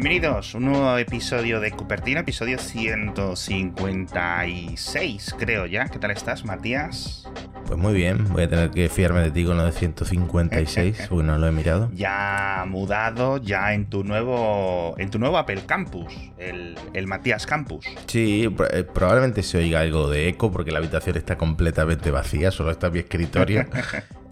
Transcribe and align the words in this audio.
Bienvenidos 0.00 0.54
a 0.54 0.58
un 0.58 0.66
nuevo 0.66 0.96
episodio 0.96 1.58
de 1.58 1.72
Cupertino, 1.72 2.20
episodio 2.20 2.60
156, 2.60 5.34
creo 5.36 5.66
ya. 5.66 5.88
¿Qué 5.88 5.98
tal 5.98 6.12
estás, 6.12 6.44
Matías? 6.44 7.28
Pues 7.66 7.80
muy 7.80 7.94
bien, 7.94 8.28
voy 8.28 8.44
a 8.44 8.48
tener 8.48 8.70
que 8.70 8.88
fiarme 8.88 9.22
de 9.22 9.32
ti 9.32 9.44
con 9.44 9.56
lo 9.56 9.64
de 9.64 9.72
156, 9.72 11.06
porque 11.08 11.24
no 11.24 11.36
lo 11.36 11.48
he 11.48 11.50
mirado. 11.50 11.90
Ya 11.92 12.64
mudado, 12.68 13.38
ya 13.38 13.74
en 13.74 13.86
tu 13.86 14.04
nuevo 14.04 14.94
en 14.98 15.10
tu 15.10 15.18
nuevo 15.18 15.36
Apple 15.36 15.62
Campus, 15.66 16.14
el, 16.38 16.76
el 16.92 17.08
Matías 17.08 17.44
Campus. 17.44 17.84
Sí, 18.06 18.48
eh, 18.70 18.84
probablemente 18.84 19.42
se 19.42 19.58
oiga 19.58 19.80
algo 19.80 20.08
de 20.08 20.28
eco 20.28 20.52
porque 20.52 20.70
la 20.70 20.78
habitación 20.78 21.16
está 21.16 21.36
completamente 21.36 22.12
vacía, 22.12 22.52
solo 22.52 22.70
está 22.70 22.88
mi 22.88 23.00
escritorio. 23.00 23.66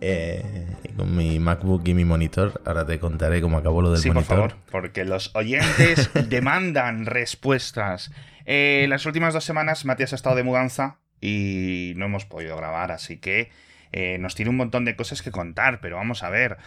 Eh, 0.00 0.66
con 0.96 1.16
mi 1.16 1.38
MacBook 1.38 1.86
y 1.88 1.94
mi 1.94 2.04
monitor, 2.04 2.60
ahora 2.64 2.84
te 2.84 2.98
contaré 2.98 3.40
cómo 3.40 3.58
acabó 3.58 3.82
lo 3.82 3.90
del 3.92 4.00
sí, 4.00 4.08
monitor. 4.08 4.36
por 4.36 4.50
favor, 4.50 4.64
porque 4.70 5.04
los 5.04 5.34
oyentes 5.34 6.10
demandan 6.28 7.06
respuestas. 7.06 8.10
Eh, 8.44 8.86
las 8.88 9.06
últimas 9.06 9.34
dos 9.34 9.44
semanas 9.44 9.84
Matías 9.84 10.12
ha 10.12 10.16
estado 10.16 10.36
de 10.36 10.42
mudanza 10.42 10.98
y 11.20 11.94
no 11.96 12.06
hemos 12.06 12.24
podido 12.26 12.56
grabar, 12.56 12.92
así 12.92 13.18
que 13.18 13.50
eh, 13.92 14.18
nos 14.18 14.34
tiene 14.34 14.50
un 14.50 14.56
montón 14.56 14.84
de 14.84 14.96
cosas 14.96 15.22
que 15.22 15.30
contar, 15.30 15.80
pero 15.80 15.96
vamos 15.96 16.22
a 16.22 16.30
ver. 16.30 16.58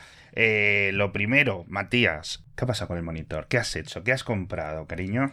Lo 0.94 1.12
primero, 1.12 1.66
Matías, 1.68 2.46
¿qué 2.56 2.66
pasa 2.66 2.88
con 2.88 2.98
el 2.98 3.04
monitor? 3.04 3.48
¿Qué 3.48 3.58
has 3.58 3.76
hecho? 3.76 4.04
¿Qué 4.04 4.12
has 4.12 4.24
comprado, 4.24 4.86
cariño? 4.86 5.32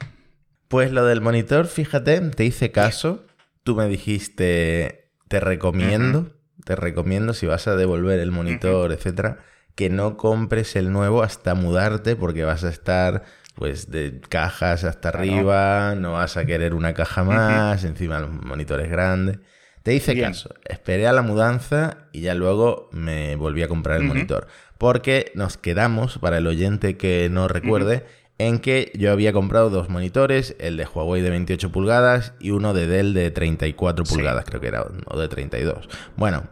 Pues 0.68 0.90
lo 0.90 1.04
del 1.04 1.20
monitor, 1.20 1.66
fíjate, 1.66 2.20
te 2.20 2.44
hice 2.44 2.72
caso. 2.72 3.24
Tú 3.62 3.76
me 3.76 3.86
dijiste, 3.86 5.10
te 5.28 5.38
recomiendo 5.38 6.35
te 6.66 6.74
recomiendo 6.74 7.32
si 7.32 7.46
vas 7.46 7.68
a 7.68 7.76
devolver 7.76 8.18
el 8.18 8.32
monitor, 8.32 8.90
etcétera, 8.90 9.38
que 9.76 9.88
no 9.88 10.16
compres 10.16 10.74
el 10.74 10.90
nuevo 10.90 11.22
hasta 11.22 11.54
mudarte 11.54 12.16
porque 12.16 12.42
vas 12.42 12.64
a 12.64 12.70
estar 12.70 13.22
pues 13.54 13.88
de 13.88 14.20
cajas 14.28 14.82
hasta 14.82 15.10
arriba, 15.10 15.94
no 15.94 16.14
vas 16.14 16.36
a 16.36 16.44
querer 16.44 16.74
una 16.74 16.92
caja 16.92 17.22
más, 17.22 17.84
encima 17.84 18.18
el 18.18 18.28
monitor 18.28 18.80
es 18.80 18.90
grande. 18.90 19.38
Te 19.84 19.94
hice 19.94 20.20
caso, 20.20 20.56
esperé 20.64 21.06
a 21.06 21.12
la 21.12 21.22
mudanza 21.22 22.08
y 22.10 22.22
ya 22.22 22.34
luego 22.34 22.88
me 22.90 23.36
volví 23.36 23.62
a 23.62 23.68
comprar 23.68 23.98
el 23.98 24.02
monitor. 24.02 24.48
Porque 24.76 25.30
nos 25.36 25.56
quedamos, 25.58 26.18
para 26.18 26.38
el 26.38 26.48
oyente 26.48 26.96
que 26.96 27.28
no 27.30 27.46
recuerde, 27.46 28.04
en 28.38 28.58
que 28.58 28.92
yo 28.94 29.12
había 29.12 29.32
comprado 29.32 29.70
dos 29.70 29.88
monitores, 29.88 30.56
el 30.58 30.76
de 30.76 30.86
Huawei 30.86 31.22
de 31.22 31.30
28 31.30 31.72
pulgadas 31.72 32.34
y 32.38 32.50
uno 32.50 32.74
de 32.74 32.86
Dell 32.86 33.14
de 33.14 33.30
34 33.30 34.04
pulgadas, 34.04 34.44
creo 34.44 34.60
que 34.60 34.68
era, 34.68 34.86
o 35.06 35.18
de 35.18 35.28
32. 35.28 35.88
Bueno, 36.16 36.44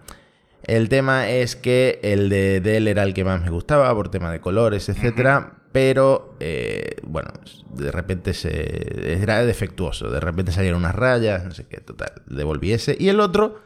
el 0.63 0.89
tema 0.89 1.29
es 1.29 1.57
que 1.57 2.01
el 2.03 2.31
de 2.31 2.61
Dell 2.61 2.89
era 2.89 3.03
el 3.03 3.13
que 3.13 3.25
más 3.25 3.43
me 3.43 3.51
gustaba 3.51 3.95
por 3.95 4.11
tema 4.11 4.33
de 4.33 4.41
colores, 4.41 4.89
etcétera, 4.89 5.59
pero 5.73 6.37
eh, 6.41 6.97
bueno, 7.03 7.31
de 7.75 7.93
repente 7.93 8.33
se 8.33 9.21
era 9.23 9.45
defectuoso, 9.45 10.11
de 10.11 10.21
repente 10.21 10.53
salieron 10.53 10.79
unas 10.79 10.95
rayas, 10.95 11.45
no 11.45 11.51
sé 11.51 11.67
qué, 11.67 11.79
total, 11.79 12.23
devolví 12.27 12.73
ese 12.73 12.97
y 12.99 13.09
el 13.09 13.21
otro 13.21 13.61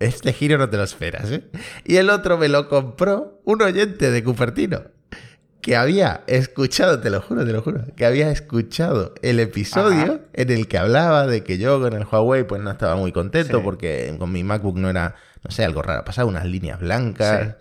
este 0.00 0.32
giro 0.32 0.58
no 0.58 0.68
te 0.68 0.76
lo 0.76 0.82
esperas, 0.82 1.30
¿eh? 1.30 1.44
Y 1.84 1.96
el 1.96 2.10
otro 2.10 2.36
me 2.36 2.48
lo 2.48 2.68
compró 2.68 3.40
un 3.44 3.62
oyente 3.62 4.10
de 4.10 4.24
Cupertino 4.24 4.82
que 5.62 5.76
había 5.76 6.24
escuchado, 6.26 6.98
te 6.98 7.08
lo 7.08 7.20
juro, 7.20 7.46
te 7.46 7.52
lo 7.52 7.62
juro, 7.62 7.84
que 7.96 8.04
había 8.04 8.30
escuchado 8.32 9.14
el 9.22 9.38
episodio 9.38 10.22
en 10.32 10.50
el 10.50 10.66
que 10.66 10.76
hablaba 10.76 11.28
de 11.28 11.44
que 11.44 11.56
yo 11.56 11.80
con 11.80 11.92
el 11.92 12.04
Huawei 12.04 12.42
pues 12.42 12.60
no 12.60 12.72
estaba 12.72 12.96
muy 12.96 13.12
contento 13.12 13.62
porque 13.62 14.14
con 14.18 14.32
mi 14.32 14.42
MacBook 14.42 14.76
no 14.76 14.90
era, 14.90 15.14
no 15.44 15.52
sé, 15.52 15.64
algo 15.64 15.80
raro, 15.80 16.04
pasaba 16.04 16.28
unas 16.28 16.46
líneas 16.46 16.80
blancas. 16.80 17.56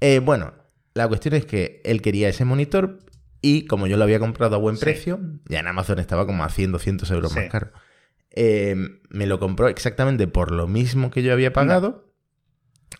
Eh, 0.00 0.20
bueno, 0.20 0.54
la 0.94 1.06
cuestión 1.08 1.34
es 1.34 1.44
que 1.44 1.82
él 1.84 2.00
quería 2.00 2.30
ese 2.30 2.46
monitor 2.46 3.00
y 3.42 3.66
como 3.66 3.86
yo 3.86 3.98
lo 3.98 4.04
había 4.04 4.18
comprado 4.18 4.56
a 4.56 4.58
buen 4.58 4.78
precio, 4.78 5.20
ya 5.44 5.60
en 5.60 5.66
Amazon 5.66 5.98
estaba 5.98 6.24
como 6.24 6.44
a 6.44 6.48
100, 6.48 6.72
200 6.72 7.10
euros 7.10 7.36
más 7.36 7.50
caro, 7.50 7.70
eh, 8.30 8.76
me 9.10 9.26
lo 9.26 9.38
compró 9.38 9.68
exactamente 9.68 10.26
por 10.26 10.52
lo 10.52 10.68
mismo 10.68 11.10
que 11.10 11.22
yo 11.22 11.34
había 11.34 11.52
pagado. 11.52 12.11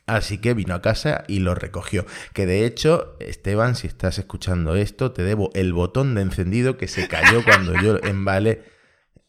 Así 0.07 0.39
que 0.39 0.55
vino 0.55 0.75
a 0.75 0.83
casa 0.83 1.25
y 1.29 1.39
lo 1.41 1.55
recogió. 1.55 2.07
Que 2.33 2.47
de 2.47 2.67
hecho, 2.67 3.17
Esteban, 3.21 3.77
si 3.77 3.87
estás 3.87 4.19
escuchando 4.19 4.75
esto, 4.75 5.13
te 5.13 5.23
debo 5.23 5.51
el 5.55 5.73
botón 5.73 6.15
de 6.15 6.23
encendido 6.23 6.77
que 6.77 6.89
se 6.89 7.09
cayó 7.09 7.45
cuando 7.45 7.81
yo 7.81 7.99
embalé, 8.03 8.63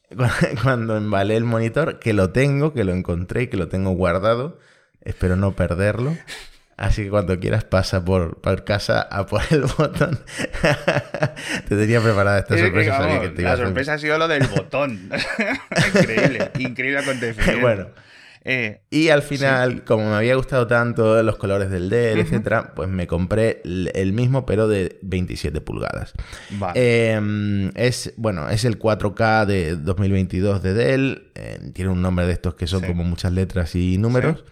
cuando 0.64 0.98
embalé 0.98 1.38
el 1.38 1.44
monitor, 1.44 2.00
que 2.00 2.14
lo 2.14 2.32
tengo, 2.32 2.74
que 2.74 2.84
lo 2.84 2.94
encontré 2.94 3.44
y 3.44 3.48
que 3.48 3.58
lo 3.58 3.68
tengo 3.68 3.92
guardado. 3.92 4.60
Espero 5.02 5.36
no 5.36 5.56
perderlo. 5.56 6.16
Así 6.76 7.04
que 7.04 7.10
cuando 7.10 7.40
quieras 7.40 7.64
pasa 7.64 8.04
por, 8.04 8.42
casa 8.64 9.02
a 9.02 9.26
por 9.26 9.42
el 9.52 9.62
botón. 9.62 10.20
te 11.68 11.76
tenía 11.76 12.02
preparada 12.02 12.40
esta 12.40 12.58
sorpresa. 12.58 13.00
la 13.38 13.58
sorpresa 13.58 13.94
ha 13.94 13.98
sido 14.00 14.18
lo 14.18 14.28
del 14.28 14.48
botón. 14.48 15.10
increíble, 15.96 16.52
increíble 16.58 17.00
acontecimiento. 17.00 17.62
bueno. 17.62 17.88
Eh, 18.46 18.82
y 18.90 19.10
al 19.10 19.22
final, 19.22 19.86
como 19.86 20.10
me 20.10 20.16
había 20.16 20.36
gustado 20.36 20.68
tanto 20.68 21.22
los 21.24 21.38
colores 21.38 21.70
del 21.70 21.90
Dell, 21.90 22.20
etcétera, 22.20 22.74
pues 22.76 22.90
me 22.90 23.08
compré 23.08 23.62
el 23.64 24.12
mismo, 24.14 24.46
pero 24.46 24.68
de 24.68 25.00
27 25.02 25.62
pulgadas. 25.62 26.14
Em, 26.76 27.72
es, 27.76 28.14
bueno, 28.18 28.50
es 28.50 28.66
el 28.66 28.78
4K 28.80 29.46
de 29.46 29.78
2022 29.78 30.62
de 30.62 30.74
Dell. 30.74 31.32
Eh, 31.36 31.72
tiene 31.74 31.92
un 31.92 32.02
nombre 32.02 32.26
de 32.28 32.34
estos 32.34 32.56
que 32.56 32.68
son 32.68 32.82
como 32.82 33.04
muchas 33.04 33.32
letras 33.32 33.76
y 33.76 33.98
números. 33.98 34.44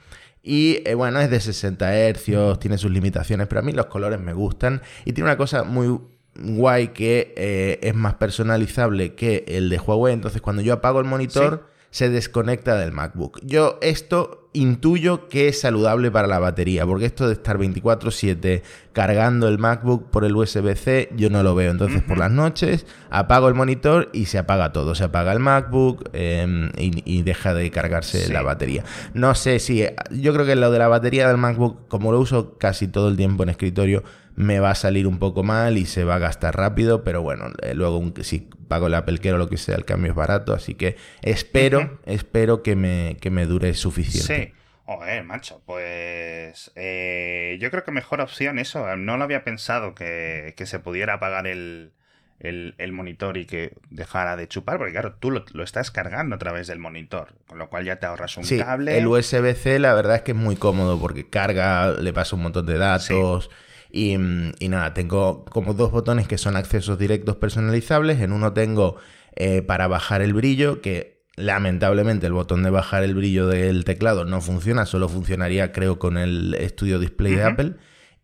Y 0.41 0.81
eh, 0.85 0.95
bueno, 0.95 1.19
es 1.19 1.29
de 1.29 1.39
60 1.39 2.13
Hz, 2.13 2.59
tiene 2.59 2.77
sus 2.77 2.91
limitaciones, 2.91 3.47
pero 3.47 3.59
a 3.59 3.63
mí 3.63 3.73
los 3.73 3.87
colores 3.87 4.19
me 4.19 4.33
gustan. 4.33 4.81
Y 5.03 5.11
tiene 5.13 5.29
una 5.29 5.37
cosa 5.37 5.63
muy 5.63 5.99
guay 6.33 6.89
que 6.89 7.79
es 7.81 7.93
más 7.93 8.13
personalizable 8.13 9.15
que 9.15 9.43
el 9.49 9.69
de 9.69 9.77
Huawei. 9.79 10.13
Entonces, 10.13 10.41
cuando 10.41 10.61
yo 10.61 10.71
apago 10.71 10.99
el 11.01 11.05
monitor 11.05 11.70
se 11.91 12.09
desconecta 12.09 12.75
del 12.75 12.91
MacBook. 12.91 13.39
Yo 13.43 13.77
esto 13.81 14.40
intuyo 14.53 15.29
que 15.29 15.47
es 15.47 15.61
saludable 15.61 16.11
para 16.11 16.27
la 16.27 16.39
batería, 16.39 16.85
porque 16.85 17.05
esto 17.05 17.27
de 17.27 17.33
estar 17.33 17.57
24/7 17.57 18.63
cargando 18.91 19.47
el 19.47 19.57
MacBook 19.57 20.09
por 20.09 20.25
el 20.25 20.35
USB-C, 20.35 21.09
yo 21.15 21.29
no 21.29 21.43
lo 21.43 21.55
veo. 21.55 21.71
Entonces 21.71 22.01
por 22.03 22.17
las 22.17 22.31
noches 22.31 22.85
apago 23.09 23.47
el 23.47 23.55
monitor 23.55 24.09
y 24.13 24.25
se 24.25 24.37
apaga 24.37 24.73
todo. 24.73 24.95
Se 24.95 25.05
apaga 25.05 25.31
el 25.31 25.39
MacBook 25.39 26.09
em, 26.13 26.69
y, 26.77 27.21
deja 27.21 27.53
de 27.53 27.69
cargarse 27.71 28.31
la 28.31 28.41
batería. 28.41 28.83
No 29.13 29.35
sé 29.35 29.59
si, 29.59 29.85
yo 30.11 30.33
creo 30.33 30.45
que 30.45 30.55
lo 30.55 30.71
de 30.71 30.79
la 30.79 30.87
batería 30.87 31.27
del 31.27 31.37
MacBook, 31.37 31.87
como 31.87 32.11
lo 32.11 32.19
uso 32.19 32.57
casi 32.57 32.87
todo 32.87 33.07
el 33.07 33.17
tiempo 33.17 33.43
en 33.43 33.49
escritorio, 33.49 34.03
me 34.35 34.59
va 34.59 34.71
a 34.71 34.75
salir 34.75 35.07
un 35.07 35.19
poco 35.19 35.43
mal 35.43 35.77
y 35.77 35.85
se 35.85 36.03
va 36.03 36.15
a 36.15 36.19
gastar 36.19 36.55
rápido, 36.55 37.03
pero 37.03 37.21
bueno, 37.21 37.45
eh, 37.61 37.73
luego 37.73 38.01
si 38.21 38.47
pago 38.67 38.87
el 38.87 38.93
Apple 38.93 39.17
Care 39.17 39.33
o 39.33 39.37
lo 39.37 39.49
que 39.49 39.57
sea, 39.57 39.75
el 39.75 39.85
cambio 39.85 40.11
es 40.11 40.15
barato, 40.15 40.53
así 40.53 40.75
que 40.75 40.95
espero, 41.21 41.99
espero 42.05 42.63
que 42.63 42.75
me, 42.75 43.17
que 43.19 43.29
me 43.29 43.45
dure 43.45 43.73
suficiente. 43.73 44.40
Sí. 44.40 44.40
Joder, 44.85 45.23
macho, 45.23 45.61
pues 45.65 46.71
eh, 46.75 47.57
yo 47.61 47.69
creo 47.69 47.83
que 47.83 47.91
mejor 47.91 48.19
opción 48.19 48.59
eso. 48.59 48.95
No 48.97 49.17
lo 49.17 49.23
había 49.23 49.43
pensado 49.43 49.93
que, 49.95 50.53
se 50.57 50.79
pudiera 50.79 51.13
apagar 51.13 51.47
el, 51.47 51.93
el, 52.39 52.91
monitor 52.91 53.37
y 53.37 53.45
que 53.45 53.73
dejara 53.89 54.35
de 54.35 54.47
chupar, 54.47 54.77
porque 54.77 54.93
claro, 54.93 55.13
tú 55.19 55.31
lo, 55.31 55.63
estás 55.63 55.91
cargando 55.91 56.35
a 56.35 56.39
través 56.39 56.67
del 56.67 56.79
monitor, 56.79 57.35
con 57.47 57.59
lo 57.59 57.69
cual 57.69 57.85
ya 57.85 57.97
te 57.97 58.07
ahorras 58.07 58.35
un 58.37 58.43
sí, 58.43 58.57
cable. 58.57 58.97
El 58.97 59.07
USB-C 59.07 59.79
la 59.79 59.93
verdad 59.93 60.17
es 60.17 60.21
que 60.23 60.31
es 60.31 60.37
muy 60.37 60.55
cómodo 60.55 60.99
porque 60.99 61.29
carga, 61.29 61.91
le 61.91 62.11
pasa 62.11 62.35
un 62.35 62.43
montón 62.43 62.65
de 62.65 62.77
datos. 62.77 63.49
Y, 63.93 64.17
nada, 64.17 64.93
tengo 64.93 65.45
como 65.45 65.73
dos 65.73 65.91
botones 65.91 66.27
que 66.27 66.37
son 66.37 66.55
accesos 66.55 66.97
directos 66.97 67.35
personalizables. 67.35 68.21
En 68.21 68.31
uno 68.31 68.53
tengo 68.53 68.95
eh, 69.35 69.61
para 69.61 69.87
bajar 69.87 70.21
el 70.21 70.33
brillo, 70.33 70.81
que 70.81 71.20
lamentablemente 71.35 72.27
el 72.27 72.33
botón 72.33 72.63
de 72.63 72.69
bajar 72.69 73.03
el 73.03 73.15
brillo 73.15 73.47
del 73.47 73.83
teclado 73.85 74.25
no 74.25 74.41
funciona, 74.41 74.85
solo 74.85 75.09
funcionaría 75.09 75.71
creo 75.71 75.99
con 75.99 76.17
el 76.17 76.55
Studio 76.69 76.99
Display 76.99 77.35
de 77.35 77.43
Apple. 77.43 77.75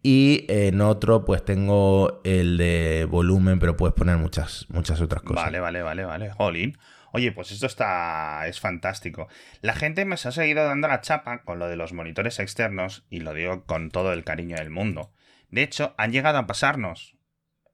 Y 0.04 0.45
en 0.48 0.80
otro, 0.81 1.25
pues 1.25 1.44
tengo 1.44 2.21
el 2.24 2.57
de 2.57 3.06
volumen, 3.09 3.59
pero 3.59 3.75
puedes 3.75 3.95
poner 3.95 4.18
muchas, 4.18 4.65
muchas 4.69 5.01
otras 5.01 5.21
cosas. 5.21 5.44
Vale, 5.44 5.59
vale, 5.59 5.81
vale, 5.81 6.06
vale. 6.06 6.31
Jolín. 6.31 6.77
Oye, 7.12 7.31
pues 7.31 7.51
esto 7.51 7.65
está. 7.65 8.48
es 8.48 8.59
fantástico. 8.59 9.27
La 9.62 9.74
gente 9.74 10.06
me 10.06 10.13
ha 10.13 10.18
seguido 10.18 10.65
dando 10.65 10.88
la 10.88 11.01
chapa 11.01 11.44
con 11.44 11.60
lo 11.60 11.68
de 11.68 11.75
los 11.75 11.94
monitores 11.94 12.39
externos, 12.39 13.06
y 13.10 13.21
lo 13.21 13.33
digo 13.33 13.65
con 13.65 13.89
todo 13.89 14.13
el 14.13 14.24
cariño 14.24 14.57
del 14.57 14.69
mundo. 14.69 15.12
De 15.50 15.63
hecho, 15.63 15.95
han 15.98 16.12
llegado 16.12 16.38
a 16.38 16.48
pasarnos 16.48 17.18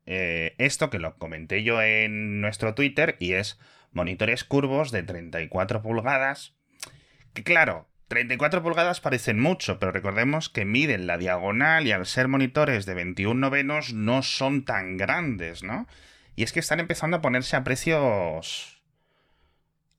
eh, 0.05 0.55
esto 0.57 0.89
que 0.89 0.99
lo 0.99 1.17
comenté 1.17 1.63
yo 1.63 1.81
en 1.81 2.41
nuestro 2.41 2.73
Twitter 2.73 3.15
y 3.19 3.33
es 3.33 3.59
monitores 3.93 4.43
curvos 4.43 4.91
de 4.91 5.03
34 5.03 5.81
pulgadas. 5.81 6.53
Que 7.33 7.43
claro, 7.43 7.87
34 8.07 8.61
pulgadas 8.61 9.01
parecen 9.01 9.39
mucho, 9.39 9.79
pero 9.79 9.91
recordemos 9.91 10.49
que 10.49 10.65
miden 10.65 11.07
la 11.07 11.17
diagonal 11.17 11.87
y 11.87 11.91
al 11.91 12.05
ser 12.05 12.27
monitores 12.27 12.85
de 12.85 12.93
21 12.93 13.39
novenos 13.39 13.93
no 13.93 14.21
son 14.23 14.65
tan 14.65 14.97
grandes, 14.97 15.63
¿no? 15.63 15.87
Y 16.35 16.43
es 16.43 16.51
que 16.51 16.59
están 16.59 16.79
empezando 16.79 17.17
a 17.17 17.21
ponerse 17.21 17.55
a 17.55 17.63
precios 17.63 18.81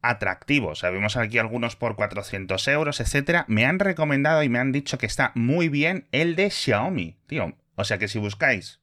atractivos. 0.02 0.81
Sabemos 0.81 1.17
aquí 1.17 1.38
algunos 1.38 1.76
por 1.76 1.97
400 1.97 2.69
euros, 2.69 3.00
etcétera. 3.00 3.47
Me 3.49 3.64
han 3.64 3.79
recomendado 3.79 4.43
y 4.43 4.49
me 4.49 4.58
han 4.58 4.73
dicho 4.73 4.99
que 4.99 5.06
está 5.06 5.32
muy 5.35 5.69
bien 5.69 6.06
el 6.12 6.37
de 6.37 6.50
Xiaomi. 6.50 7.17
Tío, 7.26 7.56
o 7.75 7.85
sea 7.85 7.99
que 7.99 8.08
si 8.08 8.19
buscáis 8.19 8.81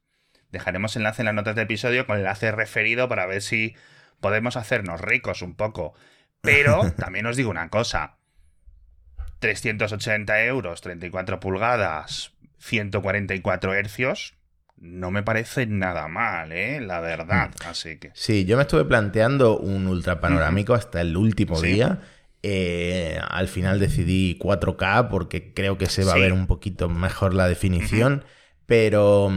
Dejaremos 0.52 0.96
enlace 0.98 1.22
en 1.22 1.28
las 1.28 1.34
notas 1.34 1.56
del 1.56 1.64
episodio 1.64 2.06
con 2.06 2.18
enlace 2.18 2.52
referido 2.52 3.08
para 3.08 3.26
ver 3.26 3.42
si 3.42 3.76
podemos 4.22 4.56
hacernos 4.56 5.02
ricos 5.02 5.42
un 5.42 5.56
poco. 5.56 5.94
Pero 6.40 6.92
también 6.98 7.26
os 7.26 7.36
digo 7.36 7.50
una 7.50 7.70
cosa. 7.70 8.18
380 9.40 10.46
euros, 10.46 10.82
34 10.82 11.40
pulgadas, 11.40 12.34
144 12.60 13.74
hercios, 13.74 14.36
no 14.82 15.12
me 15.12 15.22
parece 15.24 15.68
nada 15.68 16.08
mal, 16.08 16.52
¿eh? 16.52 16.82
La 16.82 17.00
verdad. 17.00 17.50
Mm. 17.50 17.68
Así 17.68 17.98
que. 17.98 18.12
Sí, 18.14 18.46
yo 18.46 18.58
me 18.58 18.64
estuve 18.64 18.84
planteando 18.86 19.58
un 19.58 19.88
ultra 19.88 20.20
panorámico 20.20 20.74
hasta 20.74 21.02
el 21.02 21.16
último 21.16 21.62
día. 21.62 22.02
Eh, 22.44 23.20
al 23.30 23.48
final 23.48 23.80
decidí 23.80 24.40
4K 24.40 25.10
porque 25.10 25.54
creo 25.54 25.78
que 25.78 25.86
se 25.86 26.04
va 26.04 26.14
a 26.14 26.18
ver 26.18 26.34
un 26.34 26.48
poquito 26.48 26.90
mejor 26.90 27.36
la 27.36 27.48
definición. 27.48 28.26
Pero 28.66 29.32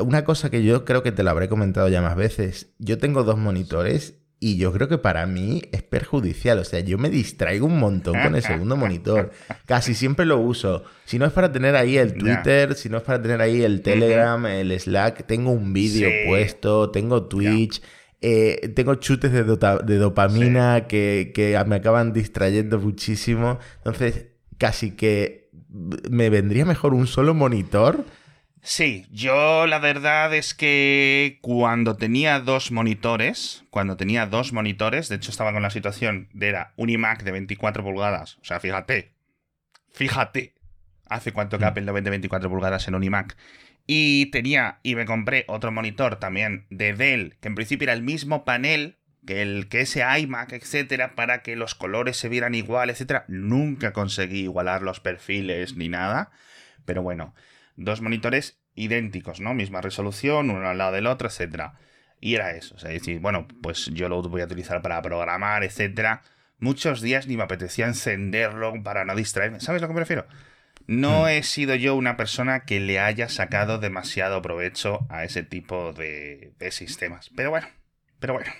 una 0.00 0.24
cosa 0.24 0.50
que 0.50 0.62
yo 0.62 0.84
creo 0.84 1.02
que 1.02 1.12
te 1.12 1.22
lo 1.22 1.30
habré 1.30 1.48
comentado 1.48 1.88
ya 1.88 2.02
más 2.02 2.16
veces. 2.16 2.74
Yo 2.78 2.98
tengo 2.98 3.24
dos 3.24 3.38
monitores 3.38 4.14
y 4.40 4.58
yo 4.58 4.72
creo 4.72 4.88
que 4.88 4.98
para 4.98 5.26
mí 5.26 5.62
es 5.72 5.82
perjudicial. 5.82 6.58
O 6.58 6.64
sea, 6.64 6.80
yo 6.80 6.98
me 6.98 7.08
distraigo 7.08 7.66
un 7.66 7.78
montón 7.78 8.20
con 8.20 8.34
el 8.34 8.42
segundo 8.44 8.76
monitor. 8.76 9.32
Casi 9.66 9.94
siempre 9.94 10.26
lo 10.26 10.38
uso. 10.38 10.84
Si 11.06 11.18
no 11.18 11.24
es 11.24 11.32
para 11.32 11.50
tener 11.50 11.76
ahí 11.76 11.96
el 11.96 12.14
Twitter, 12.14 12.74
si 12.74 12.88
no 12.88 12.98
es 12.98 13.02
para 13.02 13.22
tener 13.22 13.40
ahí 13.40 13.62
el 13.62 13.80
Telegram, 13.80 14.44
el 14.46 14.78
Slack, 14.78 15.26
tengo 15.26 15.50
un 15.50 15.72
vídeo 15.72 16.10
puesto, 16.26 16.90
tengo 16.90 17.24
Twitch. 17.24 17.80
Eh, 18.20 18.72
tengo 18.74 18.94
chutes 18.96 19.32
de, 19.32 19.44
dopamina 19.98 20.86
que, 20.86 21.32
que 21.34 21.62
me 21.66 21.76
acaban 21.76 22.12
distrayendo 22.12 22.78
muchísimo. 22.78 23.58
Entonces, 23.78 24.26
casi 24.58 24.92
que 24.92 25.50
me 26.10 26.30
vendría 26.30 26.64
mejor 26.64 26.94
un 26.94 27.06
solo 27.06 27.34
monitor 27.34 28.04
Sí, 28.66 29.06
yo 29.10 29.66
la 29.66 29.78
verdad 29.78 30.32
es 30.34 30.54
que 30.54 31.38
cuando 31.42 31.98
tenía 31.98 32.40
dos 32.40 32.72
monitores, 32.72 33.62
cuando 33.68 33.98
tenía 33.98 34.24
dos 34.24 34.54
monitores, 34.54 35.10
de 35.10 35.16
hecho 35.16 35.30
estaba 35.30 35.52
con 35.52 35.60
la 35.60 35.68
situación 35.68 36.30
de 36.32 36.48
era 36.48 36.72
un 36.76 36.88
iMac 36.88 37.24
de 37.24 37.32
24 37.32 37.84
pulgadas, 37.84 38.38
o 38.40 38.44
sea, 38.44 38.60
fíjate, 38.60 39.12
fíjate, 39.92 40.54
hace 41.10 41.32
cuánto 41.32 41.58
que 41.58 41.66
mm. 41.66 41.68
Apple 41.68 41.82
no 41.84 41.92
vende 41.92 42.08
24 42.08 42.48
pulgadas 42.48 42.88
en 42.88 42.94
un 42.94 43.04
iMac, 43.04 43.36
y 43.86 44.30
tenía, 44.30 44.78
y 44.82 44.94
me 44.94 45.04
compré 45.04 45.44
otro 45.46 45.70
monitor 45.70 46.16
también 46.16 46.64
de 46.70 46.94
Dell, 46.94 47.36
que 47.42 47.48
en 47.48 47.56
principio 47.56 47.84
era 47.84 47.92
el 47.92 48.02
mismo 48.02 48.46
panel 48.46 48.96
que 49.26 49.42
el 49.42 49.68
que 49.68 49.82
ese 49.82 50.02
iMac, 50.20 50.52
etcétera, 50.54 51.14
para 51.14 51.42
que 51.42 51.54
los 51.54 51.74
colores 51.74 52.16
se 52.16 52.30
vieran 52.30 52.54
igual, 52.54 52.88
etcétera. 52.88 53.24
Nunca 53.28 53.92
conseguí 53.92 54.40
igualar 54.40 54.80
los 54.80 55.00
perfiles 55.00 55.76
ni 55.76 55.90
nada, 55.90 56.30
pero 56.86 57.02
bueno 57.02 57.34
dos 57.76 58.00
monitores 58.00 58.58
idénticos, 58.74 59.40
¿no? 59.40 59.54
Misma 59.54 59.80
resolución, 59.80 60.50
uno 60.50 60.68
al 60.68 60.78
lado 60.78 60.92
del 60.92 61.06
otro, 61.06 61.28
etcétera. 61.28 61.74
Y 62.20 62.34
era 62.34 62.52
eso, 62.52 62.74
o 62.76 62.78
sea, 62.78 62.90
decir, 62.90 63.20
bueno, 63.20 63.46
pues 63.62 63.90
yo 63.92 64.08
lo 64.08 64.22
voy 64.22 64.40
a 64.40 64.46
utilizar 64.46 64.80
para 64.82 65.02
programar, 65.02 65.62
etcétera. 65.64 66.22
Muchos 66.58 67.00
días 67.00 67.26
ni 67.26 67.36
me 67.36 67.42
apetecía 67.42 67.86
encenderlo 67.86 68.82
para 68.82 69.04
no 69.04 69.14
distraerme. 69.14 69.60
¿Sabes 69.60 69.82
lo 69.82 69.88
que 69.88 69.94
me 69.94 70.00
refiero? 70.00 70.26
No 70.86 71.24
hmm. 71.24 71.28
he 71.28 71.42
sido 71.42 71.74
yo 71.74 71.94
una 71.94 72.16
persona 72.16 72.64
que 72.64 72.80
le 72.80 72.98
haya 72.98 73.28
sacado 73.28 73.78
demasiado 73.78 74.40
provecho 74.42 75.06
a 75.10 75.24
ese 75.24 75.42
tipo 75.42 75.92
de, 75.92 76.54
de 76.58 76.70
sistemas. 76.70 77.30
Pero 77.36 77.50
bueno, 77.50 77.68
pero 78.20 78.34
bueno. 78.34 78.50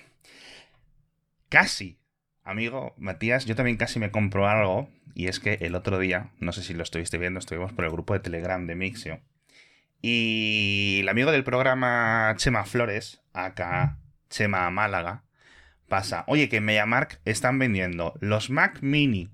Casi, 1.49 1.99
amigo 2.45 2.95
Matías, 2.99 3.47
yo 3.47 3.57
también 3.57 3.77
casi 3.77 3.99
me 3.99 4.11
compro 4.11 4.47
algo 4.47 4.89
y 5.15 5.29
es 5.29 5.41
que 5.41 5.59
el 5.61 5.75
otro 5.75 5.99
día, 5.99 6.31
no 6.39 6.53
sé 6.53 6.63
si 6.63 6.75
lo 6.75 6.83
estuviste 6.83 7.19
viendo, 7.19 7.39
estuvimos 7.39 7.73
por 7.73 7.85
el 7.85 7.91
grupo 7.91 8.15
de 8.15 8.21
Telegram 8.21 8.67
de 8.67 8.75
Mixio. 8.75 9.21
Y 10.03 10.99
el 11.01 11.09
amigo 11.09 11.33
del 11.33 11.45
programa 11.45 12.35
Chema 12.37 12.65
Flores, 12.67 13.23
acá 13.33 13.99
Chema 14.29 14.69
Málaga, 14.71 15.25
pasa, 15.89 16.25
oye, 16.27 16.49
que 16.49 16.57
en 16.57 16.65
MediaMark 16.65 17.21
están 17.25 17.59
vendiendo 17.59 18.15
los 18.21 18.51
Mac 18.51 18.79
Mini 18.83 19.31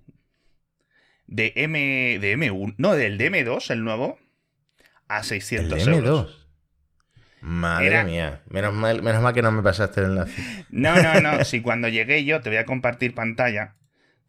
de 1.27 1.53
M 1.57 2.19
de 2.21 2.37
M1, 2.37 2.75
no, 2.77 2.95
del 2.95 3.19
DM2, 3.19 3.71
el 3.71 3.85
nuevo, 3.85 4.19
a 5.09 5.23
600 5.23 5.87
¿El 5.87 5.95
M2? 5.95 6.40
Madre 7.41 8.05
mía, 8.05 8.43
menos 8.49 8.75
mal, 8.75 9.03
menos 9.03 9.23
mal 9.23 9.33
que 9.33 9.43
no 9.43 9.51
me 9.51 9.63
pasaste 9.63 10.01
el 10.01 10.07
enlace. 10.07 10.67
No, 10.71 11.01
no, 11.03 11.21
no, 11.21 11.45
si 11.45 11.63
cuando 11.63 11.89
llegué 11.89 12.25
yo 12.25 12.41
te 12.41 12.51
voy 12.51 12.59
a 12.59 12.67
compartir 12.67 13.15
pantalla 13.15 13.77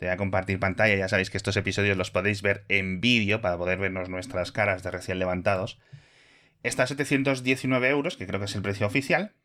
te 0.01 0.07
voy 0.07 0.13
a 0.15 0.17
compartir 0.17 0.59
pantalla. 0.59 0.95
Ya 0.95 1.07
sabéis 1.07 1.29
que 1.29 1.37
estos 1.37 1.55
episodios 1.57 1.95
los 1.95 2.09
podéis 2.09 2.41
ver 2.41 2.65
en 2.69 3.01
vídeo 3.01 3.39
para 3.39 3.55
poder 3.55 3.77
vernos 3.77 4.09
nuestras 4.09 4.51
caras 4.51 4.81
de 4.81 4.89
recién 4.89 5.19
levantados. 5.19 5.79
Está 6.63 6.83
a 6.83 6.87
719 6.87 7.87
euros, 7.87 8.17
que 8.17 8.25
creo 8.25 8.39
que 8.39 8.47
es 8.47 8.55
el 8.55 8.63
precio 8.63 8.87
oficial. 8.87 9.35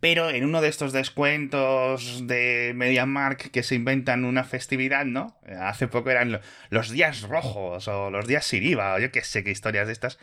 Pero 0.00 0.28
en 0.28 0.44
uno 0.44 0.60
de 0.60 0.66
estos 0.66 0.92
descuentos 0.92 2.26
de 2.26 2.72
MediaMark 2.74 3.52
que 3.52 3.62
se 3.62 3.76
inventan 3.76 4.24
una 4.24 4.42
festividad, 4.42 5.04
¿no? 5.04 5.38
Hace 5.60 5.86
poco 5.86 6.10
eran 6.10 6.40
los 6.70 6.90
días 6.90 7.22
rojos 7.22 7.86
o 7.86 8.10
los 8.10 8.26
días 8.26 8.44
sin 8.44 8.64
IVA 8.64 8.94
o 8.94 8.98
yo 8.98 9.12
qué 9.12 9.22
sé 9.22 9.44
qué 9.44 9.52
historias 9.52 9.86
de 9.86 9.92
estas. 9.92 10.18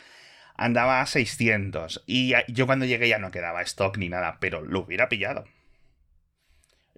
Andaba 0.55 1.01
a 1.01 1.05
600 1.05 2.03
y 2.05 2.33
yo 2.47 2.65
cuando 2.65 2.85
llegué 2.85 3.07
ya 3.07 3.19
no 3.19 3.31
quedaba 3.31 3.61
stock 3.61 3.97
ni 3.97 4.09
nada, 4.09 4.37
pero 4.39 4.61
lo 4.61 4.81
hubiera 4.81 5.09
pillado 5.09 5.45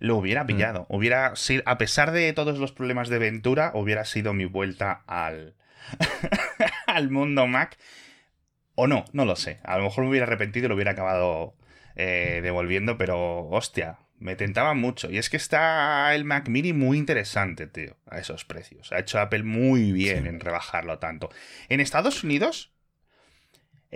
lo 0.04 0.18
hubiera 0.18 0.44
mm. 0.44 0.48
pillado. 0.48 0.86
Hubiera 0.90 1.36
sido, 1.38 1.64
a 1.66 1.78
pesar 1.78 2.12
de 2.12 2.34
todos 2.34 2.60
los 2.60 2.74
problemas 2.74 3.08
de 3.08 3.20
Ventura, 3.20 3.72
hubiera 3.74 4.04
sido 4.04 4.34
mi 4.34 4.44
vuelta 4.44 5.04
al, 5.08 5.56
al 6.88 7.10
mundo 7.10 7.48
Mac. 7.48 7.78
O 8.76 8.88
no, 8.88 9.06
no 9.14 9.24
lo 9.24 9.38
sé. 9.38 9.60
A 9.64 9.78
lo 9.78 9.86
mejor 9.86 10.04
me 10.04 10.10
hubiera 10.10 10.26
arrepentido 10.26 10.66
y 10.66 10.70
lo 10.70 10.76
hubiera 10.76 10.92
acabado 10.92 11.56
eh, 11.96 12.42
devolviendo, 12.44 12.98
pero 12.98 13.48
hostia, 13.48 14.00
me 14.20 14.36
tentaba 14.36 14.74
mucho. 14.74 15.10
Y 15.10 15.18
es 15.18 15.30
que 15.30 15.38
está 15.38 16.14
el 16.14 16.26
Mac 16.26 16.50
Mini 16.50 16.74
muy 16.74 16.98
interesante, 16.98 17.68
tío, 17.68 17.96
a 18.06 18.20
esos 18.20 18.44
precios. 18.44 18.92
Ha 18.92 19.00
hecho 19.00 19.20
Apple 19.20 19.44
muy 19.44 19.94
bien 19.94 20.28
en 20.28 20.42
rebajarlo 20.42 21.00
tanto. 21.00 21.30
En 21.70 21.80
Estados 21.80 22.26
Unidos, 22.26 22.73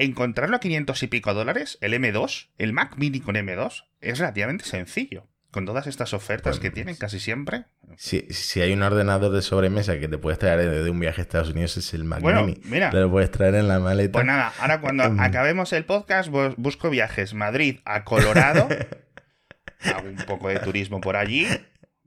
encontrarlo 0.04 0.56
a 0.56 0.60
500 0.60 1.04
y 1.04 1.08
pico 1.08 1.34
dólares, 1.34 1.78
el 1.82 1.94
M2, 1.94 2.50
el 2.58 2.74
Mac 2.74 2.96
Mini 2.98 3.20
con 3.20 3.36
M2, 3.36 3.86
es 4.02 4.20
relativamente 4.20 4.66
sencillo 4.66 5.28
con 5.52 5.66
todas 5.66 5.88
estas 5.88 6.14
ofertas 6.14 6.60
que 6.60 6.70
tienen 6.70 6.96
casi 6.96 7.20
siempre. 7.20 7.66
Si, 7.96 8.28
si, 8.30 8.62
hay 8.62 8.74
un 8.74 8.84
ordenador 8.84 9.32
de 9.32 9.42
sobremesa 9.42 9.98
que 9.98 10.08
te 10.08 10.18
puedes 10.18 10.38
traer 10.38 10.84
de 10.84 10.90
un 10.90 11.00
viaje 11.00 11.22
a 11.22 11.24
Estados 11.24 11.50
Unidos 11.50 11.78
es 11.78 11.94
el 11.94 12.04
Mac 12.04 12.22
Mini. 12.22 12.60
Mira, 12.66 12.90
te 12.92 12.98
lo 12.98 13.10
puedes 13.10 13.32
traer 13.32 13.56
en 13.56 13.68
la 13.68 13.80
maleta. 13.80 14.12
Pues 14.12 14.26
nada, 14.26 14.54
ahora 14.60 14.82
cuando 14.82 15.06
em. 15.06 15.20
acabemos 15.20 15.74
el 15.74 15.86
podcast 15.86 16.30
busco 16.58 16.90
viajes 16.90 17.34
Madrid 17.34 17.80
a 17.86 18.04
Colorado. 18.04 18.68
hago 19.84 20.10
un 20.10 20.26
poco 20.28 20.50
de 20.50 20.60
turismo 20.60 21.02
por 21.02 21.16
allí. 21.16 21.48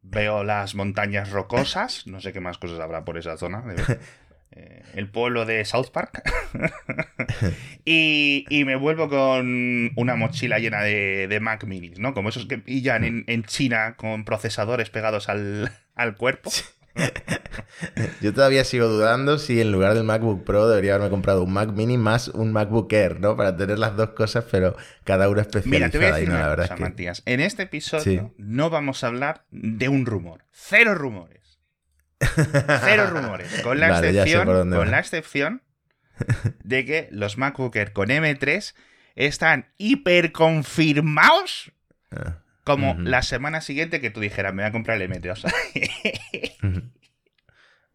Veo 0.03 0.45
las 0.45 0.75
montañas 0.75 1.31
rocosas. 1.31 2.07
No 2.07 2.21
sé 2.21 2.33
qué 2.33 2.41
más 2.41 2.59
cosas 2.59 2.81
habrá 2.81 3.05
por 3.05 3.19
esa 3.19 3.37
zona. 3.37 3.65
Eh, 4.53 4.83
el 4.95 5.09
pueblo 5.09 5.47
de 5.47 5.65
South 5.65 5.91
Park. 5.93 6.23
y, 7.85 8.45
me 8.65 8.77
vuelvo 8.77 9.09
con 9.09 9.93
una 9.97 10.17
mochila 10.17 10.59
llena 10.59 10.83
de, 10.83 11.39
Mac 11.41 11.65
Minis, 11.65 11.99
¿no? 11.99 12.15
Como 12.15 12.31
esos 12.31 12.47
que 12.47 12.59
pillan 12.59 13.25
en, 13.27 13.45
China 13.45 13.95
con 13.97 14.25
procesadores 14.25 14.91
pegados 14.91 15.29
al, 15.29 15.71
cuerpo. 16.17 16.51
Yo 18.21 18.35
todavía 18.35 18.65
sigo 18.65 18.89
dudando 18.89 19.39
si 19.39 19.61
en 19.61 19.71
lugar 19.71 19.95
del 19.95 20.03
MacBook 20.03 20.45
Pro 20.45 20.69
debería 20.69 20.95
haberme 20.95 21.11
comprado 21.11 21.45
un 21.45 21.53
Mac 21.53 21.71
Mini 21.71 21.97
más 21.97 22.29
un 22.29 22.53
MacBook 22.53 22.93
Air, 22.93 23.21
¿no? 23.21 23.37
Para 23.37 23.57
tener 23.57 23.79
las 23.79 23.97
dos 23.97 24.11
cosas, 24.11 24.45
pero 24.51 24.77
cada 25.05 25.29
uno 25.29 25.41
especializada. 25.41 25.79
Mira, 25.79 25.91
te 25.91 25.99
voy 25.99 26.07
a 26.09 26.13
decir 26.13 26.29
una 26.29 26.57
cosa, 26.57 26.77
Matías. 26.77 27.23
En 27.27 27.41
este 27.41 27.63
episodio 27.63 28.35
no 28.37 28.71
vamos 28.71 29.05
a 29.05 29.07
hablar 29.07 29.45
de 29.51 29.89
un 29.89 30.05
rumor. 30.05 30.45
Cero 30.51 30.95
rumores. 30.97 31.40
Cero 32.85 33.07
rumores. 33.11 33.61
Con 33.63 33.81
la 33.81 33.99
excepción, 33.99 34.47
con 34.47 34.91
la 34.91 34.99
excepción 34.99 35.63
de 36.63 36.85
que 36.85 37.09
los 37.11 37.39
MacBook 37.39 37.93
con 37.93 38.09
M3 38.09 38.75
están 39.17 39.73
hiper 39.79 40.33
confirmados 40.33 41.73
ah, 42.11 42.39
como 42.65 42.95
la 42.99 43.23
semana 43.23 43.61
siguiente 43.61 44.01
que 44.01 44.11
tú 44.11 44.21
dijeras, 44.21 44.55
me 44.55 44.63
voy 44.63 44.69
a 44.69 44.73
comprar 44.73 45.01
el 45.01 45.11
M3. 45.11 46.93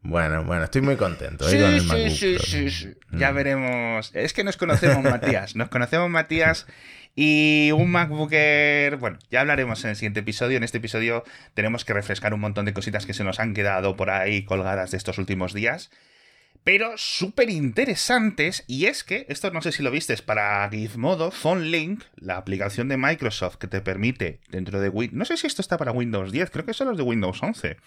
Bueno, 0.07 0.43
bueno, 0.43 0.65
estoy 0.65 0.81
muy 0.81 0.97
contento. 0.97 1.49
¿eh? 1.49 1.79
Sí, 1.79 2.09
sí, 2.11 2.37
sí, 2.37 2.69
sí, 2.69 2.93
Ya 3.11 3.31
veremos. 3.31 4.11
Es 4.13 4.33
que 4.33 4.43
nos 4.43 4.55
conocemos, 4.55 5.03
Matías. 5.03 5.55
Nos 5.55 5.69
conocemos, 5.69 6.11
Matías. 6.11 6.67
Y 7.15 7.71
un 7.71 7.91
MacBooker, 7.91 8.97
bueno, 8.97 9.19
ya 9.31 9.39
hablaremos 9.39 9.81
en 9.85 9.91
el 9.91 9.95
siguiente 9.95 10.19
episodio. 10.19 10.57
En 10.57 10.63
este 10.63 10.79
episodio 10.79 11.23
tenemos 11.53 11.85
que 11.85 11.93
refrescar 11.93 12.33
un 12.33 12.41
montón 12.41 12.65
de 12.65 12.73
cositas 12.73 13.05
que 13.05 13.13
se 13.13 13.23
nos 13.23 13.39
han 13.39 13.53
quedado 13.53 13.95
por 13.95 14.09
ahí 14.09 14.43
colgadas 14.43 14.91
de 14.91 14.97
estos 14.97 15.17
últimos 15.17 15.53
días. 15.53 15.91
Pero 16.65 16.97
súper 16.97 17.49
interesantes. 17.49 18.65
Y 18.67 18.87
es 18.87 19.05
que, 19.05 19.25
esto 19.29 19.49
no 19.51 19.61
sé 19.61 19.71
si 19.71 19.81
lo 19.81 19.91
viste, 19.91 20.17
para 20.17 20.67
Gizmodo, 20.69 21.31
PhoneLink, 21.31 22.03
la 22.17 22.35
aplicación 22.35 22.89
de 22.89 22.97
Microsoft 22.97 23.57
que 23.57 23.67
te 23.67 23.79
permite 23.79 24.41
dentro 24.49 24.81
de 24.81 24.89
Windows. 24.89 25.17
No 25.17 25.25
sé 25.25 25.37
si 25.37 25.47
esto 25.47 25.61
está 25.61 25.77
para 25.77 25.91
Windows 25.93 26.33
10, 26.33 26.49
creo 26.49 26.65
que 26.65 26.73
son 26.73 26.89
los 26.89 26.97
de 26.97 27.03
Windows 27.03 27.41
11. 27.41 27.77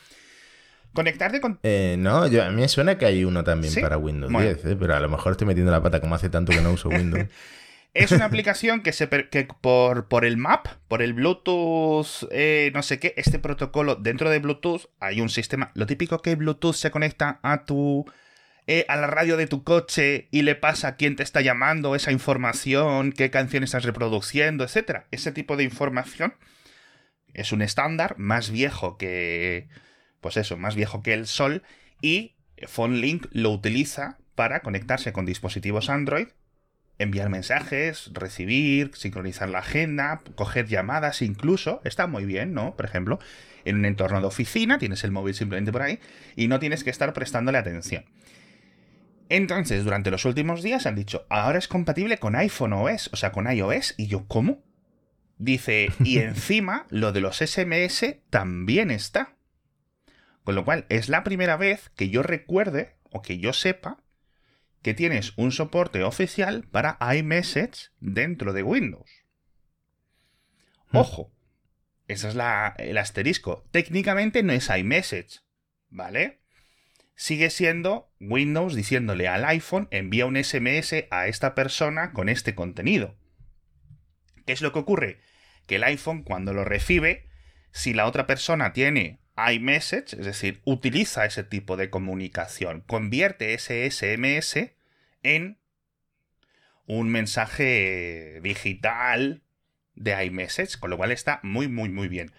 Conectarte 0.94 1.40
con. 1.40 1.58
Eh, 1.64 1.96
no, 1.98 2.26
yo, 2.28 2.44
a 2.44 2.50
mí 2.50 2.62
me 2.62 2.68
suena 2.68 2.96
que 2.96 3.04
hay 3.04 3.24
uno 3.24 3.44
también 3.44 3.74
para 3.74 3.98
Windows 3.98 4.32
10, 4.32 4.64
eh, 4.64 4.76
pero 4.78 4.96
a 4.96 5.00
lo 5.00 5.08
mejor 5.10 5.32
estoy 5.32 5.46
metiendo 5.46 5.70
la 5.70 5.82
pata 5.82 6.00
como 6.00 6.14
hace 6.14 6.30
tanto 6.30 6.52
que 6.52 6.62
no 6.62 6.72
uso 6.72 6.88
Windows. 6.88 7.26
Es 7.94 8.12
una 8.12 8.26
aplicación 8.26 8.82
que, 8.82 8.92
se 8.92 9.08
que 9.08 9.48
por, 9.60 10.24
el 10.24 10.36
map, 10.36 10.68
por 10.88 11.02
el 11.02 11.14
Bluetooth, 11.14 12.28
eh, 12.30 12.70
no 12.74 12.82
sé 12.82 12.98
qué, 12.98 13.14
este 13.16 13.38
protocolo 13.38 13.96
dentro 13.96 14.30
de 14.30 14.38
Bluetooth 14.38 14.86
hay 15.00 15.20
un 15.20 15.28
sistema. 15.28 15.72
Lo 15.74 15.86
típico 15.86 16.20
que 16.20 16.36
Bluetooth 16.36 16.74
se 16.74 16.90
conecta 16.90 17.40
a 17.42 17.64
tu. 17.64 18.04
Eh, 18.70 18.84
a 18.88 18.96
la 18.96 19.06
radio 19.06 19.38
de 19.38 19.46
tu 19.46 19.64
coche 19.64 20.28
y 20.30 20.42
le 20.42 20.54
pasa 20.54 20.88
a 20.88 20.96
quién 20.96 21.16
te 21.16 21.22
está 21.22 21.40
llamando, 21.40 21.94
esa 21.94 22.12
información, 22.12 23.12
qué 23.12 23.30
canción 23.30 23.64
estás 23.64 23.84
reproduciendo, 23.84 24.62
etc. 24.62 25.04
Ese 25.10 25.32
tipo 25.32 25.56
de 25.56 25.64
información 25.64 26.34
es 27.32 27.50
un 27.52 27.62
estándar 27.62 28.16
más 28.18 28.50
viejo 28.50 28.98
que. 28.98 29.68
Pues 30.20 30.36
eso, 30.36 30.58
más 30.58 30.74
viejo 30.74 31.02
que 31.02 31.14
el 31.14 31.26
Sol. 31.26 31.62
Y 32.02 32.36
PhoneLink 32.66 33.26
lo 33.32 33.50
utiliza 33.50 34.18
para 34.34 34.60
conectarse 34.60 35.12
con 35.12 35.24
dispositivos 35.24 35.88
Android 35.88 36.28
enviar 36.98 37.28
mensajes, 37.28 38.10
recibir, 38.12 38.90
sincronizar 38.94 39.48
la 39.48 39.60
agenda, 39.60 40.20
coger 40.34 40.66
llamadas 40.66 41.22
incluso. 41.22 41.80
Está 41.84 42.06
muy 42.06 42.24
bien, 42.24 42.54
¿no? 42.54 42.76
Por 42.76 42.86
ejemplo, 42.86 43.18
en 43.64 43.76
un 43.76 43.84
entorno 43.84 44.20
de 44.20 44.26
oficina, 44.26 44.78
tienes 44.78 45.04
el 45.04 45.12
móvil 45.12 45.34
simplemente 45.34 45.72
por 45.72 45.82
ahí 45.82 46.00
y 46.36 46.48
no 46.48 46.58
tienes 46.58 46.84
que 46.84 46.90
estar 46.90 47.12
prestándole 47.12 47.58
atención. 47.58 48.04
Entonces, 49.28 49.84
durante 49.84 50.10
los 50.10 50.24
últimos 50.24 50.62
días 50.62 50.86
han 50.86 50.94
dicho, 50.94 51.26
ahora 51.28 51.58
es 51.58 51.68
compatible 51.68 52.18
con 52.18 52.34
iPhone 52.34 52.72
OS, 52.72 53.10
o 53.12 53.16
sea, 53.16 53.30
con 53.30 53.50
iOS. 53.50 53.94
Y 53.98 54.06
yo, 54.06 54.26
¿cómo? 54.26 54.62
Dice, 55.36 55.90
y 56.02 56.18
encima 56.18 56.86
lo 56.90 57.12
de 57.12 57.20
los 57.20 57.38
SMS 57.38 58.16
también 58.30 58.90
está. 58.90 59.36
Con 60.44 60.54
lo 60.54 60.64
cual, 60.64 60.86
es 60.88 61.10
la 61.10 61.24
primera 61.24 61.58
vez 61.58 61.90
que 61.90 62.08
yo 62.08 62.22
recuerde 62.22 62.96
o 63.10 63.20
que 63.20 63.38
yo 63.38 63.52
sepa 63.52 63.98
que 64.82 64.94
tienes 64.94 65.32
un 65.36 65.52
soporte 65.52 66.02
oficial 66.02 66.66
para 66.70 66.98
iMessage 67.14 67.90
dentro 68.00 68.52
de 68.52 68.62
Windows. 68.62 69.10
Hmm. 70.90 70.98
Ojo, 70.98 71.32
ese 72.06 72.28
es 72.28 72.36
el 72.78 72.98
asterisco. 72.98 73.66
Técnicamente 73.70 74.42
no 74.42 74.52
es 74.52 74.70
iMessage, 74.70 75.40
¿vale? 75.90 76.40
Sigue 77.14 77.50
siendo 77.50 78.12
Windows 78.20 78.74
diciéndole 78.74 79.28
al 79.28 79.44
iPhone 79.44 79.88
envía 79.90 80.24
un 80.24 80.42
SMS 80.42 81.06
a 81.10 81.26
esta 81.26 81.54
persona 81.54 82.12
con 82.12 82.28
este 82.28 82.54
contenido. 82.54 83.16
¿Qué 84.46 84.52
es 84.52 84.62
lo 84.62 84.72
que 84.72 84.78
ocurre? 84.78 85.20
Que 85.66 85.76
el 85.76 85.84
iPhone 85.84 86.22
cuando 86.22 86.54
lo 86.54 86.64
recibe, 86.64 87.28
si 87.72 87.92
la 87.92 88.06
otra 88.06 88.26
persona 88.26 88.72
tiene 88.72 89.20
iMessage, 89.52 90.14
es 90.14 90.26
decir, 90.26 90.60
utiliza 90.64 91.24
ese 91.24 91.44
tipo 91.44 91.76
de 91.76 91.90
comunicación, 91.90 92.82
convierte 92.86 93.54
ese 93.54 93.88
SMS 93.90 94.72
en 95.22 95.58
un 96.86 97.08
mensaje 97.10 98.40
digital 98.42 99.42
de 99.94 100.24
iMessage, 100.24 100.78
con 100.78 100.90
lo 100.90 100.96
cual 100.96 101.12
está 101.12 101.40
muy, 101.42 101.68
muy, 101.68 101.88
muy 101.88 102.08
bien. 102.08 102.32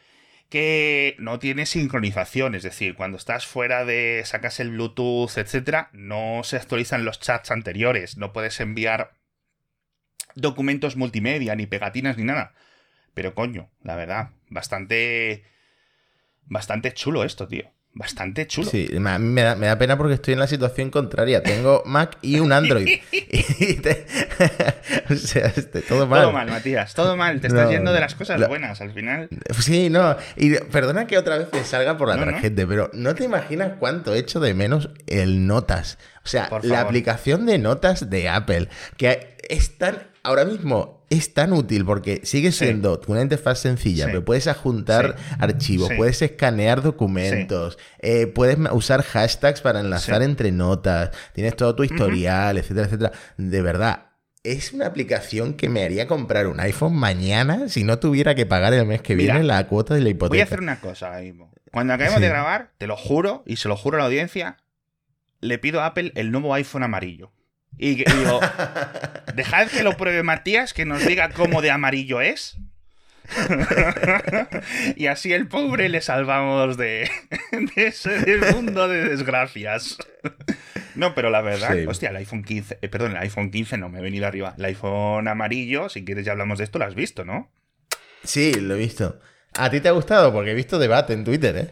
Que 0.50 1.16
no 1.20 1.38
tiene 1.38 1.68
sincronización, 1.68 2.56
es 2.56 2.64
decir, 2.64 2.96
cuando 2.96 3.18
estás 3.18 3.46
fuera 3.46 3.86
de. 3.86 4.24
sacas 4.26 4.60
el 4.60 4.72
Bluetooth, 4.72 5.38
etcétera, 5.38 5.90
no 5.94 6.42
se 6.44 6.58
actualizan 6.58 7.06
los 7.06 7.20
chats 7.20 7.52
anteriores, 7.52 8.18
no 8.18 8.34
puedes 8.34 8.60
enviar 8.60 9.14
documentos 10.34 10.96
multimedia, 10.96 11.56
ni 11.56 11.68
pegatinas, 11.68 12.18
ni 12.18 12.24
nada. 12.24 12.54
Pero 13.14 13.36
coño, 13.36 13.70
la 13.84 13.96
verdad, 13.96 14.32
bastante 14.50 15.44
Bastante 16.50 16.94
chulo 16.94 17.24
esto, 17.24 17.48
tío. 17.48 17.72
Bastante 17.92 18.46
chulo. 18.46 18.70
Sí, 18.70 18.88
me 18.94 19.42
da, 19.42 19.56
me 19.56 19.66
da, 19.66 19.78
pena 19.80 19.98
porque 19.98 20.14
estoy 20.14 20.34
en 20.34 20.40
la 20.40 20.48
situación 20.48 20.92
contraria. 20.92 21.42
Tengo 21.42 21.82
Mac 21.86 22.20
y 22.22 22.40
un 22.40 22.52
Android. 22.52 22.88
o 25.10 25.16
sea, 25.16 25.48
este, 25.48 25.82
todo 25.82 26.06
mal. 26.06 26.22
Todo 26.22 26.32
mal, 26.32 26.50
Matías. 26.50 26.94
Todo 26.94 27.18
mal. 27.18 27.42
Te 27.42 27.48
estás 27.48 27.70
yendo 27.70 27.92
de 27.92 28.00
las 28.00 28.14
cosas 28.14 28.48
buenas 28.48 28.80
al 28.82 28.94
final. 28.94 29.28
Sí, 29.60 29.90
no. 29.90 30.16
Y 30.36 30.56
perdona 30.72 31.08
que 31.08 31.18
otra 31.18 31.40
vez 31.40 31.50
te 31.50 31.64
salga 31.64 31.98
por 31.98 32.10
la 32.10 32.18
tarjeta, 32.18 32.66
pero 32.68 32.92
no 32.94 33.16
te 33.16 33.24
imaginas 33.24 33.74
cuánto 33.80 34.14
he 34.14 34.20
hecho 34.20 34.40
de 34.40 34.54
menos 34.54 34.92
el 35.08 35.48
Notas. 35.48 35.98
O 36.24 36.28
sea, 36.28 36.48
la 36.62 36.82
aplicación 36.82 37.48
de 37.48 37.58
notas 37.58 38.10
de 38.10 38.30
Apple. 38.30 38.70
Que 38.98 39.36
es 39.50 39.78
tan. 39.78 40.09
Ahora 40.30 40.46
mismo 40.46 41.04
es 41.10 41.34
tan 41.34 41.54
útil 41.54 41.86
porque 41.86 42.22
sigue 42.24 42.52
siendo 42.52 43.02
una 43.08 43.24
interfaz 43.24 43.62
sencilla, 43.62 44.06
pero 44.06 44.24
puedes 44.24 44.46
adjuntar 44.46 45.16
archivos, 45.40 45.90
puedes 45.98 46.22
escanear 46.22 46.84
documentos, 46.84 47.80
eh, 47.98 48.28
puedes 48.28 48.60
usar 48.72 49.02
hashtags 49.02 49.62
para 49.62 49.80
enlazar 49.80 50.22
entre 50.22 50.52
notas, 50.52 51.10
tienes 51.34 51.56
todo 51.56 51.74
tu 51.74 51.84
historial, 51.84 52.60
etcétera, 52.60 52.86
etcétera. 52.86 53.12
De 53.38 53.62
verdad, 53.64 54.12
es 54.44 54.72
una 54.72 54.86
aplicación 54.86 55.56
que 55.56 55.68
me 55.68 55.84
haría 55.84 56.06
comprar 56.06 56.46
un 56.46 56.60
iPhone 56.60 56.96
mañana 56.96 57.68
si 57.68 57.84
no 57.84 57.98
tuviera 57.98 58.36
que 58.36 58.46
pagar 58.46 58.76
el 58.76 58.86
mes 58.86 59.02
que 59.02 59.16
viene 59.16 59.42
la 59.42 59.66
cuota 59.66 59.96
de 59.96 60.02
la 60.02 60.10
hipoteca. 60.10 60.34
Voy 60.34 60.42
a 60.42 60.44
hacer 60.44 60.60
una 60.60 60.80
cosa 60.80 61.08
ahora 61.08 61.22
mismo. 61.22 61.52
Cuando 61.72 61.94
acabemos 61.94 62.22
de 62.22 62.30
grabar, 62.30 62.70
te 62.78 62.86
lo 62.86 62.98
juro, 62.98 63.42
y 63.48 63.56
se 63.56 63.68
lo 63.68 63.76
juro 63.76 63.98
a 63.98 64.02
la 64.02 64.06
audiencia, 64.06 64.58
le 65.42 65.58
pido 65.58 65.82
a 65.82 65.88
Apple 65.88 66.12
el 66.14 66.30
nuevo 66.30 66.54
iPhone 66.54 66.84
amarillo. 66.84 67.32
Y, 67.78 68.04
digo, 68.04 68.40
dejad 69.36 69.68
que 69.68 69.84
lo 69.84 69.96
pruebe 69.96 70.24
Matías, 70.24 70.74
que 70.74 70.86
nos 70.86 71.06
diga 71.06 71.30
cómo 71.30 71.62
de 71.62 71.72
amarillo 71.72 72.22
es. 72.22 72.58
y 74.96 75.06
así 75.08 75.34
el 75.34 75.48
pobre 75.48 75.88
le 75.90 76.02
salvamos 76.02 76.78
de, 76.78 77.10
ese 77.76 78.38
mundo 78.54 78.88
de 78.88 79.06
desgracias. 79.06 79.98
No, 80.96 81.14
pero 81.16 81.30
la 81.30 81.42
verdad, 81.42 81.78
hostia, 81.88 82.10
el 82.10 82.18
iPhone 82.18 82.44
15, 82.44 82.80
eh, 82.82 82.90
perdón, 82.90 83.12
el 83.12 83.18
iPhone 83.18 83.52
15 83.52 83.78
no 83.78 83.90
me 83.90 84.00
he 84.00 84.02
venido 84.02 84.28
arriba. 84.28 84.56
El 84.58 84.66
iPhone 84.66 85.28
amarillo, 85.28 85.90
si 85.90 86.04
quieres 86.04 86.26
ya 86.26 86.34
hablamos 86.34 86.58
de 86.58 86.66
esto, 86.66 86.80
lo 86.80 86.86
has 86.86 86.96
visto, 86.96 87.24
¿no? 87.24 87.52
Sí, 88.24 88.54
lo 88.54 88.76
he 88.76 88.78
visto. 88.78 89.20
¿A 89.56 89.70
ti 89.70 89.80
te 89.80 89.88
ha 89.88 89.94
gustado? 89.94 90.34
Porque 90.34 90.52
he 90.52 90.56
visto 90.56 90.80
debate 90.80 91.14
en 91.14 91.24
Twitter, 91.24 91.56
¿eh? 91.56 91.70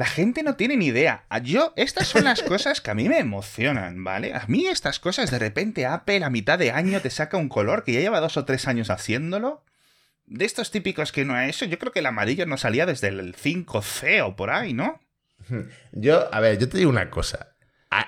La 0.00 0.06
gente 0.06 0.42
no 0.42 0.56
tiene 0.56 0.78
ni 0.78 0.86
idea. 0.86 1.26
Yo, 1.42 1.74
estas 1.76 2.08
son 2.08 2.24
las 2.24 2.42
cosas 2.42 2.80
que 2.80 2.90
a 2.90 2.94
mí 2.94 3.06
me 3.10 3.18
emocionan, 3.18 4.02
¿vale? 4.02 4.32
A 4.32 4.46
mí 4.46 4.66
estas 4.66 4.98
cosas, 4.98 5.30
de 5.30 5.38
repente 5.38 5.84
Apple 5.84 6.24
a 6.24 6.30
mitad 6.30 6.58
de 6.58 6.70
año 6.70 7.02
te 7.02 7.10
saca 7.10 7.36
un 7.36 7.50
color 7.50 7.84
que 7.84 7.92
ya 7.92 8.00
lleva 8.00 8.18
dos 8.18 8.38
o 8.38 8.46
tres 8.46 8.66
años 8.66 8.88
haciéndolo. 8.88 9.62
De 10.24 10.46
estos 10.46 10.70
típicos 10.70 11.12
que 11.12 11.26
no 11.26 11.34
ha 11.34 11.46
hecho, 11.46 11.66
yo 11.66 11.78
creo 11.78 11.92
que 11.92 11.98
el 11.98 12.06
amarillo 12.06 12.46
no 12.46 12.56
salía 12.56 12.86
desde 12.86 13.08
el 13.08 13.36
5C 13.36 14.24
o 14.24 14.36
por 14.36 14.48
ahí, 14.48 14.72
¿no? 14.72 15.02
Yo, 15.92 16.32
a 16.34 16.40
ver, 16.40 16.56
yo 16.56 16.70
te 16.70 16.78
digo 16.78 16.88
una 16.88 17.10
cosa. 17.10 17.52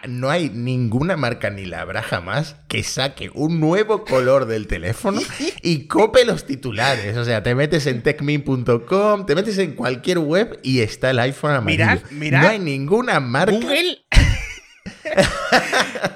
No 0.09 0.31
hay 0.31 0.49
ninguna 0.49 1.17
marca 1.17 1.51
ni 1.51 1.65
la 1.65 1.81
habrá 1.81 2.03
jamás 2.03 2.55
que 2.69 2.85
saque 2.85 3.31
un 3.35 3.59
nuevo 3.59 4.05
color 4.05 4.47
del 4.47 4.69
teléfono 4.69 5.21
y 5.63 5.87
cope 5.89 6.25
los 6.25 6.47
titulares. 6.47 7.17
O 7.17 7.25
sea, 7.25 7.43
te 7.43 7.55
metes 7.55 7.87
en 7.87 8.03
techme.com, 8.03 9.27
te 9.27 9.35
metes 9.35 9.59
en 9.59 9.73
cualquier 9.73 10.21
web 10.21 10.61
y 10.63 10.81
está 10.81 11.11
el 11.11 11.19
iPhone 11.19 11.53
amarillo. 11.53 11.85
Mirad, 11.85 12.01
mirad. 12.11 12.43
No 12.43 12.49
hay 12.49 12.59
ninguna 12.61 13.19
marca. 13.19 13.53
Google. 13.53 13.99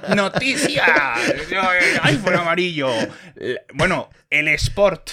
Noticia. 0.15 1.15
iPhone 2.03 2.35
amarillo. 2.37 2.91
Bueno, 3.75 4.11
el 4.31 4.49
Sport. 4.49 5.11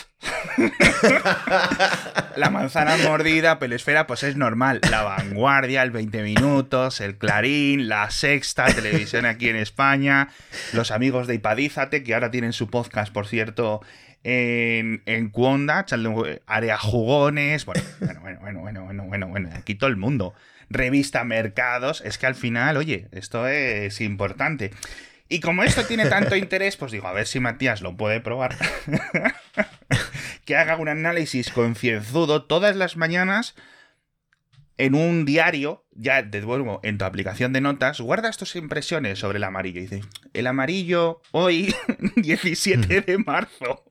la 2.36 2.50
manzana 2.50 2.98
mordida, 2.98 3.60
pelesfera, 3.60 4.08
pues 4.08 4.24
es 4.24 4.36
normal. 4.36 4.82
La 4.90 5.04
vanguardia, 5.04 5.84
el 5.84 5.92
20 5.92 6.24
minutos, 6.24 7.02
el 7.02 7.18
clarín, 7.18 7.88
la 7.88 8.10
sexta, 8.10 8.66
televisión 8.66 9.26
aquí 9.26 9.50
en 9.50 9.56
España, 9.56 10.30
los 10.74 10.92
amigos 10.92 11.28
de 11.28 11.36
Ipadízate, 11.36 12.04
que 12.04 12.14
ahora 12.14 12.32
tienen 12.32 12.54
su 12.54 12.70
podcast, 12.70 13.12
por 13.14 13.28
cierto, 13.28 13.82
en, 14.24 15.04
en 15.06 15.30
Cuonda, 15.30 15.86
área 16.48 16.78
jugones. 16.78 17.66
Bueno, 17.66 17.84
bueno, 18.00 18.20
bueno, 18.22 18.40
bueno, 18.42 18.62
bueno, 18.62 18.84
bueno, 18.84 19.04
bueno, 19.06 19.28
bueno, 19.28 19.50
aquí 19.54 19.76
todo 19.76 19.90
el 19.90 19.98
mundo. 19.98 20.34
Revista 20.70 21.24
Mercados, 21.24 22.02
es 22.02 22.18
que 22.18 22.26
al 22.26 22.36
final, 22.36 22.78
oye, 22.78 23.08
esto 23.12 23.48
es 23.48 24.02
importante. 24.02 24.72
Y 25.30 25.40
como 25.40 25.64
esto 25.64 25.84
tiene 25.86 26.06
tanto 26.06 26.36
interés, 26.36 26.78
pues 26.78 26.92
digo, 26.92 27.08
a 27.08 27.14
ver 27.14 27.26
si 27.28 27.40
Matías 27.40 27.82
lo 27.82 27.96
puede 27.96 28.20
probar. 28.20 28.56
que 30.46 30.56
haga 30.56 30.78
un 30.78 30.90
análisis 30.90 31.50
concienzudo 31.52 32.44
todas 32.44 32.76
las 32.76 32.98
mañanas 32.98 33.56
en 34.78 34.96
un 34.96 35.26
diario, 35.26 35.86
ya 35.92 36.24
de 36.24 36.42
nuevo 36.42 36.80
en 36.84 36.98
tu 36.98 37.06
aplicación 37.06 37.54
de 37.54 37.62
notas, 37.62 38.02
guardas 38.02 38.38
tus 38.38 38.56
impresiones 38.56 39.20
sobre 39.20 39.38
el 39.38 39.44
amarillo. 39.44 39.80
Y 39.80 39.84
dices, 39.84 40.06
el 40.34 40.48
amarillo 40.48 41.22
hoy, 41.32 41.74
17 42.16 43.02
de 43.02 43.18
marzo. 43.20 43.84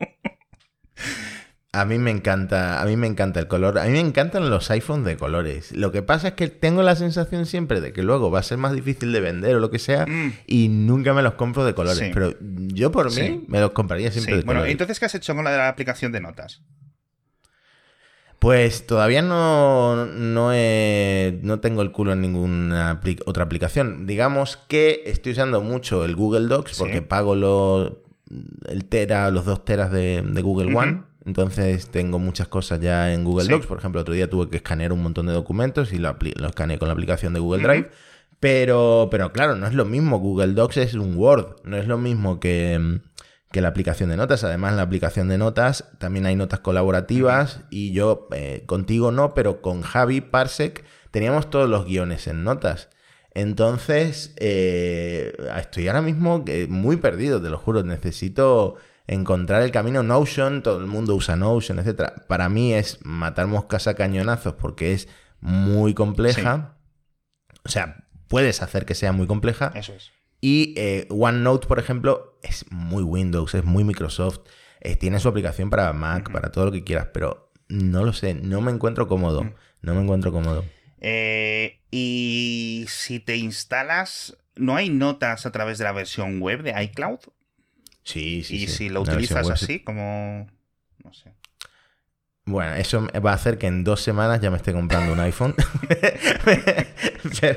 A 1.75 1.87
mí 1.87 1.99
me 1.99 2.11
encanta, 2.11 2.83
a 2.83 2.85
mí 2.85 2.99
me 2.99 3.07
encanta 3.07 3.41
el 3.41 3.49
color, 3.49 3.79
a 3.79 3.85
mí 3.87 3.93
me 3.93 4.01
encantan 4.01 4.51
los 4.51 4.71
iPhones 4.71 5.07
de 5.07 5.17
colores. 5.17 5.73
Lo 5.73 5.91
que 5.91 6.03
pasa 6.03 6.29
es 6.29 6.35
que 6.35 6.49
tengo 6.49 6.83
la 6.83 6.97
sensación 6.97 7.47
siempre 7.47 7.81
de 7.81 7.95
que 7.95 8.03
luego 8.03 8.31
va 8.31 8.41
a 8.41 8.43
ser 8.43 8.59
más 8.59 8.75
difícil 8.75 9.11
de 9.11 9.21
vender 9.21 9.57
o 9.57 9.59
lo 9.59 9.71
que 9.71 9.79
sea 9.79 10.05
mm. 10.05 10.35
y 10.47 10.69
nunca 10.69 11.15
me 11.15 11.23
los 11.23 11.33
compro 11.33 11.65
de 11.65 11.73
colores. 11.73 12.11
Pero 12.13 12.35
yo 12.41 12.93
por 12.93 13.11
mí 13.15 13.47
me 13.49 13.59
los 13.59 13.71
compraría 13.71 14.13
siempre 14.13 14.37
de 14.37 14.43
bueno, 14.43 14.61
colores. 14.61 14.73
entonces 14.73 15.01
¿qué 15.01 15.07
has 15.07 15.15
hecho 15.15 15.35
con 15.35 15.45
la 15.45 15.51
de 15.53 15.57
la 15.57 15.69
aplicación 15.71 16.13
de 16.13 16.21
notas? 16.21 16.61
Pues 18.39 18.87
todavía 18.87 19.23
no, 19.23 20.05
no, 20.05 20.51
no 20.51 21.61
tengo 21.61 21.81
el 21.81 21.91
culo 21.91 22.13
en 22.13 22.21
ninguna 22.21 23.01
otra 23.25 23.45
aplicación. 23.45 24.07
Digamos 24.07 24.59
que 24.59 25.05
estoy 25.07 25.33
usando 25.33 25.63
mucho 25.63 26.05
el 26.05 26.17
Google 26.17 26.49
Docs 26.49 26.77
porque 26.77 27.01
pago 27.01 27.35
los 27.35 27.93
el 28.69 28.85
tera, 28.87 29.31
los 29.31 29.45
dos 29.45 29.65
teras 29.65 29.91
de, 29.91 30.23
Google 30.43 30.77
One. 30.77 31.12
Entonces 31.25 31.89
tengo 31.89 32.19
muchas 32.19 32.49
cosas 32.49 32.81
ya 32.81 33.13
en 33.13 33.25
Google 33.25 33.49
Docs. 33.49 33.67
Por 33.67 33.79
ejemplo, 33.79 34.01
otro 34.01 34.15
día 34.15 34.29
tuve 34.29 34.49
que 34.49 34.57
escanear 34.57 34.93
un 34.93 35.03
montón 35.03 35.27
de 35.27 35.33
documentos 35.33 35.93
y 35.93 35.99
lo, 35.99 36.17
escaneé 36.47 36.79
con 36.79 36.89
la 36.89 36.95
aplicación 36.95 37.33
de 37.33 37.41
Google 37.41 37.63
Drive. 37.63 37.91
Pero, 38.41 39.07
pero 39.11 39.33
claro, 39.33 39.55
no 39.55 39.67
es 39.67 39.75
lo 39.75 39.85
mismo. 39.85 40.19
Google 40.19 40.55
Docs 40.55 40.79
es 40.79 40.95
un 40.95 41.17
Word. 41.17 41.61
No 41.63 41.77
es 41.77 41.87
lo 41.87 41.97
mismo 41.97 42.41
que, 42.41 43.01
la 43.53 43.69
aplicación 43.69 44.11
de 44.11 44.17
notas. 44.17 44.43
Además, 44.43 44.73
en 44.73 44.79
la 44.79 44.83
aplicación 44.83 45.29
de 45.29 45.39
notas 45.39 45.91
también 45.99 46.27
hay 46.27 46.35
notas 46.35 46.59
colaborativas. 46.59 47.61
Y 47.71 47.93
yo, 47.93 48.27
eh, 48.33 48.65
contigo 48.67 49.13
no, 49.13 49.33
pero 49.35 49.63
con 49.63 49.83
Javi 49.83 50.21
Parsec 50.21 50.85
teníamos 51.13 51.51
todos 51.51 51.69
los 51.69 51.85
guiones 51.85 52.27
en 52.27 52.43
notas. 52.43 52.89
Entonces, 53.35 54.35
eh, 54.39 55.35
estoy 55.57 55.87
ahora 55.87 56.03
mismo 56.03 56.45
eh, 56.49 56.67
muy 56.69 56.97
perdido, 56.97 57.41
te 57.41 57.49
lo 57.49 57.59
juro. 57.59 57.85
Necesito 57.85 58.75
encontrar 59.07 59.63
el 59.63 59.71
camino 59.71 60.03
Notion, 60.03 60.63
todo 60.63 60.79
el 60.79 60.87
mundo 60.87 61.15
usa 61.15 61.37
Notion, 61.37 61.79
etc. 61.79 62.13
Para 62.29 62.49
mí 62.49 62.75
es 62.75 62.99
matar 63.05 63.47
moscas 63.47 63.87
a 63.87 63.95
cañonazos 63.95 64.55
porque 64.55 64.93
es 64.93 65.09
muy 65.41 65.95
compleja. 65.95 66.77
O 67.65 67.69
sea, 67.69 68.07
puedes 68.29 68.63
hacer 68.63 68.85
que 68.85 68.95
sea 68.95 69.13
muy 69.13 69.27
compleja. 69.27 69.73
Eso 69.75 69.93
es. 69.93 70.11
Y 70.41 70.75
eh, 70.77 71.07
OneNote, 71.11 71.69
por 71.69 71.79
ejemplo, 71.79 72.39
es 72.43 72.65
muy 72.71 73.03
Windows, 73.03 73.55
es 73.55 73.65
muy 73.65 73.85
Microsoft. 73.85 74.41
tiene 74.99 75.21
su 75.21 75.29
aplicación 75.29 75.71
para 75.71 75.93
Mac, 75.93 76.33
para 76.33 76.51
todo 76.51 76.67
lo 76.67 76.73
que 76.73 76.83
quieras, 76.83 77.09
pero 77.15 77.53
no 77.69 78.05
lo 78.05 78.13
sé, 78.13 78.35
no 78.35 78.61
me 78.61 78.73
encuentro 78.73 79.07
cómodo. 79.07 79.55
No 79.83 79.95
me 79.95 80.03
encuentro 80.03 80.33
cómodo. 80.33 80.65
Eh, 81.01 81.81
y 81.91 82.85
si 82.89 83.19
te 83.19 83.37
instalas, 83.37 84.37
¿no 84.55 84.77
hay 84.77 84.89
notas 84.89 85.47
a 85.47 85.53
través 85.53 85.79
de 85.79 85.85
la 85.85 85.93
versión 85.93 86.41
web 86.41 86.63
de 86.63 86.81
iCloud? 86.85 87.19
Sí, 88.05 88.43
sí. 88.45 88.65
Y 88.65 88.69
si 88.69 88.89
lo 88.89 89.03
utilizas 89.03 89.51
así, 89.51 89.81
como... 89.81 90.47
No 91.05 91.13
sé. 91.13 91.35
Bueno, 92.45 92.75
eso 92.75 93.07
va 93.25 93.31
a 93.31 93.35
hacer 93.35 93.57
que 93.57 93.69
en 93.69 93.85
dos 93.85 94.03
semanas 94.03 94.41
ya 94.41 94.51
me 94.51 94.57
esté 94.57 94.73
comprando 94.73 95.13
un 95.13 95.21
iPhone. 95.21 95.55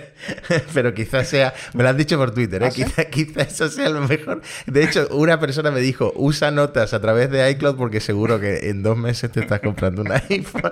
pero, 0.76 0.94
quizás 0.94 1.28
sea, 1.28 1.56
me 1.74 1.82
lo 1.82 1.90
han 1.90 1.98
dicho 1.98 2.20
por 2.20 2.36
Twitter, 2.36 2.62
¿eh? 2.62 2.70
¿Ah, 2.98 3.06
quizás 3.06 3.52
eso 3.52 3.68
sea 3.70 3.90
lo 3.90 4.08
mejor. 4.08 4.44
De 4.68 4.84
hecho, 4.84 5.08
una 5.10 5.40
persona 5.40 5.72
me 5.72 5.80
dijo, 5.80 6.14
usa 6.16 6.52
notas 6.52 6.94
a 6.94 7.02
través 7.02 7.32
de 7.32 7.50
iCloud 7.50 7.78
porque 7.78 8.00
seguro 8.00 8.40
que 8.40 8.70
en 8.70 8.84
dos 8.84 8.96
meses 8.96 9.32
te 9.32 9.40
estás 9.40 9.60
comprando 9.60 10.04
un 10.04 10.12
iPhone. 10.12 10.72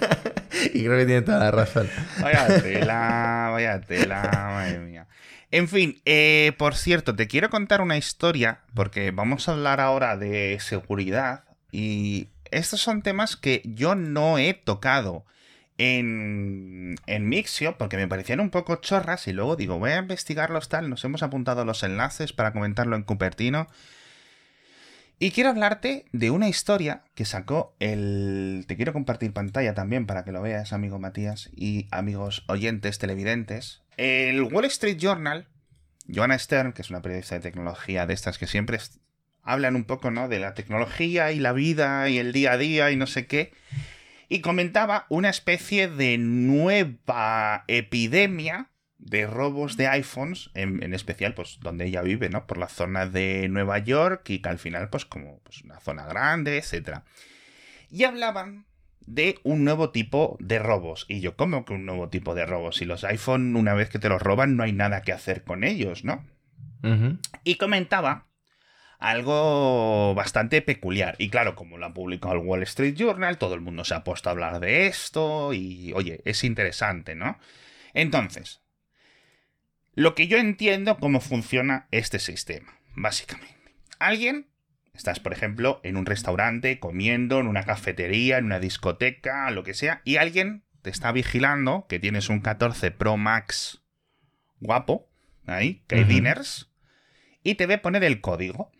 y 0.72 0.84
creo 0.84 0.96
que 0.96 1.04
tiene 1.04 1.20
toda 1.20 1.38
la 1.38 1.50
razón. 1.50 1.90
Vaya 2.22 2.62
tela, 2.62 3.50
vaya 3.52 3.82
tela, 3.82 4.22
madre 4.22 4.78
mía. 4.78 5.06
En 5.52 5.68
fin, 5.68 6.00
eh, 6.06 6.52
por 6.56 6.74
cierto, 6.74 7.14
te 7.14 7.28
quiero 7.28 7.50
contar 7.50 7.82
una 7.82 7.98
historia 7.98 8.62
porque 8.74 9.10
vamos 9.10 9.48
a 9.48 9.52
hablar 9.52 9.80
ahora 9.80 10.16
de 10.16 10.58
seguridad 10.60 11.44
y 11.70 12.30
estos 12.50 12.80
son 12.80 13.02
temas 13.02 13.36
que 13.36 13.60
yo 13.66 13.94
no 13.94 14.38
he 14.38 14.54
tocado 14.54 15.26
en, 15.76 16.94
en 17.06 17.28
Mixio 17.28 17.76
porque 17.76 17.98
me 17.98 18.08
parecían 18.08 18.40
un 18.40 18.48
poco 18.48 18.76
chorras 18.76 19.28
y 19.28 19.34
luego 19.34 19.54
digo, 19.54 19.78
voy 19.78 19.90
a 19.90 19.98
investigarlos 19.98 20.70
tal, 20.70 20.88
nos 20.88 21.04
hemos 21.04 21.22
apuntado 21.22 21.66
los 21.66 21.82
enlaces 21.82 22.32
para 22.32 22.54
comentarlo 22.54 22.96
en 22.96 23.02
Cupertino. 23.02 23.66
Y 25.18 25.32
quiero 25.32 25.50
hablarte 25.50 26.06
de 26.12 26.30
una 26.30 26.48
historia 26.48 27.04
que 27.14 27.26
sacó 27.26 27.76
el... 27.78 28.64
Te 28.66 28.76
quiero 28.76 28.94
compartir 28.94 29.34
pantalla 29.34 29.74
también 29.74 30.06
para 30.06 30.24
que 30.24 30.32
lo 30.32 30.40
veas, 30.40 30.72
amigo 30.72 30.98
Matías 30.98 31.50
y 31.54 31.88
amigos 31.90 32.42
oyentes 32.48 32.98
televidentes. 32.98 33.81
El 33.96 34.42
Wall 34.42 34.64
Street 34.66 34.96
Journal, 34.98 35.46
Joanna 36.08 36.38
Stern, 36.38 36.72
que 36.72 36.82
es 36.82 36.90
una 36.90 37.02
periodista 37.02 37.34
de 37.36 37.40
tecnología 37.40 38.06
de 38.06 38.14
estas 38.14 38.38
que 38.38 38.46
siempre 38.46 38.78
hablan 39.42 39.76
un 39.76 39.84
poco, 39.84 40.10
¿no? 40.10 40.28
De 40.28 40.38
la 40.38 40.54
tecnología 40.54 41.32
y 41.32 41.38
la 41.38 41.52
vida 41.52 42.08
y 42.08 42.18
el 42.18 42.32
día 42.32 42.52
a 42.52 42.58
día 42.58 42.90
y 42.90 42.96
no 42.96 43.06
sé 43.06 43.26
qué. 43.26 43.52
Y 44.28 44.40
comentaba 44.40 45.06
una 45.08 45.28
especie 45.28 45.88
de 45.88 46.16
nueva 46.18 47.64
epidemia 47.68 48.70
de 48.98 49.26
robos 49.26 49.76
de 49.76 49.88
iPhones, 49.88 50.50
en, 50.54 50.94
especial, 50.94 51.34
pues, 51.34 51.58
donde 51.60 51.86
ella 51.86 52.02
vive, 52.02 52.28
¿no? 52.28 52.46
Por 52.46 52.56
la 52.56 52.68
zona 52.68 53.06
de 53.06 53.48
Nueva 53.48 53.78
York 53.78 54.30
y 54.30 54.40
que 54.40 54.48
al 54.48 54.58
final, 54.58 54.88
pues, 54.90 55.04
como 55.04 55.40
pues, 55.40 55.62
una 55.62 55.80
zona 55.80 56.06
grande, 56.06 56.56
etc. 56.56 57.00
Y 57.90 58.04
hablaban 58.04 58.64
de 59.06 59.38
un 59.42 59.64
nuevo 59.64 59.90
tipo 59.90 60.36
de 60.40 60.58
robos. 60.58 61.06
Y 61.08 61.20
yo, 61.20 61.36
¿cómo 61.36 61.64
que 61.64 61.74
un 61.74 61.86
nuevo 61.86 62.08
tipo 62.08 62.34
de 62.34 62.46
robos? 62.46 62.76
Si 62.76 62.84
los 62.84 63.04
iPhone, 63.04 63.56
una 63.56 63.74
vez 63.74 63.88
que 63.88 63.98
te 63.98 64.08
los 64.08 64.22
roban, 64.22 64.56
no 64.56 64.62
hay 64.62 64.72
nada 64.72 65.02
que 65.02 65.12
hacer 65.12 65.44
con 65.44 65.64
ellos, 65.64 66.04
¿no? 66.04 66.24
Y 67.44 67.56
comentaba 67.56 68.26
algo 68.98 70.14
bastante 70.14 70.62
peculiar. 70.62 71.16
Y 71.18 71.28
claro, 71.28 71.54
como 71.54 71.76
lo 71.76 71.86
ha 71.86 71.94
publicado 71.94 72.34
el 72.34 72.40
Wall 72.40 72.62
Street 72.62 72.94
Journal, 72.94 73.38
todo 73.38 73.54
el 73.54 73.60
mundo 73.60 73.84
se 73.84 73.94
ha 73.94 74.04
puesto 74.04 74.28
a 74.28 74.32
hablar 74.32 74.60
de 74.60 74.86
esto 74.86 75.52
y, 75.52 75.92
oye, 75.92 76.22
es 76.24 76.44
interesante, 76.44 77.14
¿no? 77.14 77.38
Entonces, 77.94 78.62
lo 79.94 80.14
que 80.14 80.28
yo 80.28 80.38
entiendo 80.38 80.98
cómo 80.98 81.20
funciona 81.20 81.88
este 81.90 82.18
sistema, 82.18 82.78
básicamente. 82.94 83.74
Alguien, 83.98 84.51
estás 84.94 85.20
por 85.20 85.32
ejemplo 85.32 85.80
en 85.82 85.96
un 85.96 86.06
restaurante, 86.06 86.78
comiendo, 86.78 87.40
en 87.40 87.46
una 87.46 87.64
cafetería, 87.64 88.38
en 88.38 88.46
una 88.46 88.60
discoteca, 88.60 89.50
lo 89.50 89.64
que 89.64 89.74
sea, 89.74 90.02
y 90.04 90.16
alguien 90.16 90.64
te 90.82 90.90
está 90.90 91.12
vigilando 91.12 91.86
que 91.88 91.98
tienes 91.98 92.28
un 92.28 92.40
14 92.40 92.90
Pro 92.90 93.16
Max 93.16 93.82
guapo, 94.60 95.08
ahí, 95.46 95.82
que 95.86 95.96
hay 95.96 96.04
dinners, 96.04 96.70
y 97.42 97.54
te 97.56 97.66
ve 97.66 97.78
poner 97.78 98.04
el 98.04 98.20
código. 98.20 98.70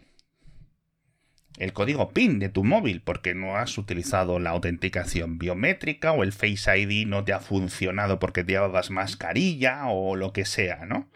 El 1.59 1.72
código 1.72 2.11
PIN 2.12 2.38
de 2.38 2.48
tu 2.48 2.64
móvil 2.64 3.03
porque 3.03 3.35
no 3.35 3.57
has 3.57 3.77
utilizado 3.77 4.38
la 4.38 4.51
autenticación 4.51 5.38
biométrica 5.38 6.12
o 6.12 6.22
el 6.22 6.33
Face 6.33 6.79
ID 6.79 7.07
no 7.07 7.25
te 7.25 7.35
ha 7.35 7.40
funcionado 7.40 8.18
porque 8.18 8.42
te 8.42 8.53
llevabas 8.53 8.90
mascarilla 8.90 9.87
o 9.88 10.16
lo 10.16 10.33
que 10.33 10.44
sea, 10.44 10.87
¿no? 10.87 11.09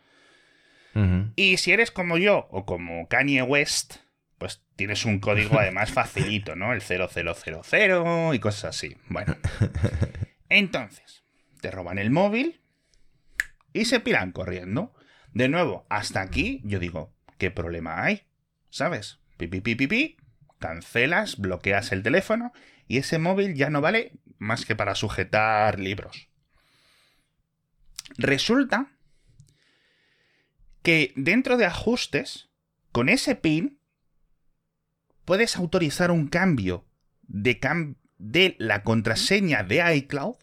Y 1.36 1.58
si 1.58 1.72
eres 1.72 1.90
como 1.90 2.16
yo 2.16 2.48
o 2.50 2.64
como 2.64 3.06
Kanye 3.08 3.42
West, 3.42 3.96
pues 4.38 4.62
tienes 4.76 5.04
un 5.04 5.18
código 5.20 5.58
además 5.58 5.92
facilito, 5.92 6.56
¿no? 6.56 6.72
El 6.72 6.82
0000 6.82 8.34
y 8.34 8.38
cosas 8.38 8.76
así. 8.76 8.96
Bueno. 9.08 9.36
Entonces, 10.48 11.24
te 11.60 11.70
roban 11.70 11.98
el 11.98 12.10
móvil 12.10 12.60
y 13.72 13.86
se 13.86 14.00
piran 14.00 14.32
corriendo. 14.32 14.94
De 15.32 15.48
nuevo, 15.48 15.86
hasta 15.88 16.20
aquí 16.20 16.60
yo 16.64 16.78
digo, 16.78 17.14
¿qué 17.38 17.50
problema 17.50 18.02
hay? 18.02 18.22
¿Sabes? 18.70 19.18
Pi, 19.36 19.46
pi, 19.48 19.60
pi, 19.60 19.74
pi, 19.74 19.86
pi 19.86 20.16
cancelas, 20.58 21.36
bloqueas 21.36 21.92
el 21.92 22.02
teléfono 22.02 22.52
y 22.88 22.98
ese 22.98 23.18
móvil 23.18 23.54
ya 23.54 23.70
no 23.70 23.80
vale 23.80 24.12
más 24.38 24.64
que 24.64 24.76
para 24.76 24.94
sujetar 24.94 25.78
libros. 25.78 26.28
Resulta 28.16 28.92
que 30.82 31.12
dentro 31.16 31.56
de 31.56 31.66
ajustes, 31.66 32.48
con 32.92 33.08
ese 33.08 33.34
pin, 33.34 33.80
puedes 35.26 35.56
autorizar 35.56 36.10
un 36.10 36.28
cambio 36.28 36.86
de, 37.28 38.56
la 38.58 38.82
contraseña 38.82 39.62
de 39.62 39.94
iCloud, 39.96 40.36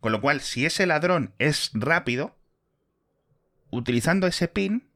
con 0.00 0.10
lo 0.10 0.20
cual 0.20 0.40
si 0.40 0.66
ese 0.66 0.86
ladrón 0.86 1.34
es 1.38 1.70
rápido, 1.74 2.36
utilizando 3.70 4.26
ese 4.26 4.48
pin, 4.48 4.88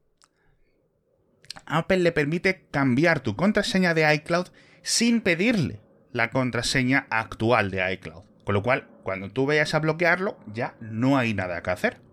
Apple 1.66 1.98
le 1.98 2.10
permite 2.10 2.66
cambiar 2.72 3.20
tu 3.20 3.36
contraseña 3.36 3.94
de 3.94 4.12
iCloud 4.14 4.48
sin 4.82 5.20
pedirle 5.20 5.80
la 6.10 6.30
contraseña 6.30 7.06
actual 7.10 7.70
de 7.70 7.92
iCloud. 7.92 8.24
Con 8.44 8.54
lo 8.54 8.62
cual, 8.62 8.88
cuando 9.04 9.30
tú 9.30 9.46
vayas 9.46 9.74
a 9.74 9.78
bloquearlo, 9.78 10.38
ya 10.52 10.74
no 10.80 11.16
hay 11.16 11.34
nada 11.34 11.62
que 11.62 11.70
hacer. 11.70 12.03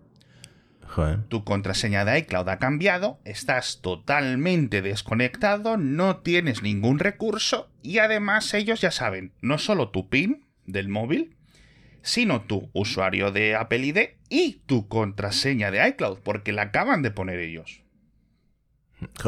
Tu 1.28 1.44
contraseña 1.44 2.04
de 2.04 2.18
iCloud 2.18 2.48
ha 2.48 2.58
cambiado, 2.58 3.18
estás 3.24 3.80
totalmente 3.80 4.82
desconectado, 4.82 5.78
no 5.78 6.18
tienes 6.18 6.62
ningún 6.62 6.98
recurso 6.98 7.70
y 7.82 7.98
además 7.98 8.52
ellos 8.52 8.80
ya 8.82 8.90
saben 8.90 9.32
no 9.40 9.56
solo 9.56 9.88
tu 9.88 10.10
PIN 10.10 10.44
del 10.66 10.88
móvil, 10.88 11.34
sino 12.02 12.42
tu 12.42 12.68
usuario 12.74 13.32
de 13.32 13.54
Apple 13.56 13.86
ID 13.86 13.98
y 14.28 14.60
tu 14.66 14.88
contraseña 14.88 15.70
de 15.70 15.88
iCloud, 15.88 16.18
porque 16.18 16.52
la 16.52 16.62
acaban 16.62 17.02
de 17.02 17.10
poner 17.10 17.38
ellos. 17.38 17.82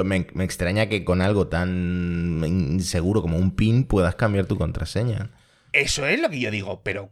Me, 0.05 0.17
extraña 0.45 0.89
que 0.89 1.05
con 1.05 1.21
algo 1.21 1.49
tan 1.49 2.43
inseguro 2.47 3.23
como 3.23 3.39
un 3.39 3.53
PIN 3.53 3.85
puedas 3.85 4.15
cambiar 4.15 4.47
tu 4.47 4.57
contraseña. 4.57 5.31
Eso 5.73 6.07
es 6.07 6.21
lo 6.21 6.31
que 6.31 6.41
yo 6.41 6.51
digo, 6.51 6.83
pero 6.85 7.11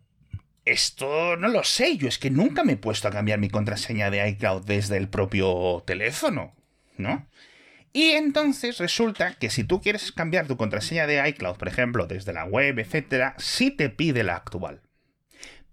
esto 0.65 1.37
no 1.37 1.49
lo 1.49 1.65
sé. 1.65 1.97
Yo 1.97 2.09
es 2.09 2.19
que 2.19 2.31
nunca 2.31 2.65
me 2.65 2.73
he 2.73 2.77
puesto 2.77 3.09
a 3.09 3.13
cambiar 3.13 3.39
mi 3.39 3.51
contraseña 3.51 4.11
de 4.11 4.29
iCloud 4.31 4.65
desde 4.65 4.97
el 4.97 5.09
propio 5.09 5.83
teléfono, 5.87 6.55
¿no? 6.97 7.27
Y 7.93 8.13
entonces 8.13 8.79
resulta 8.79 9.35
que 9.35 9.51
si 9.51 9.65
tú 9.65 9.83
quieres 9.83 10.13
cambiar 10.13 10.47
tu 10.47 10.57
contraseña 10.57 11.07
de 11.07 11.29
iCloud, 11.29 11.57
por 11.57 11.69
ejemplo, 11.69 12.07
desde 12.07 12.33
la 12.33 12.45
web, 12.45 12.79
etcétera, 12.79 13.35
sí 13.39 13.71
te 13.71 13.91
pide 13.91 14.25
la 14.25 14.37
actual. 14.37 14.81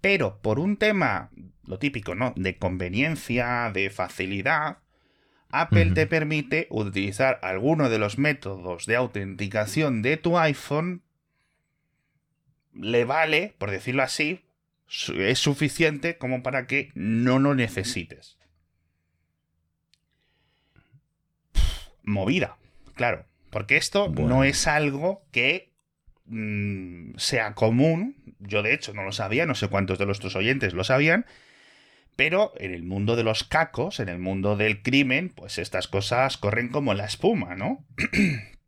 Pero 0.02 0.41
por 0.41 0.60
un 0.60 0.78
tema, 0.78 1.30
lo 1.65 1.80
típico, 1.80 2.15
¿no? 2.15 2.34
De 2.36 2.58
conveniencia, 2.58 3.71
de 3.73 3.89
facilidad, 3.89 4.80
Apple 5.52 5.91
te 5.91 6.06
permite 6.06 6.67
utilizar 6.69 7.39
alguno 7.41 7.89
de 7.89 7.97
los 7.97 8.17
métodos 8.17 8.86
de 8.86 8.95
autenticación 8.95 10.02
de 10.02 10.17
tu 10.17 10.38
iPhone. 10.38 11.02
Le 12.73 13.04
vale, 13.04 13.56
por 13.58 13.71
decirlo 13.71 14.04
así, 14.04 14.45
es 15.17 15.39
suficiente 15.39 16.17
como 16.17 16.41
para 16.43 16.65
que 16.65 16.91
no 16.95 17.39
lo 17.39 17.56
necesites. 17.56 18.38
Movida, 22.04 22.58
claro. 22.95 23.25
Porque 23.49 23.78
esto 23.78 24.10
no 24.10 24.43
es 24.43 24.67
algo 24.67 25.23
que 25.32 25.71
mm, 26.25 27.17
sea 27.17 27.54
común. 27.54 28.15
Yo, 28.39 28.62
de 28.62 28.73
hecho, 28.73 28.93
no 28.93 29.04
lo 29.04 29.12
sabía, 29.12 29.45
no 29.45 29.56
sé 29.56 29.67
cuántos 29.67 29.97
de 29.97 30.06
nuestros 30.06 30.36
oyentes 30.36 30.73
lo 30.73 30.84
sabían. 30.84 31.25
Pero 32.15 32.54
en 32.58 32.73
el 32.73 32.84
mundo 32.84 33.15
de 33.15 33.23
los 33.23 33.43
cacos, 33.43 33.99
en 33.99 34.10
el 34.10 34.19
mundo 34.19 34.56
del 34.56 34.82
crimen, 34.82 35.30
pues 35.30 35.58
estas 35.58 35.88
cosas 35.88 36.38
corren 36.38 36.69
como 36.69 36.93
la 36.93 37.06
espuma, 37.06 37.56
¿no? 37.56 37.86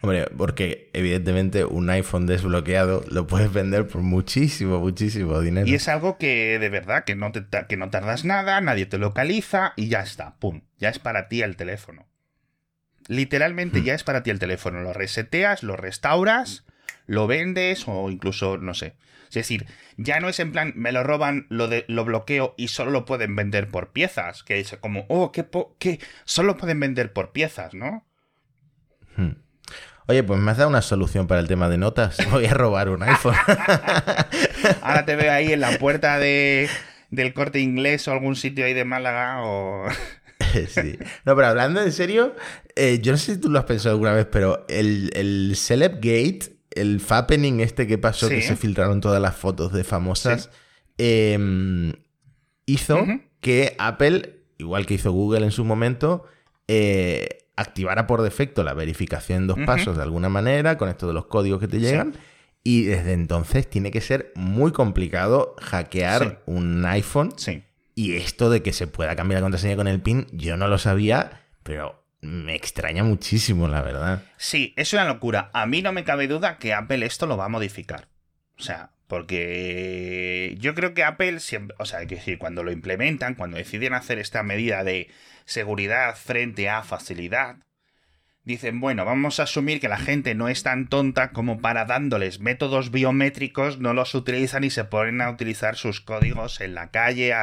Hombre, 0.00 0.26
porque 0.36 0.90
evidentemente 0.92 1.64
un 1.64 1.90
iPhone 1.90 2.26
desbloqueado 2.26 3.04
lo 3.10 3.26
puedes 3.26 3.52
vender 3.52 3.86
por 3.86 4.02
muchísimo, 4.02 4.78
muchísimo 4.78 5.40
dinero. 5.40 5.66
Y 5.66 5.74
es 5.74 5.88
algo 5.88 6.18
que 6.18 6.58
de 6.58 6.68
verdad 6.68 7.04
que 7.04 7.16
no, 7.16 7.32
te, 7.32 7.44
que 7.68 7.76
no 7.76 7.90
tardas 7.90 8.24
nada, 8.24 8.60
nadie 8.60 8.86
te 8.86 8.98
localiza 8.98 9.72
y 9.76 9.88
ya 9.88 10.00
está, 10.00 10.36
¡pum! 10.36 10.62
Ya 10.78 10.88
es 10.88 10.98
para 10.98 11.28
ti 11.28 11.42
el 11.42 11.56
teléfono. 11.56 12.06
Literalmente 13.08 13.80
hmm. 13.80 13.84
ya 13.84 13.94
es 13.94 14.04
para 14.04 14.22
ti 14.22 14.30
el 14.30 14.38
teléfono. 14.38 14.80
Lo 14.82 14.92
reseteas, 14.92 15.62
lo 15.62 15.76
restauras, 15.76 16.64
lo 17.06 17.26
vendes 17.26 17.84
o 17.88 18.10
incluso, 18.10 18.58
no 18.58 18.74
sé. 18.74 18.94
Es 19.28 19.34
decir, 19.34 19.66
ya 19.96 20.20
no 20.20 20.28
es 20.28 20.40
en 20.40 20.52
plan, 20.52 20.72
me 20.76 20.92
lo 20.92 21.02
roban, 21.02 21.46
lo, 21.50 21.68
de, 21.68 21.84
lo 21.88 22.04
bloqueo 22.04 22.54
y 22.56 22.68
solo 22.68 22.90
lo 22.90 23.04
pueden 23.04 23.34
vender 23.34 23.68
por 23.68 23.92
piezas. 23.92 24.42
Que 24.42 24.60
es 24.60 24.76
como, 24.80 25.06
oh, 25.08 25.32
qué, 25.32 25.46
qué, 25.78 26.00
solo 26.24 26.56
pueden 26.56 26.80
vender 26.80 27.12
por 27.12 27.32
piezas, 27.32 27.74
¿no? 27.74 28.06
Hmm. 29.16 29.32
Oye, 30.08 30.22
pues 30.22 30.40
me 30.40 30.50
has 30.50 30.56
dado 30.56 30.70
una 30.70 30.82
solución 30.82 31.26
para 31.26 31.40
el 31.40 31.48
tema 31.48 31.68
de 31.68 31.78
notas. 31.78 32.16
Voy 32.30 32.46
a 32.46 32.54
robar 32.54 32.88
un 32.88 33.02
iPhone. 33.02 33.36
Ahora 34.82 35.04
te 35.04 35.14
veo 35.16 35.30
ahí 35.32 35.52
en 35.52 35.60
la 35.60 35.78
puerta 35.78 36.18
de, 36.18 36.68
del 37.10 37.34
corte 37.34 37.60
inglés 37.60 38.08
o 38.08 38.12
algún 38.12 38.34
sitio 38.34 38.64
ahí 38.64 38.74
de 38.74 38.84
Málaga 38.84 39.42
o... 39.44 39.86
sí. 40.68 40.98
No, 41.24 41.36
pero 41.36 41.48
hablando 41.48 41.82
en 41.82 41.92
serio, 41.92 42.34
eh, 42.74 43.00
yo 43.02 43.12
no 43.12 43.18
sé 43.18 43.34
si 43.34 43.40
tú 43.40 43.50
lo 43.50 43.58
has 43.58 43.66
pensado 43.66 43.94
alguna 43.94 44.12
vez, 44.12 44.26
pero 44.30 44.64
el, 44.68 45.10
el 45.14 45.52
Celebgate 45.56 46.58
el 46.70 47.00
fappening 47.00 47.60
este 47.60 47.86
que 47.86 47.98
pasó, 47.98 48.28
que 48.28 48.42
se 48.42 48.56
filtraron 48.56 49.00
todas 49.00 49.20
las 49.20 49.36
fotos 49.36 49.72
de 49.72 49.84
famosas, 49.84 50.50
em, 50.96 51.92
hizo 52.66 53.04
que 53.40 53.74
Apple, 53.78 54.40
igual 54.58 54.86
que 54.86 54.94
hizo 54.94 55.12
Google 55.12 55.44
en 55.44 55.50
su 55.50 55.64
momento, 55.64 56.24
eh, 56.68 57.28
activara 57.58 58.06
por 58.06 58.22
defecto 58.22 58.62
la 58.62 58.72
verificación 58.72 59.38
en 59.42 59.46
dos 59.48 59.58
pasos 59.66 59.96
de 59.96 60.02
alguna 60.02 60.28
manera, 60.28 60.78
con 60.78 60.88
esto 60.88 61.08
de 61.08 61.12
los 61.12 61.26
códigos 61.26 61.60
que 61.60 61.68
te 61.68 61.80
llegan. 61.80 62.14
Y 62.62 62.84
desde 62.84 63.12
entonces 63.12 63.68
tiene 63.68 63.90
que 63.90 64.00
ser 64.00 64.32
muy 64.34 64.72
complicado 64.72 65.56
hackear 65.60 66.42
un 66.46 66.84
iPhone. 66.86 67.32
Y 67.94 68.14
esto 68.16 68.48
de 68.48 68.62
que 68.62 68.72
se 68.72 68.86
pueda 68.86 69.16
cambiar 69.16 69.40
la 69.40 69.46
contraseña 69.46 69.74
con 69.74 69.88
el 69.88 70.00
PIN, 70.00 70.26
yo 70.32 70.56
no 70.56 70.68
lo 70.68 70.78
sabía, 70.78 71.42
pero 71.64 72.04
me 72.20 72.54
extraña 72.54 73.02
muchísimo, 73.02 73.66
la 73.66 73.82
verdad. 73.82 74.22
Sí, 74.36 74.72
es 74.76 74.92
una 74.92 75.04
locura. 75.04 75.50
A 75.52 75.66
mí 75.66 75.82
no 75.82 75.92
me 75.92 76.04
cabe 76.04 76.28
duda 76.28 76.58
que 76.58 76.74
Apple 76.74 77.04
esto 77.04 77.26
lo 77.26 77.36
va 77.36 77.46
a 77.46 77.48
modificar. 77.48 78.08
O 78.56 78.62
sea, 78.62 78.92
porque 79.08 80.54
yo 80.58 80.74
creo 80.74 80.94
que 80.94 81.02
Apple 81.02 81.40
siempre, 81.40 81.76
o 81.80 81.86
sea, 81.86 82.00
hay 82.00 82.06
que 82.06 82.16
decir, 82.16 82.38
cuando 82.38 82.62
lo 82.62 82.70
implementan, 82.70 83.34
cuando 83.34 83.56
deciden 83.56 83.94
hacer 83.94 84.18
esta 84.18 84.42
medida 84.42 84.84
de 84.84 85.08
seguridad 85.46 86.14
frente 86.14 86.68
a 86.68 86.82
facilidad, 86.82 87.56
dicen, 88.44 88.80
bueno, 88.80 89.04
vamos 89.04 89.40
a 89.40 89.44
asumir 89.44 89.80
que 89.80 89.88
la 89.88 89.98
gente 89.98 90.34
no 90.34 90.48
es 90.48 90.62
tan 90.62 90.88
tonta 90.88 91.32
como 91.32 91.60
para 91.60 91.86
dándoles 91.86 92.40
métodos 92.40 92.90
biométricos, 92.90 93.78
no 93.78 93.94
los 93.94 94.14
utilizan 94.14 94.64
y 94.64 94.70
se 94.70 94.84
ponen 94.84 95.20
a 95.20 95.30
utilizar 95.30 95.76
sus 95.76 96.00
códigos 96.00 96.60
en 96.60 96.74
la 96.74 96.90
calle. 96.90 97.34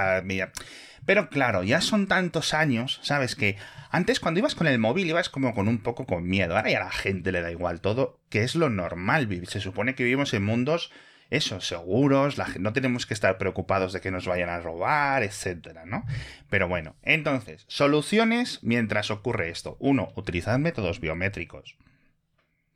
Pero 1.06 1.30
claro, 1.30 1.63
ya 1.63 1.82
son 1.82 2.08
tantos 2.08 2.54
años, 2.54 2.99
¿sabes? 3.04 3.36
Que 3.36 3.58
antes 3.91 4.19
cuando 4.19 4.39
ibas 4.39 4.56
con 4.56 4.67
el 4.67 4.80
móvil 4.80 5.08
ibas 5.08 5.30
como 5.30 5.54
con 5.54 5.67
un 5.67 5.80
poco 5.80 6.06
con 6.06 6.28
miedo. 6.28 6.56
Ahora 6.56 6.71
ya 6.71 6.82
a 6.82 6.86
la 6.86 6.91
gente 6.91 7.32
le 7.32 7.41
da 7.41 7.51
igual 7.51 7.82
todo, 7.82 8.19
que 8.30 8.43
es 8.43 8.56
lo 8.56 8.69
normal. 8.69 9.30
Se 9.47 9.60
supone 9.60 9.93
que 9.93 10.04
vivimos 10.04 10.34
en 10.34 10.43
mundos, 10.43 10.91
eso, 11.29 11.61
seguros, 11.61 12.38
no 12.59 12.73
tenemos 12.73 13.05
que 13.05 13.13
estar 13.13 13.38
preocupados 13.38 13.93
de 13.93 14.01
que 14.01 14.11
nos 14.11 14.27
vayan 14.27 14.49
a 14.49 14.59
robar, 14.59 15.23
etcétera, 15.23 15.85
¿no? 15.85 16.05
Pero 16.49 16.67
bueno, 16.67 16.95
entonces, 17.01 17.65
soluciones 17.67 18.59
mientras 18.61 19.11
ocurre 19.11 19.49
esto. 19.49 19.77
Uno, 19.79 20.11
utilizad 20.15 20.59
métodos 20.59 20.99
biométricos. 20.99 21.75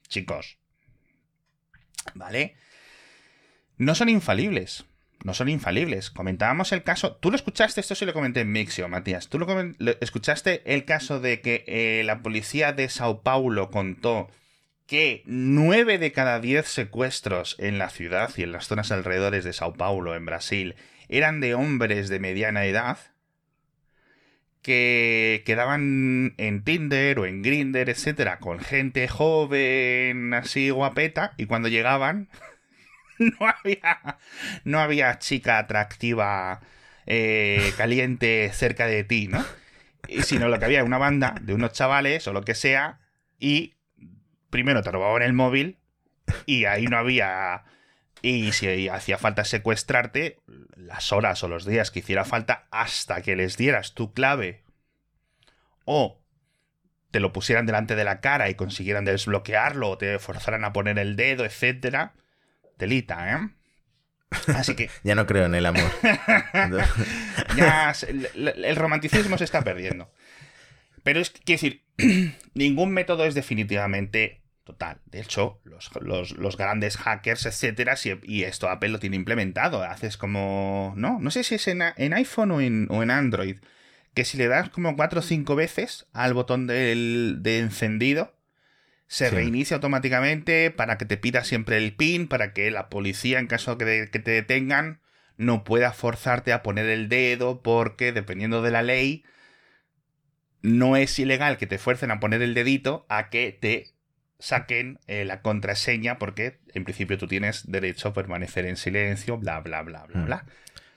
Chicos. 0.07 0.57
¿Vale? 2.15 2.55
No 3.77 3.95
son 3.95 4.09
infalibles 4.09 4.85
no 5.23 5.33
son 5.33 5.49
infalibles. 5.49 6.09
Comentábamos 6.09 6.71
el 6.71 6.83
caso. 6.83 7.15
Tú 7.17 7.29
lo 7.29 7.35
escuchaste, 7.35 7.81
esto 7.81 7.95
sí 7.95 8.05
lo 8.05 8.13
comenté 8.13 8.41
en 8.41 8.51
Mixio, 8.51 8.87
Matías. 8.87 9.27
Tú 9.27 9.39
lo, 9.39 9.47
escuchaste 9.99 10.61
el 10.73 10.85
caso 10.85 11.19
de 11.19 11.41
que 11.41 11.63
eh, 11.67 12.03
la 12.05 12.21
policía 12.21 12.73
de 12.73 12.89
Sao 12.89 13.21
Paulo 13.21 13.69
contó 13.69 14.29
que 14.89 15.21
nueve 15.27 15.99
de 15.99 16.11
cada 16.11 16.39
diez 16.39 16.67
secuestros 16.67 17.55
en 17.59 17.77
la 17.77 17.91
ciudad 17.91 18.31
y 18.35 18.41
en 18.41 18.51
las 18.51 18.65
zonas 18.65 18.91
alrededores 18.91 19.43
de 19.43 19.53
Sao 19.53 19.75
Paulo, 19.75 20.15
en 20.15 20.25
Brasil, 20.25 20.75
eran 21.09 21.41
de 21.41 21.53
hombres 21.53 22.09
de 22.09 22.19
mediana 22.19 22.65
edad 22.65 22.97
que 24.63 25.43
quedaban 25.45 26.33
en 26.37 26.63
Tinder 26.63 27.19
o 27.19 27.27
en 27.27 27.43
Grinder, 27.43 27.87
etcétera, 27.87 28.39
con 28.39 28.57
gente 28.57 29.07
joven, 29.07 30.33
así 30.33 30.71
guapeta, 30.71 31.33
y 31.37 31.45
cuando 31.45 31.67
llegaban 31.67 32.27
no 33.19 33.47
había, 33.47 34.17
no 34.63 34.79
había 34.79 35.19
chica 35.19 35.59
atractiva, 35.59 36.61
eh, 37.05 37.73
caliente 37.77 38.49
cerca 38.53 38.87
de 38.87 39.03
ti, 39.03 39.27
¿no? 39.27 39.45
Y 40.07 40.23
sino 40.23 40.49
lo 40.49 40.57
que 40.57 40.65
había 40.65 40.83
una 40.83 40.97
banda 40.97 41.35
de 41.41 41.53
unos 41.53 41.73
chavales 41.73 42.27
o 42.27 42.33
lo 42.33 42.41
que 42.41 42.55
sea, 42.55 43.01
y 43.39 43.75
primero 44.49 44.81
te 44.81 44.91
robaban 44.91 45.21
el 45.21 45.33
móvil, 45.33 45.77
y 46.45 46.65
ahí 46.65 46.85
no 46.85 46.97
había. 46.97 47.63
Y 48.21 48.51
si 48.51 48.89
hacía 48.89 49.17
falta 49.17 49.45
secuestrarte, 49.45 50.39
las 50.75 51.13
horas 51.13 51.43
o 51.43 51.47
los 51.47 51.65
días 51.65 51.91
que 51.91 51.99
hiciera 51.99 52.25
falta, 52.25 52.67
hasta 52.71 53.21
que 53.21 53.35
les 53.35 53.55
dieras 53.57 53.93
tu 53.93 54.13
clave, 54.13 54.63
o 55.85 56.21
te 57.11 57.19
lo 57.19 57.33
pusieran 57.33 57.65
delante 57.65 57.95
de 57.95 58.03
la 58.03 58.19
cara 58.19 58.49
y 58.49 58.55
consiguieran 58.55 59.05
desbloquearlo, 59.05 59.89
o 59.89 59.97
te 59.97 60.19
forzaran 60.19 60.65
a 60.65 60.73
poner 60.73 60.99
el 60.99 61.15
dedo, 61.15 61.45
etcétera 61.45 62.13
telita, 62.79 63.31
¿eh? 63.31 63.49
Así 64.55 64.75
que. 64.75 64.89
ya 65.03 65.13
no 65.13 65.27
creo 65.27 65.45
en 65.45 65.53
el 65.53 65.67
amor. 65.67 65.91
ya 67.55 67.93
el, 68.25 68.75
romanticismo 68.75 69.37
se 69.37 69.43
está 69.43 69.61
perdiendo. 69.63 70.11
Pero 71.03 71.19
es, 71.19 71.29
quiero 71.29 71.61
decir, 71.61 71.83
ningún 72.55 72.91
método 72.91 73.25
es 73.25 73.35
definitivamente 73.35 74.38
total. 74.69 75.01
De 75.07 75.19
hecho, 75.19 75.59
los, 75.63 76.57
grandes 76.57 76.95
hackers, 76.97 77.47
etcétera, 77.47 77.95
y 78.23 78.43
esto 78.43 78.69
Apple 78.69 78.89
lo 78.89 78.99
tiene 78.99 79.15
implementado. 79.15 79.83
Haces 79.83 80.15
como. 80.15 80.93
No, 80.95 81.19
no 81.19 81.31
sé 81.31 81.43
si 81.43 81.55
es 81.55 81.67
en, 81.67 81.81
iPhone 82.13 82.51
o 82.51 82.61
en, 82.61 82.87
o 82.91 83.01
en, 83.01 83.09
Android. 83.09 83.57
Que 84.13 84.25
si 84.25 84.37
le 84.37 84.47
das 84.47 84.69
como 84.69 84.95
cuatro 84.95 85.21
o 85.21 85.23
cinco 85.23 85.55
veces 85.55 86.07
al 86.13 86.35
botón 86.35 86.67
del, 86.67 87.37
de 87.41 87.59
encendido, 87.59 88.35
se 89.07 89.31
reinicia 89.31 89.75
automáticamente 89.75 90.69
para 90.69 90.99
que 90.99 91.05
te 91.05 91.17
pida 91.17 91.43
siempre 91.43 91.77
el 91.77 91.95
PIN, 91.95 92.27
para 92.27 92.53
que 92.53 92.69
la 92.69 92.89
policía, 92.89 93.39
en 93.39 93.47
caso 93.47 93.75
de 93.75 94.09
que 94.11 94.19
te 94.19 94.31
detengan, 94.31 95.01
no 95.37 95.63
pueda 95.63 95.93
forzarte 95.93 96.53
a 96.53 96.61
poner 96.61 96.85
el 96.85 97.09
dedo, 97.09 97.63
porque 97.63 98.11
dependiendo 98.11 98.61
de 98.61 98.71
la 98.71 98.83
ley, 98.83 99.23
no 100.61 100.95
es 100.95 101.17
ilegal 101.17 101.57
que 101.57 101.67
te 101.67 101.79
fuercen 101.79 102.11
a 102.11 102.19
poner 102.19 102.43
el 102.43 102.53
dedito 102.53 103.07
a 103.09 103.29
que 103.29 103.57
te 103.59 103.98
saquen 104.39 104.99
eh, 105.07 105.25
la 105.25 105.41
contraseña, 105.41 106.17
porque 106.17 106.59
en 106.73 106.85
principio 106.85 107.17
tú 107.17 107.27
tienes 107.27 107.69
derecho 107.69 108.09
a 108.09 108.13
permanecer 108.13 108.65
en 108.65 108.77
silencio, 108.77 109.37
bla, 109.37 109.59
bla, 109.59 109.81
bla, 109.83 110.05
bla, 110.05 110.21
mm. 110.21 110.25
bla. 110.25 110.45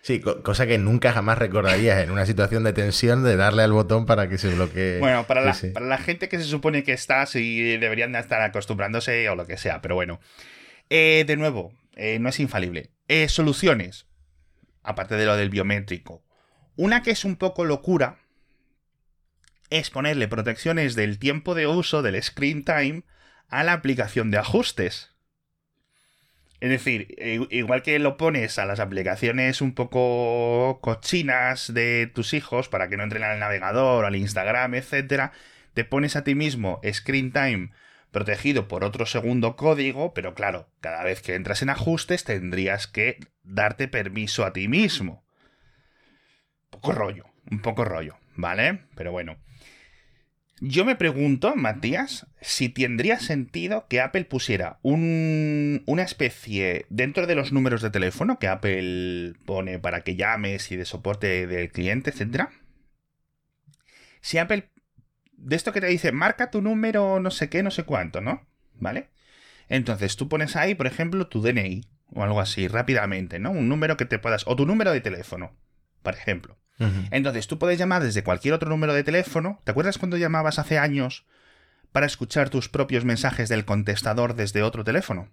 Sí, 0.00 0.20
cosa 0.20 0.66
que 0.66 0.78
nunca 0.78 1.12
jamás 1.12 1.38
recordarías 1.38 2.02
en 2.02 2.10
una 2.10 2.26
situación 2.26 2.64
de 2.64 2.72
tensión 2.72 3.22
de 3.22 3.36
darle 3.36 3.62
al 3.62 3.72
botón 3.72 4.04
para 4.04 4.28
que 4.28 4.36
se 4.36 4.52
bloquee. 4.52 4.98
Bueno, 4.98 5.26
para, 5.28 5.42
la, 5.42 5.56
para 5.72 5.86
la 5.86 5.98
gente 5.98 6.28
que 6.28 6.38
se 6.38 6.44
supone 6.44 6.82
que 6.82 6.92
está, 6.92 7.24
sí 7.26 7.76
deberían 7.76 8.16
estar 8.16 8.42
acostumbrándose 8.42 9.28
o 9.28 9.36
lo 9.36 9.46
que 9.46 9.56
sea, 9.56 9.80
pero 9.80 9.94
bueno. 9.94 10.18
Eh, 10.90 11.22
de 11.24 11.36
nuevo, 11.36 11.72
eh, 11.94 12.18
no 12.18 12.28
es 12.28 12.40
infalible. 12.40 12.90
Soluciones, 13.28 14.06
aparte 14.82 15.16
de 15.16 15.26
lo 15.26 15.36
del 15.36 15.50
biométrico. 15.50 16.24
Una 16.76 17.02
que 17.02 17.10
es 17.10 17.24
un 17.24 17.36
poco 17.36 17.64
locura 17.64 18.18
es 19.70 19.90
ponerle 19.90 20.28
protecciones 20.28 20.94
del 20.94 21.18
tiempo 21.18 21.54
de 21.54 21.66
uso, 21.66 22.02
del 22.02 22.20
screen 22.22 22.64
time, 22.64 23.04
a 23.52 23.62
la 23.62 23.74
aplicación 23.74 24.30
de 24.30 24.38
ajustes. 24.38 25.10
Es 26.60 26.70
decir, 26.70 27.14
igual 27.50 27.82
que 27.82 27.98
lo 27.98 28.16
pones 28.16 28.58
a 28.58 28.66
las 28.66 28.80
aplicaciones 28.80 29.60
un 29.60 29.74
poco 29.74 30.78
cochinas 30.80 31.74
de 31.74 32.10
tus 32.12 32.34
hijos 32.34 32.68
para 32.68 32.88
que 32.88 32.96
no 32.96 33.02
entren 33.02 33.24
al 33.24 33.38
navegador, 33.38 34.04
al 34.04 34.16
Instagram, 34.16 34.74
etcétera, 34.74 35.32
te 35.74 35.84
pones 35.84 36.16
a 36.16 36.24
ti 36.24 36.34
mismo 36.34 36.80
screen 36.92 37.32
time 37.32 37.70
protegido 38.10 38.68
por 38.68 38.84
otro 38.84 39.06
segundo 39.06 39.56
código, 39.56 40.14
pero 40.14 40.34
claro, 40.34 40.68
cada 40.80 41.02
vez 41.02 41.20
que 41.20 41.34
entras 41.34 41.62
en 41.62 41.70
ajustes 41.70 42.24
tendrías 42.24 42.86
que 42.86 43.18
darte 43.42 43.88
permiso 43.88 44.44
a 44.44 44.52
ti 44.52 44.68
mismo. 44.68 45.24
Un 46.64 46.80
poco 46.80 46.92
rollo, 46.92 47.26
un 47.50 47.60
poco 47.60 47.84
rollo, 47.84 48.16
¿vale? 48.34 48.80
Pero 48.94 49.12
bueno. 49.12 49.36
Yo 50.64 50.84
me 50.84 50.94
pregunto, 50.94 51.56
Matías, 51.56 52.28
si 52.40 52.68
tendría 52.68 53.18
sentido 53.18 53.88
que 53.88 54.00
Apple 54.00 54.26
pusiera 54.26 54.78
un, 54.82 55.82
una 55.86 56.04
especie 56.04 56.86
dentro 56.88 57.26
de 57.26 57.34
los 57.34 57.50
números 57.52 57.82
de 57.82 57.90
teléfono 57.90 58.38
que 58.38 58.46
Apple 58.46 59.34
pone 59.44 59.80
para 59.80 60.02
que 60.02 60.14
llames 60.14 60.70
y 60.70 60.76
de 60.76 60.84
soporte 60.84 61.48
del 61.48 61.72
cliente, 61.72 62.10
etc. 62.10 62.50
Si 64.20 64.38
Apple, 64.38 64.70
de 65.32 65.56
esto 65.56 65.72
que 65.72 65.80
te 65.80 65.88
dice, 65.88 66.12
marca 66.12 66.52
tu 66.52 66.62
número 66.62 67.18
no 67.18 67.32
sé 67.32 67.48
qué, 67.48 67.64
no 67.64 67.72
sé 67.72 67.82
cuánto, 67.82 68.20
¿no? 68.20 68.46
¿Vale? 68.74 69.10
Entonces 69.68 70.16
tú 70.16 70.28
pones 70.28 70.54
ahí, 70.54 70.76
por 70.76 70.86
ejemplo, 70.86 71.26
tu 71.26 71.42
DNI 71.42 71.82
o 72.14 72.22
algo 72.22 72.40
así, 72.40 72.68
rápidamente, 72.68 73.40
¿no? 73.40 73.50
Un 73.50 73.68
número 73.68 73.96
que 73.96 74.04
te 74.04 74.20
puedas, 74.20 74.44
o 74.46 74.54
tu 74.54 74.64
número 74.64 74.92
de 74.92 75.00
teléfono, 75.00 75.56
por 76.04 76.14
ejemplo. 76.14 76.56
Entonces, 77.10 77.46
tú 77.46 77.58
puedes 77.58 77.78
llamar 77.78 78.02
desde 78.02 78.24
cualquier 78.24 78.54
otro 78.54 78.68
número 78.68 78.94
de 78.94 79.04
teléfono. 79.04 79.60
¿Te 79.64 79.70
acuerdas 79.70 79.98
cuando 79.98 80.16
llamabas 80.16 80.58
hace 80.58 80.78
años 80.78 81.26
para 81.92 82.06
escuchar 82.06 82.50
tus 82.50 82.68
propios 82.68 83.04
mensajes 83.04 83.48
del 83.48 83.64
contestador 83.64 84.34
desde 84.34 84.62
otro 84.62 84.84
teléfono? 84.84 85.30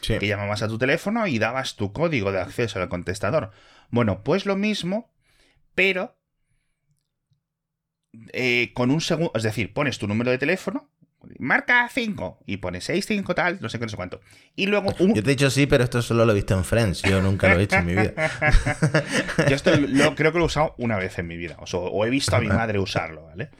Sí. 0.00 0.18
Que 0.18 0.28
llamabas 0.28 0.62
a 0.62 0.68
tu 0.68 0.78
teléfono 0.78 1.26
y 1.26 1.38
dabas 1.38 1.76
tu 1.76 1.92
código 1.92 2.32
de 2.32 2.40
acceso 2.40 2.80
al 2.80 2.88
contestador. 2.88 3.50
Bueno, 3.90 4.22
pues 4.22 4.46
lo 4.46 4.56
mismo, 4.56 5.12
pero 5.74 6.16
eh, 8.32 8.72
con 8.74 8.90
un 8.90 9.00
segundo. 9.00 9.32
Es 9.34 9.42
decir, 9.42 9.72
pones 9.72 9.98
tu 9.98 10.06
número 10.06 10.30
de 10.30 10.38
teléfono 10.38 10.90
marca 11.38 11.88
5 11.92 12.40
y 12.46 12.58
pone 12.58 12.80
6, 12.80 13.04
5 13.06 13.34
tal, 13.34 13.58
no 13.60 13.68
sé 13.68 13.78
qué, 13.78 13.86
no 13.86 13.88
sé 13.88 13.96
cuánto. 13.96 14.20
Y 14.54 14.66
luego 14.66 14.94
un... 14.98 15.14
Yo 15.14 15.22
te 15.22 15.30
he 15.30 15.34
dicho 15.34 15.50
sí, 15.50 15.66
pero 15.66 15.84
esto 15.84 16.00
solo 16.02 16.24
lo 16.24 16.32
he 16.32 16.34
visto 16.34 16.54
en 16.54 16.64
Friends, 16.64 17.02
yo 17.02 17.20
nunca 17.20 17.52
lo 17.52 17.60
he 17.60 17.64
hecho 17.64 17.76
en 17.76 17.86
mi 17.86 17.94
vida. 17.94 18.12
yo 19.48 19.56
esto 19.56 19.76
lo, 19.76 20.14
creo 20.14 20.32
que 20.32 20.38
lo 20.38 20.44
he 20.44 20.46
usado 20.46 20.74
una 20.78 20.96
vez 20.96 21.18
en 21.18 21.26
mi 21.26 21.36
vida, 21.36 21.56
o, 21.58 22.06
he 22.06 22.10
visto 22.10 22.36
a 22.36 22.40
mi 22.40 22.48
madre 22.48 22.78
usarlo, 22.78 23.24
¿vale? 23.24 23.50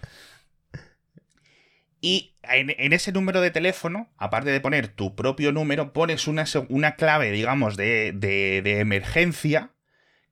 Y 2.01 2.37
en, 2.44 2.92
ese 2.92 3.11
número 3.11 3.40
de 3.40 3.51
teléfono, 3.51 4.09
aparte 4.16 4.51
de 4.51 4.61
poner 4.61 4.88
tu 4.88 5.16
propio 5.16 5.51
número, 5.51 5.92
pones 5.92 6.29
una, 6.29 6.44
una 6.68 6.94
clave, 6.94 7.33
digamos, 7.33 7.77
de, 7.77 8.12
de, 8.14 8.62
de, 8.62 8.79
emergencia 8.79 9.73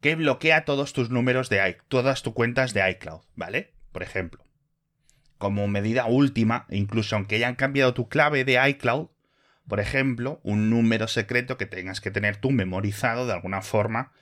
que 0.00 0.14
bloquea 0.14 0.64
todos 0.64 0.92
tus 0.92 1.10
números 1.10 1.48
de 1.48 1.76
todas 1.88 2.22
tus 2.22 2.34
cuentas 2.34 2.72
de 2.72 2.88
iCloud, 2.88 3.22
¿vale? 3.34 3.72
Por 3.90 4.04
ejemplo 4.04 4.45
como 5.38 5.68
medida 5.68 6.06
última, 6.06 6.66
incluso 6.70 7.16
aunque 7.16 7.36
hayan 7.36 7.54
cambiado 7.54 7.94
tu 7.94 8.08
clave 8.08 8.44
de 8.44 8.60
iCloud, 8.70 9.08
por 9.68 9.80
ejemplo, 9.80 10.40
un 10.44 10.70
número 10.70 11.08
secreto 11.08 11.56
que 11.56 11.66
tengas 11.66 12.00
que 12.00 12.10
tener 12.10 12.36
tú 12.36 12.50
memorizado 12.50 13.26
de 13.26 13.32
alguna 13.32 13.62
forma 13.62 14.12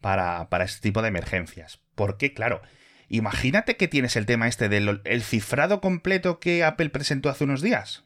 para, 0.00 0.50
para 0.50 0.64
este 0.64 0.82
tipo 0.82 1.00
de 1.00 1.08
emergencias. 1.08 1.80
Porque, 1.94 2.34
claro, 2.34 2.60
imagínate 3.08 3.76
que 3.76 3.88
tienes 3.88 4.16
el 4.16 4.26
tema 4.26 4.46
este 4.46 4.68
del 4.68 5.00
el 5.04 5.22
cifrado 5.22 5.80
completo 5.80 6.38
que 6.38 6.64
Apple 6.64 6.90
presentó 6.90 7.30
hace 7.30 7.44
unos 7.44 7.62
días. 7.62 8.04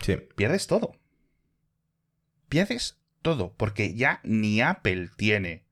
Sí. 0.00 0.16
Pierdes 0.36 0.66
todo. 0.66 0.92
Pierdes 2.48 2.98
todo, 3.22 3.54
porque 3.56 3.94
ya 3.94 4.20
ni 4.22 4.60
Apple 4.60 5.08
tiene 5.16 5.64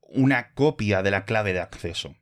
una 0.00 0.52
copia 0.52 1.02
de 1.02 1.10
la 1.10 1.24
clave 1.24 1.52
de 1.52 1.60
acceso. 1.60 2.16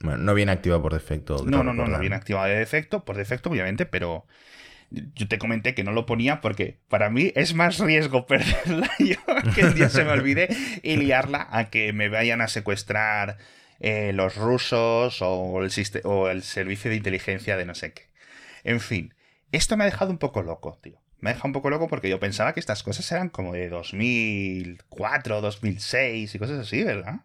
Bueno, 0.00 0.18
no 0.18 0.34
viene 0.34 0.52
activa 0.52 0.80
por 0.80 0.92
defecto. 0.92 1.44
No, 1.44 1.62
no, 1.62 1.72
no, 1.72 1.86
no 1.86 1.98
viene 1.98 2.16
activa 2.16 2.46
de 2.46 2.56
defecto, 2.56 3.04
por 3.04 3.16
defecto, 3.16 3.50
obviamente, 3.50 3.86
pero 3.86 4.26
yo 4.90 5.26
te 5.28 5.38
comenté 5.38 5.74
que 5.74 5.84
no 5.84 5.92
lo 5.92 6.06
ponía 6.06 6.40
porque 6.40 6.78
para 6.88 7.10
mí 7.10 7.32
es 7.34 7.54
más 7.54 7.78
riesgo 7.78 8.26
perderla 8.28 8.90
yo 8.98 9.16
que 9.54 9.62
el 9.62 9.74
día 9.74 9.88
se 9.88 10.04
me 10.04 10.12
olvide 10.12 10.48
y 10.82 10.96
liarla 10.96 11.48
a 11.50 11.70
que 11.70 11.92
me 11.92 12.08
vayan 12.08 12.40
a 12.40 12.48
secuestrar 12.48 13.38
eh, 13.80 14.12
los 14.12 14.36
rusos 14.36 15.20
o 15.22 15.62
el, 15.62 15.70
o 16.04 16.28
el 16.28 16.42
servicio 16.42 16.90
de 16.90 16.96
inteligencia 16.96 17.56
de 17.56 17.66
no 17.66 17.74
sé 17.74 17.92
qué. 17.92 18.10
En 18.64 18.80
fin, 18.80 19.14
esto 19.52 19.76
me 19.76 19.84
ha 19.84 19.86
dejado 19.86 20.10
un 20.10 20.18
poco 20.18 20.42
loco, 20.42 20.78
tío. 20.82 21.00
Me 21.18 21.30
ha 21.30 21.32
dejado 21.32 21.48
un 21.48 21.52
poco 21.54 21.70
loco 21.70 21.88
porque 21.88 22.08
yo 22.08 22.20
pensaba 22.20 22.52
que 22.52 22.60
estas 22.60 22.82
cosas 22.82 23.10
eran 23.10 23.28
como 23.28 23.52
de 23.54 23.68
2004, 23.68 25.40
2006 25.40 26.34
y 26.34 26.38
cosas 26.38 26.60
así, 26.60 26.84
¿verdad? 26.84 27.20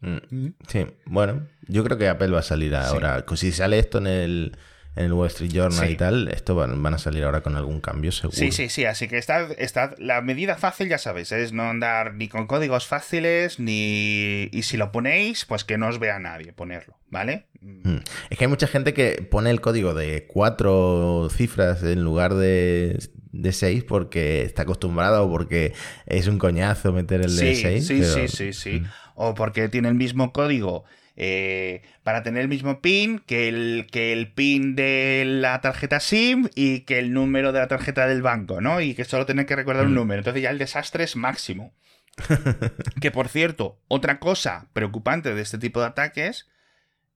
Mm. 0.00 0.48
Sí, 0.68 0.86
bueno, 1.06 1.46
yo 1.68 1.82
creo 1.84 1.98
que 1.98 2.08
Apple 2.08 2.28
va 2.28 2.40
a 2.40 2.42
salir 2.42 2.74
ahora. 2.74 3.24
Si 3.34 3.52
sale 3.52 3.78
esto 3.78 3.98
en 3.98 4.06
el, 4.06 4.56
en 4.94 5.04
el 5.06 5.12
Wall 5.12 5.28
Street 5.28 5.50
Journal 5.52 5.90
y 5.90 5.96
tal, 5.96 6.28
esto 6.28 6.54
van, 6.54 6.86
a 6.86 6.98
salir 6.98 7.24
ahora 7.24 7.42
con 7.42 7.56
algún 7.56 7.80
cambio 7.80 8.12
seguro. 8.12 8.36
Sí, 8.36 8.52
sí, 8.52 8.68
sí. 8.68 8.84
Así 8.84 9.08
que 9.08 9.18
está, 9.18 9.48
está, 9.58 9.94
la 9.98 10.20
medida 10.20 10.56
fácil, 10.56 10.88
ya 10.88 10.98
sabéis, 10.98 11.32
es 11.32 11.52
no 11.52 11.64
andar 11.64 12.14
ni 12.14 12.28
con 12.28 12.46
códigos 12.46 12.86
fáciles, 12.86 13.58
ni. 13.58 14.48
Y 14.52 14.62
si 14.62 14.76
lo 14.76 14.92
ponéis, 14.92 15.44
pues 15.44 15.64
que 15.64 15.78
no 15.78 15.88
os 15.88 15.98
vea 15.98 16.18
nadie 16.18 16.52
ponerlo, 16.52 16.98
¿vale? 17.08 17.46
Mm. 17.60 17.96
Es 18.30 18.38
que 18.38 18.44
hay 18.44 18.48
mucha 18.48 18.66
gente 18.66 18.94
que 18.94 19.26
pone 19.30 19.50
el 19.50 19.60
código 19.60 19.94
de 19.94 20.26
cuatro 20.26 21.28
cifras 21.30 21.82
en 21.82 22.04
lugar 22.04 22.34
de, 22.34 22.98
de 23.32 23.52
seis 23.52 23.82
porque 23.82 24.42
está 24.42 24.62
acostumbrado 24.62 25.24
o 25.24 25.30
porque 25.30 25.72
es 26.06 26.26
un 26.26 26.38
coñazo 26.38 26.92
meter 26.92 27.22
el 27.22 27.36
de 27.36 27.54
seis. 27.56 27.86
Sí, 27.86 28.04
sí, 28.04 28.28
sí, 28.28 28.52
sí. 28.52 28.80
Mm 28.80 29.05
o 29.16 29.34
porque 29.34 29.68
tiene 29.68 29.88
el 29.88 29.94
mismo 29.94 30.32
código 30.32 30.84
eh, 31.16 31.82
para 32.02 32.22
tener 32.22 32.42
el 32.42 32.48
mismo 32.48 32.82
PIN 32.82 33.20
que 33.20 33.48
el, 33.48 33.86
que 33.90 34.12
el 34.12 34.32
PIN 34.32 34.76
de 34.76 35.24
la 35.26 35.62
tarjeta 35.62 35.98
SIM 35.98 36.48
y 36.54 36.80
que 36.80 36.98
el 36.98 37.14
número 37.14 37.52
de 37.52 37.60
la 37.60 37.68
tarjeta 37.68 38.06
del 38.06 38.20
banco, 38.20 38.60
¿no? 38.60 38.82
Y 38.82 38.94
que 38.94 39.06
solo 39.06 39.24
tiene 39.24 39.46
que 39.46 39.56
recordar 39.56 39.86
un 39.86 39.92
mm. 39.92 39.96
número. 39.96 40.20
Entonces 40.20 40.42
ya 40.42 40.50
el 40.50 40.58
desastre 40.58 41.04
es 41.04 41.16
máximo. 41.16 41.74
que 43.00 43.10
por 43.10 43.28
cierto, 43.28 43.80
otra 43.88 44.20
cosa 44.20 44.68
preocupante 44.74 45.34
de 45.34 45.40
este 45.40 45.58
tipo 45.58 45.80
de 45.80 45.86
ataques 45.86 46.48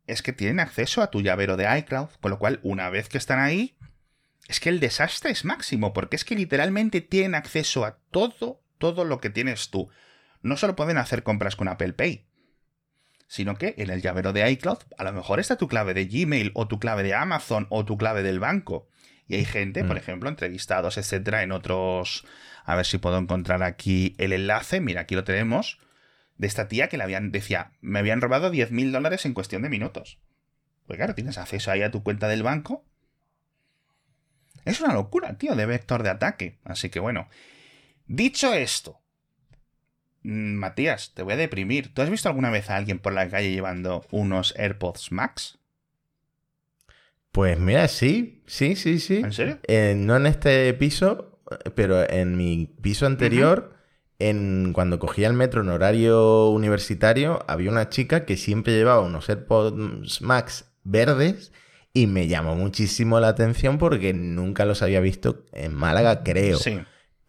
es 0.07 0.23
que 0.23 0.33
tienen 0.33 0.61
acceso 0.61 1.03
a 1.03 1.11
tu 1.11 1.21
llavero 1.21 1.59
de 1.59 1.79
iCloud, 1.79 2.09
con 2.21 2.31
lo 2.31 2.39
cual 2.39 2.59
una 2.63 2.89
vez 2.89 3.09
que 3.09 3.19
están 3.19 3.39
ahí, 3.39 3.77
es 4.49 4.61
que 4.61 4.71
el 4.71 4.81
desastre 4.81 5.31
es 5.31 5.45
máximo, 5.45 5.93
porque 5.93 6.17
es 6.17 6.25
que 6.25 6.35
literalmente 6.35 7.03
tienen 7.03 7.35
acceso 7.35 7.85
a 7.85 7.99
todo, 8.11 8.63
todo 8.79 9.05
lo 9.05 9.21
que 9.21 9.31
tienes 9.31 9.69
tú 9.69 9.91
no 10.43 10.57
solo 10.57 10.77
pueden 10.77 10.99
hacer 10.99 11.23
compras 11.23 11.57
con 11.57 11.69
Apple 11.69 11.93
Pay, 11.93 12.27
sino 13.27 13.57
que 13.57 13.75
en 13.79 13.91
el 13.91 14.03
llavero 14.03 14.33
de 14.33 14.51
iCloud 14.51 14.79
a 14.99 15.05
lo 15.05 15.13
mejor 15.13 15.39
está 15.39 15.57
tu 15.57 15.69
clave 15.69 15.95
de 15.95 16.07
Gmail 16.07 16.51
o 16.55 16.67
tu 16.67 16.81
clave 16.81 17.03
de 17.03 17.15
Amazon 17.15 17.67
o 17.71 17.85
tu 17.85 17.97
clave 17.97 18.23
del 18.23 18.41
banco. 18.41 18.89
Y 19.29 19.37
hay 19.37 19.45
gente, 19.45 19.85
por 19.85 19.95
mm. 19.95 19.99
ejemplo, 19.99 20.29
entrevistados, 20.29 20.99
etcétera, 20.99 21.45
en 21.45 21.53
otros. 21.53 22.27
A 22.65 22.75
ver 22.75 22.85
si 22.85 22.99
puedo 22.99 23.17
encontrar 23.19 23.63
aquí 23.63 24.17
el 24.19 24.33
enlace. 24.33 24.81
Mira, 24.81 25.03
aquí 25.03 25.15
lo 25.15 25.23
tenemos. 25.23 25.79
De 26.37 26.49
esta 26.49 26.67
tía 26.67 26.89
que 26.89 26.97
le 26.97 27.05
habían, 27.05 27.31
decía, 27.31 27.71
me 27.81 28.01
habían 28.01 28.21
robado 28.21 28.51
10.000 28.51 28.91
dólares 28.91 29.25
en 29.27 29.35
cuestión 29.35 29.63
de 29.63 29.69
minutos. 29.69 30.19
Pues 30.89 30.97
claro, 30.97 31.15
tienes 31.15 31.39
acceso 31.39 31.71
ahí 31.71 31.83
a 31.83 31.93
tu 31.93 32.03
cuenta 32.03 32.27
del 32.27 32.43
banco. 32.43 32.85
Es 34.65 34.81
una 34.81 34.93
locura, 34.93 35.39
tío, 35.39 35.55
de 35.55 35.67
vector 35.67 36.03
de 36.03 36.11
ataque. 36.11 36.59
Así 36.65 36.91
que 36.91 36.99
bueno. 36.99 37.29
Dicho 38.07 38.53
esto, 38.53 39.01
Matías, 40.23 41.13
te 41.15 41.23
voy 41.23 41.35
a 41.35 41.37
deprimir. 41.37 41.95
¿Tú 41.95 42.03
has 42.03 42.11
visto 42.11 42.29
alguna 42.29 42.51
vez 42.51 42.71
a 42.71 42.77
alguien 42.77 42.99
por 42.99 43.13
la 43.13 43.29
calle 43.29 43.51
llevando 43.51 44.05
unos 44.11 44.55
AirPods 44.57 45.13
Max? 45.13 45.59
Pues 47.33 47.59
mira, 47.59 47.87
sí, 47.89 48.43
sí, 48.47 48.77
sí, 48.77 48.99
sí. 48.99 49.19
¿En 49.19 49.33
serio? 49.33 49.59
Eh, 49.67 49.95
no 49.97 50.17
en 50.17 50.27
este 50.27 50.73
piso, 50.75 51.41
pero 51.75 52.09
en 52.11 52.37
mi 52.37 52.67
piso 52.83 53.07
anterior, 53.07 53.75
en, 54.19 54.73
cuando 54.73 54.99
cogía 54.99 55.29
el 55.29 55.35
metro 55.35 55.63
en 55.63 55.69
horario 55.69 56.51
universitario, 56.51 57.45
había 57.47 57.71
una 57.71 57.89
chica 57.89 58.25
que 58.25 58.37
siempre 58.37 58.75
llevaba 58.75 59.01
unos 59.01 59.29
AirPods 59.29 60.23
Max 60.23 60.67
verdes 60.83 61.53
y 61.93 62.07
me 62.07 62.29
llamó 62.29 62.57
muchísimo 62.57 63.21
la 63.21 63.29
atención 63.29 63.79
porque 63.79 64.13
nunca 64.13 64.65
los 64.65 64.83
había 64.83 65.01
visto 65.01 65.45
en 65.53 65.75
Málaga, 65.75 66.23
creo. 66.23 66.59
Sí. 66.59 66.81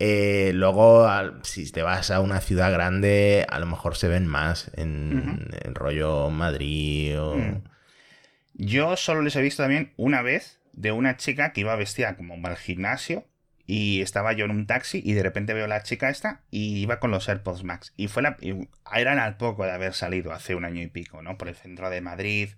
Eh, 0.03 0.51
luego, 0.55 1.07
si 1.43 1.71
te 1.71 1.83
vas 1.83 2.09
a 2.09 2.21
una 2.21 2.41
ciudad 2.41 2.71
grande, 2.71 3.45
a 3.47 3.59
lo 3.59 3.67
mejor 3.67 3.95
se 3.95 4.07
ven 4.07 4.25
más 4.25 4.71
en, 4.75 5.47
rollo 5.75 6.31
Madrid 6.31 7.21
o... 7.21 7.35
Mm. 7.35 7.61
Yo 8.55 8.97
solo 8.97 9.21
les 9.21 9.35
he 9.35 9.43
visto 9.43 9.61
también 9.61 9.93
una 9.97 10.23
vez 10.23 10.59
de 10.73 10.91
una 10.91 11.17
chica 11.17 11.53
que 11.53 11.61
iba 11.61 11.75
vestida 11.75 12.17
como 12.17 12.35
al 12.47 12.57
gimnasio 12.57 13.27
y 13.67 14.01
estaba 14.01 14.33
yo 14.33 14.45
en 14.45 14.51
un 14.51 14.65
taxi 14.65 15.03
y 15.05 15.13
de 15.13 15.21
repente 15.21 15.53
veo 15.53 15.65
a 15.65 15.67
la 15.67 15.83
chica 15.83 16.09
esta 16.09 16.41
y 16.49 16.77
iba 16.77 16.99
con 16.99 17.11
los 17.11 17.29
AirPods 17.29 17.63
Max. 17.63 17.93
Y 17.95 18.07
fue 18.07 18.23
la... 18.23 18.37
eran 18.91 19.19
al 19.19 19.37
poco 19.37 19.65
de 19.65 19.71
haber 19.71 19.93
salido 19.93 20.33
hace 20.33 20.55
un 20.55 20.65
año 20.65 20.81
y 20.81 20.87
pico, 20.87 21.21
¿no? 21.21 21.37
Por 21.37 21.47
el 21.47 21.55
centro 21.55 21.91
de 21.91 22.01
Madrid, 22.01 22.49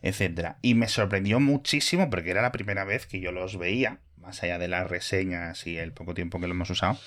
etc. 0.00 0.54
Y 0.62 0.72
me 0.72 0.88
sorprendió 0.88 1.40
muchísimo 1.40 2.08
porque 2.08 2.30
era 2.30 2.40
la 2.40 2.52
primera 2.52 2.84
vez 2.84 3.06
que 3.06 3.20
yo 3.20 3.32
los 3.32 3.58
veía 3.58 3.98
más 4.20 4.42
allá 4.42 4.58
de 4.58 4.68
las 4.68 4.88
reseñas 4.88 5.66
y 5.66 5.78
el 5.78 5.92
poco 5.92 6.14
tiempo 6.14 6.40
que 6.40 6.46
lo 6.46 6.54
hemos 6.54 6.70
usado, 6.70 6.98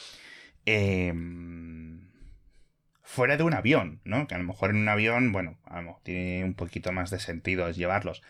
eh, 0.66 1.14
fuera 3.14 3.38
de 3.38 3.44
un 3.44 3.54
avión, 3.54 4.02
¿no? 4.04 4.28
Que 4.28 4.36
a 4.36 4.40
lo 4.40 4.44
mejor 4.44 4.72
en 4.72 4.78
un 4.78 4.90
avión, 4.90 5.32
bueno, 5.32 5.58
tiene 6.04 6.44
un 6.44 6.56
poquito 6.56 6.92
más 6.92 7.12
de 7.12 7.20
sentido 7.20 7.70
llevarlos. 7.70 8.24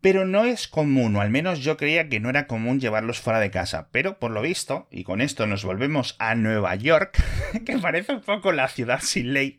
Pero 0.00 0.26
no 0.26 0.44
es 0.44 0.68
común, 0.68 1.16
o 1.16 1.20
al 1.20 1.30
menos 1.30 1.60
yo 1.60 1.76
creía 1.76 2.08
que 2.08 2.20
no 2.20 2.28
era 2.28 2.46
común 2.46 2.78
llevarlos 2.78 3.20
fuera 3.20 3.40
de 3.40 3.50
casa. 3.50 3.88
Pero 3.90 4.18
por 4.18 4.30
lo 4.30 4.42
visto, 4.42 4.86
y 4.90 5.02
con 5.02 5.20
esto 5.20 5.46
nos 5.46 5.64
volvemos 5.64 6.14
a 6.18 6.34
Nueva 6.34 6.74
York, 6.76 7.20
que 7.64 7.78
parece 7.78 8.12
un 8.12 8.20
poco 8.20 8.52
la 8.52 8.68
ciudad 8.68 9.00
sin 9.00 9.32
ley, 9.32 9.58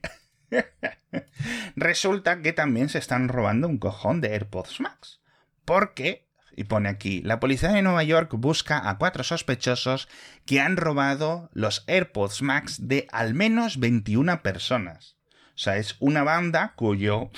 resulta 1.75 2.41
que 2.41 2.53
también 2.53 2.89
se 2.89 2.99
están 2.99 3.27
robando 3.27 3.67
un 3.67 3.79
cojón 3.79 4.21
de 4.21 4.33
AirPods 4.33 4.79
Max. 4.79 5.21
Porque 5.65 6.24
y 6.55 6.63
pone 6.63 6.87
aquí, 6.87 7.21
la 7.21 7.39
policía 7.39 7.69
de 7.69 7.81
Nueva 7.81 8.03
York 8.03 8.31
busca 8.35 8.89
a 8.89 8.97
cuatro 8.97 9.23
sospechosos 9.23 10.07
que 10.45 10.61
han 10.61 10.77
robado 10.77 11.49
los 11.53 11.83
AirPods 11.87 12.41
Max 12.41 12.87
de 12.87 13.07
al 13.11 13.33
menos 13.33 13.79
21 13.79 14.41
personas. 14.41 15.17
O 15.49 15.57
sea, 15.57 15.77
es 15.77 15.97
una 15.99 16.23
banda 16.23 16.73
cuyo 16.75 17.29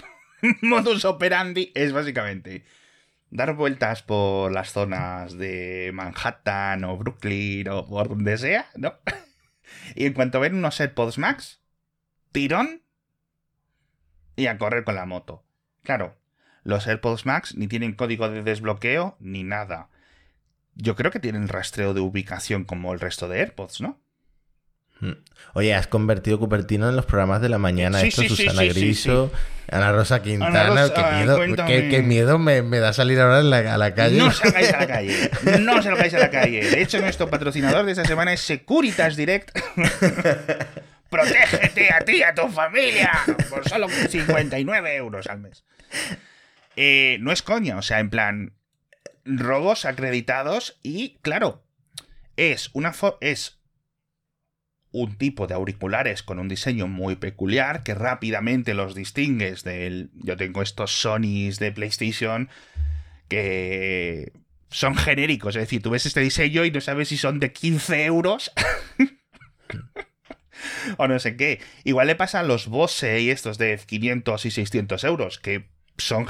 modus 0.61 1.03
operandi 1.05 1.71
es 1.73 1.93
básicamente 1.93 2.63
dar 3.29 3.55
vueltas 3.55 4.03
por 4.03 4.51
las 4.51 4.71
zonas 4.71 5.37
de 5.37 5.91
Manhattan 5.93 6.83
o 6.83 6.97
Brooklyn 6.97 7.67
o 7.69 7.87
por 7.87 8.09
donde 8.09 8.37
sea, 8.37 8.69
¿no? 8.75 8.93
y 9.95 10.05
en 10.05 10.13
cuanto 10.13 10.39
ven 10.39 10.55
unos 10.55 10.79
AirPods 10.79 11.17
Max, 11.17 11.59
tirón 12.31 12.83
y 14.35 14.45
a 14.45 14.57
correr 14.59 14.83
con 14.83 14.95
la 14.95 15.05
moto. 15.05 15.43
Claro, 15.83 16.15
los 16.67 16.85
AirPods 16.85 17.25
Max 17.25 17.55
ni 17.55 17.67
tienen 17.67 17.93
código 17.93 18.29
de 18.29 18.43
desbloqueo 18.43 19.15
ni 19.21 19.43
nada. 19.43 19.87
Yo 20.75 20.95
creo 20.95 21.11
que 21.11 21.19
tienen 21.19 21.47
rastreo 21.47 21.93
de 21.93 22.01
ubicación 22.01 22.65
como 22.65 22.93
el 22.93 22.99
resto 22.99 23.29
de 23.29 23.39
AirPods, 23.39 23.79
¿no? 23.79 23.97
Hmm. 24.99 25.13
Oye, 25.53 25.73
has 25.73 25.87
convertido 25.87 26.39
Cupertino 26.39 26.89
en 26.89 26.97
los 26.97 27.05
programas 27.05 27.41
de 27.41 27.47
la 27.47 27.57
mañana. 27.57 28.01
Esto, 28.01 28.21
Susana 28.23 28.63
Griso, 28.63 29.31
Ana 29.71 29.93
Rosa 29.93 30.21
Quintana. 30.21 30.89
qué 31.65 32.03
miedo, 32.05 32.37
me, 32.37 32.61
da 32.61 32.91
salir 32.91 33.21
ahora 33.21 33.39
a 33.39 33.77
la 33.77 33.93
calle. 33.93 34.17
No 34.17 34.29
salgáis 34.31 34.73
a 34.73 34.79
la 34.79 34.87
calle. 34.87 35.31
No 35.61 35.81
salgáis 35.81 36.13
a 36.15 36.19
la 36.19 36.29
calle. 36.29 36.69
De 36.69 36.81
hecho, 36.81 36.99
nuestro 36.99 37.29
patrocinador 37.29 37.85
de 37.85 37.93
esta 37.93 38.03
semana 38.03 38.33
es 38.33 38.41
Securitas 38.41 39.15
Direct. 39.15 39.57
Protégete 41.09 41.93
a 41.93 42.01
ti 42.01 42.17
y 42.17 42.23
a 42.23 42.35
tu 42.35 42.49
familia 42.49 43.11
por 43.49 43.67
solo 43.69 43.87
59 43.87 44.95
euros 44.97 45.27
al 45.27 45.39
mes. 45.39 45.63
Eh, 46.77 47.17
no 47.21 47.31
es 47.31 47.41
coña, 47.41 47.77
o 47.77 47.81
sea, 47.81 47.99
en 47.99 48.11
plan, 48.11 48.53
robos 49.25 49.85
acreditados 49.85 50.79
y, 50.83 51.17
claro, 51.21 51.67
es 52.37 52.69
una 52.73 52.93
es 53.19 53.59
un 54.91 55.17
tipo 55.17 55.47
de 55.47 55.55
auriculares 55.55 56.23
con 56.23 56.39
un 56.39 56.47
diseño 56.47 56.87
muy 56.87 57.15
peculiar 57.15 57.83
que 57.83 57.93
rápidamente 57.93 58.73
los 58.73 58.95
distingues 58.95 59.63
del... 59.63 60.11
Yo 60.13 60.37
tengo 60.37 60.61
estos 60.61 60.91
Sonys 60.91 61.59
de 61.59 61.71
PlayStation 61.71 62.49
que 63.27 64.31
son 64.69 64.95
genéricos, 64.95 65.55
es 65.55 65.63
decir, 65.63 65.81
tú 65.81 65.89
ves 65.89 66.05
este 66.05 66.21
diseño 66.21 66.63
y 66.63 66.71
no 66.71 66.79
sabes 66.79 67.09
si 67.09 67.17
son 67.17 67.39
de 67.39 67.51
15 67.51 68.05
euros 68.05 68.51
o 70.97 71.07
no 71.07 71.19
sé 71.19 71.35
qué. 71.35 71.59
Igual 71.83 72.07
le 72.07 72.15
pasa 72.15 72.39
a 72.39 72.43
los 72.43 72.67
Bose 72.67 73.19
y 73.19 73.29
estos 73.29 73.57
de 73.57 73.79
500 73.85 74.45
y 74.45 74.51
600 74.51 75.03
euros, 75.03 75.39
que 75.39 75.67
son. 75.97 76.27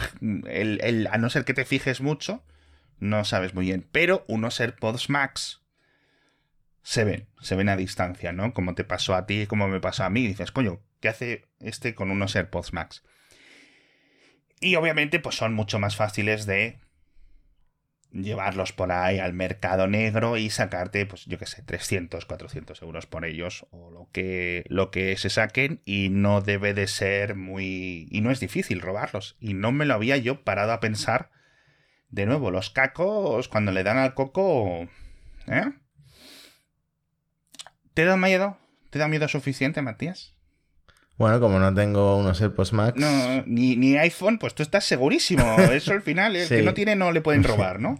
El, 0.47 1.07
a 1.11 1.17
no 1.17 1.29
ser 1.29 1.45
que 1.45 1.53
te 1.53 1.65
fijes 1.65 2.01
mucho, 2.01 2.43
no 2.99 3.25
sabes 3.25 3.53
muy 3.53 3.65
bien. 3.65 3.87
Pero 3.91 4.25
unos 4.27 4.59
AirPods 4.59 5.09
Max 5.09 5.61
se 6.81 7.03
ven, 7.03 7.27
se 7.41 7.55
ven 7.55 7.69
a 7.69 7.75
distancia, 7.75 8.31
¿no? 8.31 8.53
Como 8.53 8.75
te 8.75 8.83
pasó 8.83 9.15
a 9.15 9.25
ti, 9.25 9.45
como 9.47 9.67
me 9.67 9.79
pasó 9.79 10.03
a 10.03 10.09
mí. 10.09 10.25
dices, 10.25 10.51
coño, 10.51 10.79
¿qué 11.01 11.09
hace 11.09 11.45
este 11.59 11.95
con 11.95 12.11
unos 12.11 12.35
AirPods 12.35 12.73
Max? 12.73 13.03
Y 14.59 14.75
obviamente, 14.75 15.19
pues 15.19 15.35
son 15.35 15.53
mucho 15.53 15.79
más 15.79 15.95
fáciles 15.95 16.45
de 16.45 16.79
llevarlos 18.11 18.73
por 18.73 18.91
ahí 18.91 19.19
al 19.19 19.33
mercado 19.33 19.87
negro 19.87 20.37
y 20.37 20.49
sacarte, 20.49 21.05
pues 21.05 21.25
yo 21.25 21.37
qué 21.37 21.45
sé, 21.45 21.61
300, 21.61 22.25
400 22.25 22.81
euros 22.81 23.05
por 23.05 23.25
ellos 23.25 23.65
o 23.71 23.91
lo 23.91 24.09
que, 24.11 24.63
lo 24.67 24.91
que 24.91 25.17
se 25.17 25.29
saquen 25.29 25.81
y 25.85 26.09
no 26.09 26.41
debe 26.41 26.73
de 26.73 26.87
ser 26.87 27.35
muy... 27.35 28.07
y 28.09 28.21
no 28.21 28.31
es 28.31 28.39
difícil 28.39 28.81
robarlos 28.81 29.35
y 29.39 29.53
no 29.53 29.71
me 29.71 29.85
lo 29.85 29.93
había 29.93 30.17
yo 30.17 30.43
parado 30.43 30.71
a 30.71 30.79
pensar. 30.79 31.29
De 32.09 32.25
nuevo, 32.25 32.51
los 32.51 32.69
cacos 32.69 33.47
cuando 33.47 33.71
le 33.71 33.83
dan 33.83 33.97
al 33.97 34.13
coco... 34.13 34.87
¿Eh? 35.47 35.71
¿Te 37.93 38.05
da 38.05 38.15
miedo? 38.15 38.57
¿Te 38.89 38.99
da 38.99 39.07
miedo 39.07 39.27
suficiente, 39.27 39.81
Matías? 39.81 40.36
Bueno, 41.17 41.39
como 41.39 41.59
no 41.59 41.73
tengo 41.73 42.15
unos 42.17 42.39
AirPods 42.39 42.73
Max. 42.73 42.93
No, 42.95 43.43
ni, 43.47 43.75
ni 43.75 43.97
iPhone, 43.97 44.37
pues 44.37 44.53
tú 44.53 44.61
estás 44.61 44.85
segurísimo. 44.85 45.57
Eso 45.71 45.93
al 45.93 46.01
final, 46.01 46.35
el 46.35 46.47
que 46.47 46.61
no 46.61 46.73
tiene 46.73 46.95
no 46.95 47.11
le 47.11 47.21
pueden 47.21 47.43
robar, 47.43 47.79
¿no? 47.79 47.99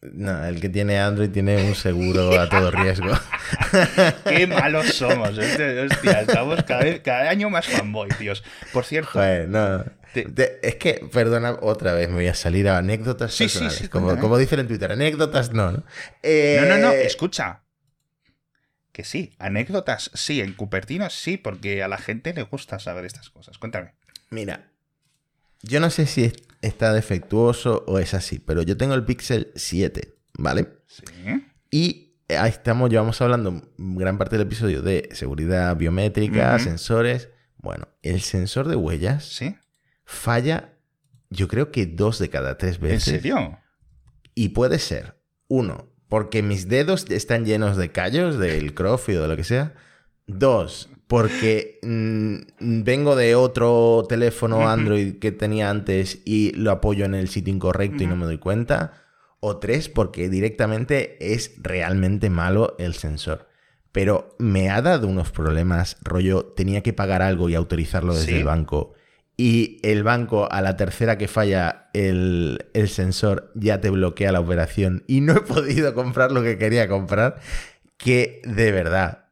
No, 0.00 0.44
el 0.44 0.60
que 0.60 0.68
tiene 0.68 1.00
Android 1.00 1.30
tiene 1.30 1.64
un 1.64 1.74
seguro 1.74 2.38
a 2.38 2.48
todo 2.48 2.70
riesgo. 2.70 3.10
Qué 4.24 4.46
malos 4.46 4.94
somos. 4.94 5.30
Hostia, 5.30 6.20
estamos 6.20 6.62
cada, 6.62 7.28
año 7.28 7.50
más 7.50 7.66
fanboy, 7.66 8.08
tíos. 8.10 8.44
Por 8.72 8.84
cierto. 8.84 9.10
Bueno, 9.14 9.84
es 10.14 10.76
que, 10.76 11.04
perdona, 11.12 11.58
otra 11.60 11.92
vez 11.92 12.08
me 12.08 12.14
voy 12.16 12.28
a 12.28 12.34
salir 12.34 12.68
a 12.68 12.78
anécdotas 12.78 13.34
sí, 13.34 13.48
Sí, 13.48 13.68
sí, 13.68 13.88
como, 13.88 14.16
como 14.18 14.38
dicen 14.38 14.60
en 14.60 14.68
Twitter, 14.68 14.92
anécdotas 14.92 15.52
no, 15.52 15.72
¿no? 15.72 15.78
no, 15.78 16.66
no, 16.66 16.78
no, 16.78 16.92
eh, 16.92 17.06
escucha 17.06 17.65
que 18.96 19.04
sí. 19.04 19.34
Anécdotas, 19.38 20.10
sí. 20.14 20.40
En 20.40 20.54
Cupertino, 20.54 21.10
sí, 21.10 21.36
porque 21.36 21.82
a 21.82 21.88
la 21.88 21.98
gente 21.98 22.32
le 22.32 22.44
gusta 22.44 22.78
saber 22.78 23.04
estas 23.04 23.28
cosas. 23.28 23.58
Cuéntame. 23.58 23.92
Mira, 24.30 24.72
yo 25.60 25.80
no 25.80 25.90
sé 25.90 26.06
si 26.06 26.32
está 26.62 26.94
defectuoso 26.94 27.84
o 27.86 27.98
es 27.98 28.14
así, 28.14 28.38
pero 28.38 28.62
yo 28.62 28.78
tengo 28.78 28.94
el 28.94 29.04
Pixel 29.04 29.52
7, 29.54 30.16
¿vale? 30.38 30.78
Sí. 30.86 31.04
Y 31.70 32.14
ahí 32.34 32.48
estamos, 32.48 32.88
llevamos 32.88 33.20
hablando 33.20 33.70
gran 33.76 34.16
parte 34.16 34.38
del 34.38 34.46
episodio 34.46 34.80
de 34.80 35.10
seguridad 35.12 35.76
biométrica, 35.76 36.58
sensores. 36.58 37.28
Bueno, 37.58 37.88
el 38.00 38.22
sensor 38.22 38.66
de 38.66 38.76
huellas 38.76 39.24
¿Sí? 39.24 39.56
falla, 40.06 40.72
yo 41.28 41.48
creo 41.48 41.70
que 41.70 41.84
dos 41.84 42.18
de 42.18 42.30
cada 42.30 42.56
tres 42.56 42.80
veces. 42.80 43.08
¿En 43.08 43.14
serio? 43.20 43.58
Y 44.34 44.50
puede 44.50 44.78
ser, 44.78 45.20
uno, 45.48 45.92
porque 46.08 46.42
mis 46.42 46.68
dedos 46.68 47.06
están 47.10 47.44
llenos 47.44 47.76
de 47.76 47.90
callos, 47.90 48.38
del 48.38 48.74
crofi 48.74 49.14
o 49.14 49.22
de 49.22 49.28
lo 49.28 49.36
que 49.36 49.44
sea. 49.44 49.74
Dos, 50.26 50.88
porque 51.06 51.78
mm, 51.82 52.82
vengo 52.82 53.16
de 53.16 53.34
otro 53.34 54.04
teléfono 54.08 54.68
Android 54.68 55.18
que 55.18 55.32
tenía 55.32 55.70
antes 55.70 56.20
y 56.24 56.52
lo 56.52 56.70
apoyo 56.72 57.04
en 57.04 57.14
el 57.14 57.28
sitio 57.28 57.54
incorrecto 57.54 58.02
y 58.02 58.06
no 58.06 58.16
me 58.16 58.24
doy 58.24 58.38
cuenta. 58.38 59.02
O 59.40 59.58
tres, 59.58 59.88
porque 59.88 60.28
directamente 60.28 61.32
es 61.34 61.54
realmente 61.58 62.30
malo 62.30 62.74
el 62.78 62.94
sensor. 62.94 63.48
Pero 63.92 64.34
me 64.38 64.70
ha 64.70 64.82
dado 64.82 65.06
unos 65.06 65.30
problemas, 65.30 65.98
rollo, 66.02 66.46
tenía 66.56 66.82
que 66.82 66.92
pagar 66.92 67.22
algo 67.22 67.48
y 67.48 67.54
autorizarlo 67.54 68.14
desde 68.14 68.38
el 68.38 68.44
banco 68.44 68.95
y 69.36 69.80
el 69.82 70.02
banco 70.02 70.50
a 70.50 70.62
la 70.62 70.76
tercera 70.76 71.18
que 71.18 71.28
falla 71.28 71.90
el, 71.92 72.58
sensor 72.88 73.52
ya 73.54 73.80
te 73.80 73.90
bloquea 73.90 74.32
la 74.32 74.40
operación 74.40 75.04
y 75.08 75.20
no 75.20 75.34
he 75.34 75.40
podido 75.40 75.94
comprar 75.94 76.32
lo 76.32 76.42
que 76.42 76.58
quería 76.58 76.88
comprar, 76.88 77.40
que 77.96 78.40
de 78.44 78.72
verdad, 78.72 79.24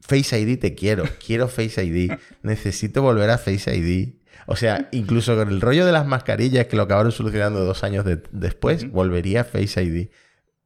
Face 0.00 0.38
ID 0.38 0.58
te 0.58 0.74
quiero, 0.74 1.04
quiero 1.24 1.48
Face 1.48 1.82
ID, 1.82 2.12
necesito 2.42 3.02
volver 3.02 3.30
a 3.30 3.38
Face 3.38 3.74
ID. 3.74 4.20
O 4.46 4.56
sea, 4.56 4.88
incluso 4.92 5.34
con 5.36 5.48
el 5.48 5.62
rollo 5.62 5.86
de 5.86 5.92
las 5.92 6.06
mascarillas 6.06 6.66
que 6.66 6.76
lo 6.76 6.82
acabaron 6.82 7.12
solucionando 7.12 7.64
dos 7.64 7.82
años 7.82 8.04
después, 8.30 8.90
volvería 8.90 9.42
a 9.42 9.44
Face 9.44 9.82
ID. 9.82 10.08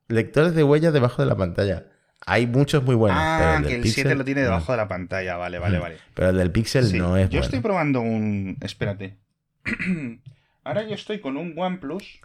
Lectores 0.08 0.54
de 0.54 0.64
huellas 0.64 0.92
debajo 0.92 1.22
de 1.22 1.28
la 1.28 1.36
pantalla. 1.36 1.86
Hay 2.26 2.46
muchos 2.46 2.82
muy 2.82 2.94
buenos. 2.94 3.18
Ah, 3.20 3.62
que 3.66 3.76
el 3.76 3.84
7 3.84 4.14
lo 4.14 4.24
tiene 4.24 4.42
debajo 4.42 4.72
de 4.72 4.78
la 4.78 4.88
pantalla. 4.88 5.36
Vale, 5.36 5.58
vale, 5.58 5.78
vale. 5.78 5.96
Pero 6.14 6.30
el 6.30 6.36
del 6.36 6.50
Pixel 6.50 6.96
no 6.98 7.16
es 7.16 7.30
Yo 7.30 7.40
estoy 7.40 7.60
probando 7.60 8.00
un... 8.00 8.56
Espérate. 8.60 9.16
Ahora 10.64 10.82
yo 10.82 10.94
estoy 10.94 11.20
con 11.20 11.36
un 11.36 11.58
OnePlus 11.58 12.20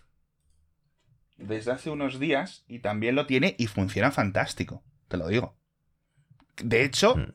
desde 1.37 1.71
hace 1.71 1.89
unos 1.89 2.19
días 2.19 2.65
y 2.67 2.79
también 2.79 3.15
lo 3.15 3.25
tiene 3.25 3.55
y 3.57 3.67
funciona 3.67 4.11
fantástico. 4.11 4.83
Te 5.07 5.17
lo 5.17 5.27
digo. 5.27 5.55
De 6.61 6.83
hecho, 6.83 7.15
mm. 7.15 7.33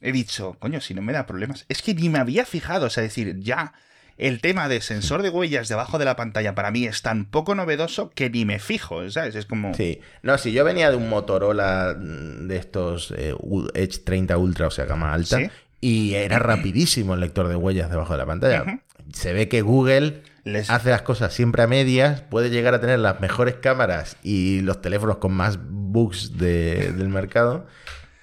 he 0.00 0.12
dicho, 0.12 0.56
coño, 0.58 0.80
si 0.80 0.94
no 0.94 1.02
me 1.02 1.12
da 1.12 1.26
problemas. 1.26 1.66
Es 1.68 1.82
que 1.82 1.94
ni 1.94 2.08
me 2.08 2.18
había 2.18 2.46
fijado, 2.46 2.86
o 2.86 2.90
sea, 2.90 3.02
decir, 3.02 3.38
ya 3.40 3.74
el 4.18 4.40
tema 4.40 4.68
de 4.68 4.80
sensor 4.80 5.22
de 5.22 5.28
huellas 5.30 5.68
debajo 5.68 5.98
de 5.98 6.04
la 6.06 6.16
pantalla 6.16 6.54
para 6.54 6.70
mí 6.70 6.86
es 6.86 7.02
tan 7.02 7.26
poco 7.26 7.54
novedoso 7.54 8.10
que 8.14 8.30
ni 8.30 8.44
me 8.44 8.58
fijo, 8.58 9.08
¿sabes? 9.10 9.34
Es 9.34 9.46
como... 9.46 9.74
Sí, 9.74 10.00
no, 10.22 10.38
si 10.38 10.52
yo 10.52 10.64
venía 10.64 10.90
de 10.90 10.96
un 10.96 11.08
Motorola 11.08 11.94
mm, 11.98 12.46
de 12.48 12.56
estos 12.56 13.12
eh, 13.16 13.34
Edge 13.74 13.98
30 14.04 14.36
Ultra, 14.38 14.68
o 14.68 14.70
sea, 14.70 14.84
gama 14.86 15.12
alta, 15.12 15.38
y 15.80 16.14
era 16.14 16.38
rapidísimo 16.38 17.14
el 17.14 17.20
lector 17.20 17.48
de 17.48 17.56
huellas 17.56 17.90
debajo 17.90 18.12
de 18.14 18.18
la 18.18 18.26
pantalla. 18.26 18.80
Se 19.12 19.32
ve 19.32 19.48
que 19.48 19.62
Google 19.62 20.22
Les- 20.44 20.68
hace 20.70 20.90
las 20.90 21.02
cosas 21.02 21.32
siempre 21.32 21.62
a 21.62 21.66
medias, 21.66 22.22
puede 22.22 22.50
llegar 22.50 22.74
a 22.74 22.80
tener 22.80 22.98
las 22.98 23.20
mejores 23.20 23.54
cámaras 23.56 24.16
y 24.22 24.60
los 24.62 24.80
teléfonos 24.82 25.18
con 25.18 25.32
más 25.32 25.58
bugs 25.62 26.38
de- 26.38 26.92
del 26.92 27.08
mercado. 27.08 27.66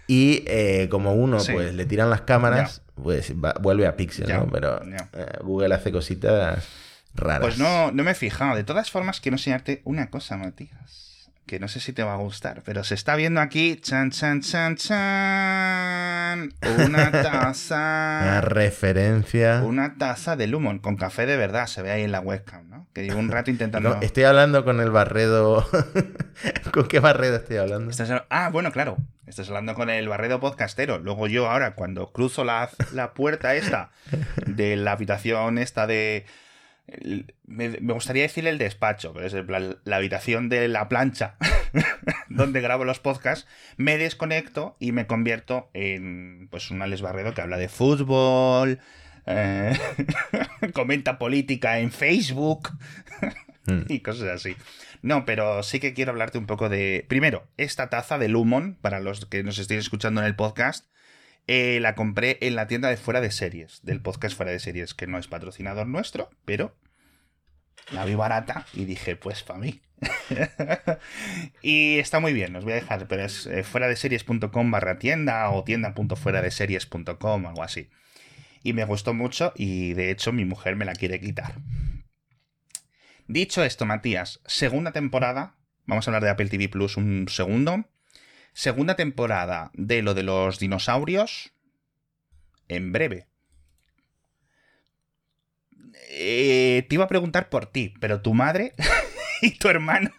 Y 0.08 0.44
eh, 0.48 0.89
como 0.91 1.14
uno 1.14 1.39
Sí. 1.39 1.54
pues 1.54 1.74
le 1.74 1.86
tiran 1.86 2.10
las 2.10 2.22
cámaras, 2.22 2.82
pues 2.96 3.34
va- 3.34 3.56
vuelve 3.62 3.88
a 3.88 3.96
Pixel, 3.96 4.28
Ya, 4.28 4.38
¿no? 4.39 4.48
Pero 4.50 4.82
eh, 4.84 5.38
Google 5.41 5.74
hace 5.74 5.91
cositas 5.91 6.68
raras. 7.16 7.41
Pues 7.41 7.58
no, 7.58 7.91
no 7.91 8.04
me 8.04 8.12
he 8.12 8.16
fijado. 8.16 8.56
De 8.56 8.64
todas 8.64 8.91
formas, 8.91 9.20
quiero 9.22 9.36
enseñarte 9.36 9.82
una 9.86 10.10
cosa, 10.10 10.38
Matías. 10.38 11.12
Que 11.46 11.60
no 11.60 11.68
sé 11.68 11.80
si 11.82 11.91
te 11.91 12.04
va 12.04 12.14
a 12.14 12.18
gustar, 12.18 12.62
pero 12.64 12.84
se 12.86 12.96
está 12.96 13.16
viendo 13.18 13.41
aquí. 13.41 13.76
Chan, 13.76 14.12
chan, 14.12 14.41
chan, 14.41 14.76
chan. 14.78 16.54
Una 16.78 16.86
Una 16.88 17.12
taza. 17.12 18.41
referencia. 18.41 19.62
Una 19.64 19.96
taza 19.98 20.36
de 20.36 20.48
Lumon 20.48 20.80
con 20.80 20.96
café 20.96 21.26
de 21.26 21.36
verdad. 21.38 21.68
Se 21.68 21.82
ve 21.82 21.91
ahí 21.91 22.04
en 22.04 22.12
la 22.14 22.22
webcam, 22.22 22.70
¿no? 22.70 22.88
Que 22.94 23.04
llevo 23.04 23.20
un 23.20 23.30
rato 23.30 23.52
intentando. 23.52 23.89
No, 23.96 24.02
estoy 24.02 24.24
hablando 24.24 24.64
con 24.64 24.80
el 24.80 24.89
Barredo. 24.91 25.68
¿Con 26.72 26.88
qué 26.88 27.00
Barredo 27.00 27.36
estoy 27.38 27.58
hablando? 27.58 27.91
Estás- 27.91 28.24
Ah, 28.30 28.50
bueno, 28.52 28.72
claro. 28.72 28.98
Estás 29.28 29.48
hablando 29.50 29.74
con 29.74 29.89
el 29.89 30.08
barredo 30.10 30.39
podcastero. 30.39 31.00
Luego 31.00 31.28
yo 31.28 31.50
ahora, 31.50 31.76
cuando 31.76 32.12
cruzo 32.12 32.44
la, 32.44 32.70
la 32.91 33.14
puerta 33.14 33.56
esta 33.56 33.89
de 34.46 34.76
la 34.76 34.91
habitación 34.91 35.58
esta 35.58 35.88
de... 35.88 36.26
el- 36.88 37.34
Me, 37.46 37.70
me 37.70 37.94
gustaría 37.94 38.24
decir 38.24 38.48
el 38.48 38.58
despacho, 38.58 39.14
pero 39.14 39.26
es 39.28 39.34
la 39.86 39.96
habitación 39.96 40.50
de 40.50 40.68
la 40.68 40.88
plancha 40.90 41.36
donde 42.30 42.62
grabo 42.62 42.86
los 42.86 43.00
podcasts, 43.00 43.48
me 43.78 43.98
desconecto 43.98 44.76
y 44.80 44.92
me 44.92 45.08
convierto 45.08 45.70
en 45.74 46.48
pues 46.52 46.72
un 46.72 46.82
Alex 46.82 47.02
Barredo 47.02 47.34
que 47.34 47.42
habla 47.42 47.58
de 47.58 47.70
fútbol, 47.70 48.80
eh, 49.26 49.74
comenta 50.74 51.18
política 51.18 51.80
en 51.80 51.92
Facebook 51.92 52.70
Mm. 53.66 53.84
y 53.88 54.02
cosas 54.02 54.28
así. 54.28 54.58
No, 55.04 55.24
pero 55.24 55.64
sí 55.64 55.80
que 55.80 55.94
quiero 55.94 56.12
hablarte 56.12 56.38
un 56.38 56.48
poco 56.48 56.68
de. 56.68 57.06
Primero, 57.08 57.48
esta 57.56 57.90
taza 57.90 58.18
de 58.18 58.28
Lumon, 58.28 58.76
para 58.82 59.00
los 59.00 59.26
que 59.26 59.42
nos 59.42 59.58
estén 59.58 59.80
escuchando 59.80 60.20
en 60.20 60.28
el 60.28 60.36
podcast, 60.36 60.86
eh, 61.48 61.80
la 61.82 61.96
compré 61.96 62.38
en 62.41 62.56
la 62.56 62.68
tienda 62.68 62.89
de 62.89 62.98
Fuera 62.98 63.22
de 63.22 63.32
Series, 63.32 63.82
del 63.84 64.02
podcast 64.02 64.36
Fuera 64.36 64.52
de 64.52 64.60
Series, 64.60 64.94
que 64.94 65.08
no 65.08 65.18
es 65.18 65.28
patrocinador 65.28 65.88
nuestro, 65.88 66.30
pero 66.46 66.76
la 67.91 68.06
vi 68.06 68.16
barata 68.16 68.66
y 68.74 68.86
dije, 68.86 69.16
pues 69.16 69.44
para 69.44 69.60
mí. 69.60 69.82
y 71.62 72.00
está 72.00 72.20
muy 72.20 72.34
bien, 72.34 72.56
os 72.56 72.64
voy 72.64 72.74
a 72.74 72.78
dejar, 72.78 73.08
pero 73.08 73.24
es 73.24 73.46
eh, 73.46 73.64
fuera 73.64 73.88
de 73.88 73.96
series.com 73.96 74.72
barra 74.72 75.00
tienda 75.00 75.50
o 75.50 75.64
tienda.fuera-de-series.com, 75.64 77.46
algo 77.46 77.64
así. 77.64 77.89
Y 78.64 78.74
me 78.74 78.86
gustó 78.86 79.14
mucho 79.14 79.52
y 79.56 79.94
de 79.94 80.12
hecho 80.12 80.32
mi 80.32 80.46
mujer 80.46 80.76
me 80.76 80.86
la 80.86 80.94
quiere 80.94 81.20
quitar. 81.20 81.56
Dicho 83.28 83.64
esto, 83.64 83.86
Matías, 83.86 84.41
segunda 84.46 84.91
temporada, 84.91 85.58
vamos 85.86 86.08
a 86.08 86.12
hablar 86.12 86.24
de 86.24 86.30
Apple 86.30 86.50
TV 86.50 86.70
Plus 86.70 86.98
un 86.98 87.28
segundo. 87.30 87.86
Segunda 88.54 88.95
temporada 88.95 89.72
de 89.74 90.01
lo 90.01 90.14
de 90.14 90.24
los 90.24 90.60
dinosaurios, 90.60 91.54
en 92.68 92.91
breve. 92.91 93.28
Eh, 96.10 96.86
te 96.88 96.95
iba 96.95 97.06
a 97.06 97.10
preguntar 97.10 97.49
por 97.49 97.66
ti, 97.66 97.93
pero 97.99 98.22
tu 98.22 98.34
madre 98.34 98.74
y 99.41 99.58
tu 99.58 99.70
hermano. 99.70 100.12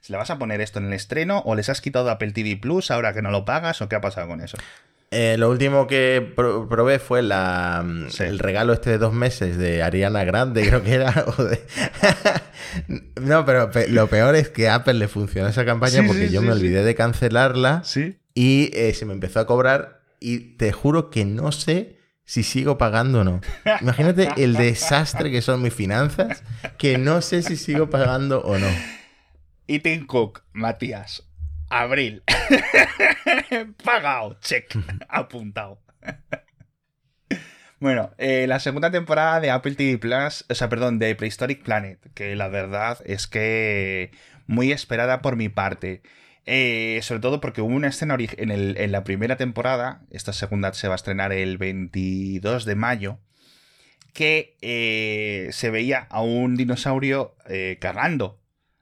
¿Se 0.00 0.12
le 0.12 0.18
vas 0.18 0.30
a 0.30 0.38
poner 0.38 0.60
esto 0.60 0.78
en 0.78 0.86
el 0.86 0.92
estreno 0.94 1.42
o 1.44 1.54
les 1.54 1.68
has 1.68 1.80
quitado 1.80 2.10
Apple 2.10 2.32
TV 2.32 2.56
Plus 2.56 2.90
ahora 2.90 3.12
que 3.12 3.22
no 3.22 3.30
lo 3.30 3.44
pagas 3.44 3.80
o 3.82 3.88
qué 3.88 3.96
ha 3.96 4.00
pasado 4.00 4.28
con 4.28 4.40
eso? 4.40 4.56
Eh, 5.12 5.36
lo 5.38 5.50
último 5.50 5.88
que 5.88 6.32
pro- 6.36 6.68
probé 6.68 7.00
fue 7.00 7.20
la, 7.22 7.84
Sí. 8.10 8.22
el 8.22 8.38
regalo 8.38 8.72
este 8.72 8.90
de 8.90 8.98
dos 8.98 9.12
meses 9.12 9.58
de 9.58 9.82
Ariana 9.82 10.22
Grande, 10.22 10.62
creo 10.68 10.82
que 10.84 10.94
era. 10.94 11.10
de- 11.10 11.60
no, 13.20 13.44
pero 13.44 13.70
pe- 13.70 13.88
lo 13.88 14.06
peor 14.06 14.36
es 14.36 14.48
que 14.50 14.68
a 14.68 14.76
Apple 14.76 14.94
le 14.94 15.08
funcionó 15.08 15.48
esa 15.48 15.64
campaña 15.64 16.02
Sí, 16.02 16.06
porque 16.06 16.28
sí, 16.28 16.32
yo 16.34 16.42
me 16.42 16.52
olvidé 16.52 16.84
de 16.84 16.94
cancelarla 16.94 17.82
y 18.34 18.70
eh, 18.72 18.94
se 18.94 19.04
me 19.04 19.12
empezó 19.12 19.40
a 19.40 19.46
cobrar 19.46 20.00
y 20.20 20.56
te 20.56 20.70
juro 20.72 21.10
que 21.10 21.24
no 21.24 21.50
sé 21.50 21.98
si 22.24 22.44
sigo 22.44 22.78
pagando 22.78 23.22
o 23.22 23.24
no. 23.24 23.40
Imagínate 23.80 24.28
el 24.36 24.54
desastre 24.54 25.32
que 25.32 25.42
son 25.42 25.60
mis 25.62 25.74
finanzas, 25.74 26.44
que 26.78 26.96
no 26.98 27.20
sé 27.22 27.42
si 27.42 27.56
sigo 27.56 27.90
pagando 27.90 28.40
o 28.42 28.56
no. 28.58 28.68
Tim 29.66 30.06
Cook, 30.06 30.42
Matías, 30.52 31.24
abril. 31.70 32.22
Pagado, 33.84 34.36
check, 34.40 34.74
apuntado. 35.08 35.80
Bueno, 37.78 38.10
eh, 38.18 38.44
la 38.46 38.60
segunda 38.60 38.90
temporada 38.90 39.40
de 39.40 39.50
Apple 39.50 39.74
TV 39.74 39.96
Plus, 39.96 40.44
o 40.50 40.54
sea, 40.54 40.68
perdón, 40.68 40.98
de 40.98 41.14
Prehistoric 41.14 41.62
Planet, 41.62 41.98
que 42.12 42.36
la 42.36 42.48
verdad 42.48 42.98
es 43.06 43.26
que 43.26 44.10
muy 44.46 44.70
esperada 44.70 45.22
por 45.22 45.36
mi 45.36 45.48
parte. 45.48 46.02
Eh, 46.44 47.00
sobre 47.02 47.20
todo 47.22 47.40
porque 47.40 47.62
hubo 47.62 47.74
una 47.74 47.88
escena 47.88 48.16
en, 48.18 48.50
el- 48.50 48.76
en 48.76 48.92
la 48.92 49.02
primera 49.04 49.36
temporada, 49.38 50.02
esta 50.10 50.34
segunda 50.34 50.74
se 50.74 50.88
va 50.88 50.94
a 50.94 50.96
estrenar 50.96 51.32
el 51.32 51.56
22 51.56 52.66
de 52.66 52.74
mayo, 52.74 53.18
que 54.12 54.58
eh, 54.60 55.48
se 55.52 55.70
veía 55.70 56.06
a 56.10 56.20
un 56.20 56.56
dinosaurio 56.56 57.34
cagando. 57.80 58.39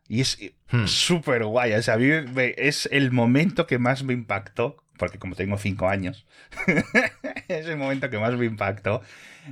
Y 0.09 0.21
es 0.23 0.39
Hmm. 0.71 0.87
súper 0.87 1.45
guay. 1.45 1.73
O 1.75 1.83
sea, 1.83 1.95
a 1.95 1.99
mí 1.99 2.07
me- 2.35 2.55
es 2.57 2.89
el 2.93 3.11
momento 3.11 3.67
que 3.67 3.79
más 3.79 4.03
me 4.05 4.13
impactó, 4.15 4.83
porque 4.99 5.19
como 5.19 5.35
tengo 5.35 5.59
cinco 5.59 5.89
años, 5.89 6.27
es 7.49 7.67
el 7.67 7.77
momento 7.77 8.11
que 8.11 8.19
más 8.19 8.35
me 8.37 8.47
impactó 8.47 9.03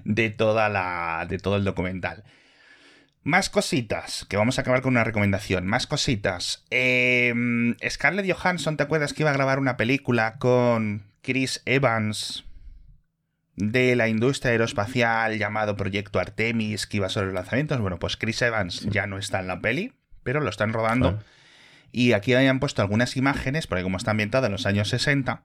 de, 0.04 0.30
toda 0.30 0.68
la, 0.68 1.26
de 1.28 1.38
todo 1.38 1.56
el 1.56 1.64
documental. 1.64 2.24
Más 3.22 3.50
cositas, 3.50 4.24
que 4.28 4.36
vamos 4.36 4.58
a 4.58 4.60
acabar 4.62 4.82
con 4.82 4.92
una 4.92 5.02
recomendación. 5.04 5.66
Más 5.66 5.86
cositas. 5.86 6.64
Eh, 6.70 7.34
Scarlett 7.88 8.30
Johansson, 8.32 8.76
¿te 8.76 8.84
acuerdas 8.84 9.12
que 9.12 9.22
iba 9.24 9.30
a 9.30 9.34
grabar 9.34 9.58
una 9.58 9.76
película 9.76 10.36
con 10.38 11.02
Chris 11.22 11.60
Evans 11.66 12.44
de 13.56 13.96
la 13.96 14.08
industria 14.08 14.52
aeroespacial 14.52 15.38
llamado 15.38 15.76
Proyecto 15.76 16.20
Artemis, 16.20 16.86
que 16.86 16.98
iba 16.98 17.08
sobre 17.08 17.26
los 17.26 17.34
lanzamientos? 17.34 17.80
Bueno, 17.80 17.98
pues 17.98 18.16
Chris 18.16 18.40
Evans 18.42 18.82
ya 18.90 19.06
no 19.06 19.18
está 19.18 19.40
en 19.40 19.48
la 19.48 19.60
peli, 19.60 19.92
pero 20.26 20.40
lo 20.40 20.50
están 20.50 20.72
rodando. 20.72 21.20
Y 21.92 22.12
aquí 22.12 22.34
habían 22.34 22.58
puesto 22.58 22.82
algunas 22.82 23.16
imágenes, 23.16 23.68
porque 23.68 23.84
como 23.84 23.96
está 23.96 24.10
ambientada 24.10 24.46
en 24.46 24.52
los 24.52 24.66
años 24.66 24.88
60, 24.88 25.44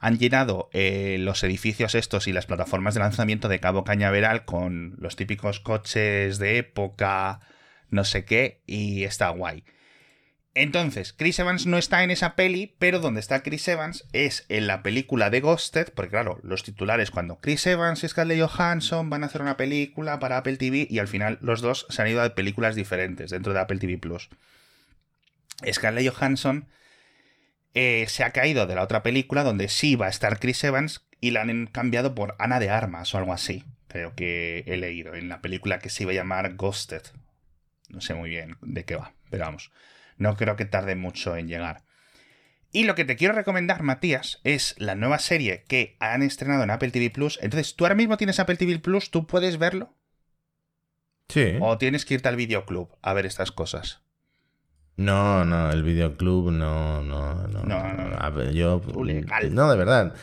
han 0.00 0.18
llenado 0.18 0.68
eh, 0.72 1.16
los 1.20 1.44
edificios 1.44 1.94
estos 1.94 2.26
y 2.26 2.32
las 2.32 2.46
plataformas 2.46 2.94
de 2.94 3.00
lanzamiento 3.00 3.48
de 3.48 3.60
Cabo 3.60 3.84
Cañaveral 3.84 4.44
con 4.44 4.96
los 4.98 5.14
típicos 5.14 5.60
coches 5.60 6.40
de 6.40 6.58
época, 6.58 7.38
no 7.88 8.02
sé 8.04 8.24
qué, 8.24 8.62
y 8.66 9.04
está 9.04 9.28
guay. 9.28 9.62
Entonces, 10.54 11.12
Chris 11.12 11.38
Evans 11.38 11.66
no 11.66 11.78
está 11.78 12.02
en 12.02 12.10
esa 12.10 12.34
peli, 12.34 12.74
pero 12.78 12.98
donde 12.98 13.20
está 13.20 13.42
Chris 13.42 13.68
Evans 13.68 14.04
es 14.12 14.46
en 14.48 14.66
la 14.66 14.82
película 14.82 15.30
de 15.30 15.40
Ghosted, 15.40 15.92
porque 15.94 16.10
claro, 16.10 16.40
los 16.42 16.64
titulares 16.64 17.12
cuando 17.12 17.38
Chris 17.40 17.66
Evans 17.68 18.02
y 18.02 18.08
Scarlett 18.08 18.40
Johansson 18.40 19.08
van 19.10 19.22
a 19.22 19.26
hacer 19.26 19.42
una 19.42 19.56
película 19.56 20.18
para 20.18 20.38
Apple 20.38 20.56
TV 20.56 20.88
y 20.90 20.98
al 20.98 21.06
final 21.06 21.38
los 21.40 21.60
dos 21.60 21.86
se 21.88 22.02
han 22.02 22.08
ido 22.08 22.20
a 22.20 22.34
películas 22.34 22.74
diferentes 22.74 23.30
dentro 23.30 23.52
de 23.52 23.60
Apple 23.60 23.78
TV 23.78 23.98
Plus. 23.98 24.28
Scarlett 25.70 26.12
Johansson 26.12 26.66
eh, 27.74 28.06
se 28.08 28.24
ha 28.24 28.32
caído 28.32 28.66
de 28.66 28.74
la 28.74 28.82
otra 28.82 29.04
película 29.04 29.44
donde 29.44 29.68
sí 29.68 29.94
va 29.94 30.06
a 30.06 30.10
estar 30.10 30.40
Chris 30.40 30.64
Evans 30.64 31.06
y 31.20 31.30
la 31.30 31.42
han 31.42 31.66
cambiado 31.66 32.16
por 32.16 32.34
Ana 32.40 32.58
de 32.58 32.70
Armas 32.70 33.14
o 33.14 33.18
algo 33.18 33.32
así. 33.32 33.64
Creo 33.86 34.14
que 34.14 34.64
he 34.66 34.76
leído 34.76 35.14
en 35.14 35.28
la 35.28 35.40
película 35.40 35.78
que 35.78 35.90
se 35.90 36.02
iba 36.02 36.12
a 36.12 36.16
llamar 36.16 36.54
Ghosted. 36.56 37.02
No 37.88 38.00
sé 38.00 38.14
muy 38.14 38.30
bien 38.30 38.56
de 38.62 38.84
qué 38.84 38.96
va, 38.96 39.12
pero 39.30 39.44
vamos. 39.44 39.70
No 40.20 40.36
creo 40.36 40.54
que 40.54 40.66
tarde 40.66 40.96
mucho 40.96 41.34
en 41.34 41.48
llegar. 41.48 41.82
Y 42.72 42.84
lo 42.84 42.94
que 42.94 43.06
te 43.06 43.16
quiero 43.16 43.34
recomendar, 43.34 43.82
Matías, 43.82 44.38
es 44.44 44.74
la 44.78 44.94
nueva 44.94 45.18
serie 45.18 45.64
que 45.66 45.96
han 45.98 46.22
estrenado 46.22 46.62
en 46.62 46.70
Apple 46.70 46.90
TV 46.90 47.08
Plus. 47.08 47.38
Entonces, 47.40 47.74
tú 47.74 47.86
ahora 47.86 47.94
mismo 47.94 48.18
tienes 48.18 48.38
Apple 48.38 48.56
TV 48.56 48.78
Plus, 48.78 49.10
¿tú 49.10 49.26
puedes 49.26 49.58
verlo? 49.58 49.94
Sí. 51.30 51.54
¿O 51.60 51.78
tienes 51.78 52.04
que 52.04 52.14
irte 52.14 52.28
al 52.28 52.36
videoclub 52.36 52.98
a 53.00 53.14
ver 53.14 53.24
estas 53.24 53.50
cosas? 53.50 54.02
No, 54.96 55.46
no, 55.46 55.70
el 55.70 55.82
videoclub 55.82 56.50
no, 56.50 57.02
no, 57.02 57.48
no. 57.48 57.62
No, 57.62 57.92
no, 57.94 58.08
no. 58.10 58.50
Yo. 58.50 58.82
Legal. 59.02 59.54
No, 59.54 59.70
de 59.70 59.78
verdad. 59.78 60.14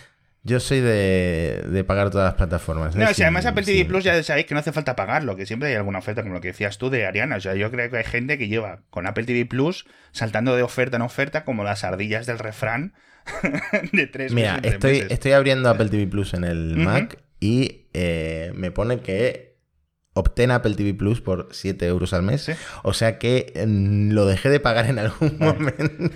Yo 0.48 0.62
soy 0.62 0.80
de, 0.80 1.62
de 1.70 1.84
pagar 1.84 2.10
todas 2.10 2.26
las 2.26 2.36
plataformas. 2.36 2.96
¿eh? 2.96 3.00
No, 3.00 3.08
si 3.10 3.16
Sin- 3.16 3.26
además 3.26 3.46
Apple 3.46 3.64
TV 3.66 3.84
Plus 3.84 4.04
ya 4.06 4.24
sabéis 4.24 4.46
que 4.46 4.54
no 4.54 4.62
hace 4.62 4.72
falta 4.72 4.96
pagarlo, 4.96 5.36
que 5.36 5.46
siempre 5.46 5.68
hay 5.70 5.76
alguna 5.76 6.00
oferta, 6.00 6.22
como 6.24 6.36
lo 6.36 6.40
que 6.42 6.48
decías 6.48 6.78
tú 6.78 6.90
de 6.90 7.06
Ariana. 7.06 7.36
O 7.36 7.42
sea, 7.42 7.54
yo 7.56 7.70
creo 7.70 7.90
que 7.92 7.98
hay 7.98 8.04
gente 8.06 8.38
que 8.38 8.48
lleva 8.48 8.80
con 8.90 9.08
Apple 9.08 9.26
TV 9.26 9.46
Plus 9.46 9.86
saltando 10.14 10.56
de 10.56 10.64
oferta 10.64 10.96
en 10.96 11.02
oferta 11.02 11.44
como 11.44 11.66
las 11.66 11.84
ardillas 11.84 12.26
del 12.28 12.40
refrán 12.40 12.94
de 13.92 14.08
tres 14.08 14.32
Mira, 14.32 14.54
meses, 14.58 14.74
estoy, 14.76 14.92
meses. 14.94 15.12
estoy 15.12 15.32
abriendo 15.34 15.70
Apple 15.70 15.90
TV 15.90 16.08
Plus 16.08 16.34
en 16.34 16.46
el. 16.46 16.78
Mac 16.78 17.20
y 17.42 17.88
eh, 17.94 18.52
me 18.56 18.72
pone 18.72 19.02
que 19.02 19.58
obtén 20.14 20.50
Apple 20.52 20.76
TV 20.76 20.94
Plus 20.94 21.20
por 21.22 21.50
7 21.52 21.86
euros 21.88 22.14
al 22.14 22.24
mes. 22.24 22.42
Sí. 22.44 22.54
O 22.84 22.94
sea 22.94 23.20
que 23.20 23.52
mm, 23.68 24.12
lo 24.14 24.26
dejé 24.26 24.50
de 24.50 24.60
pagar 24.62 24.86
en 24.90 24.98
algún 25.00 25.38
momento. 25.38 25.84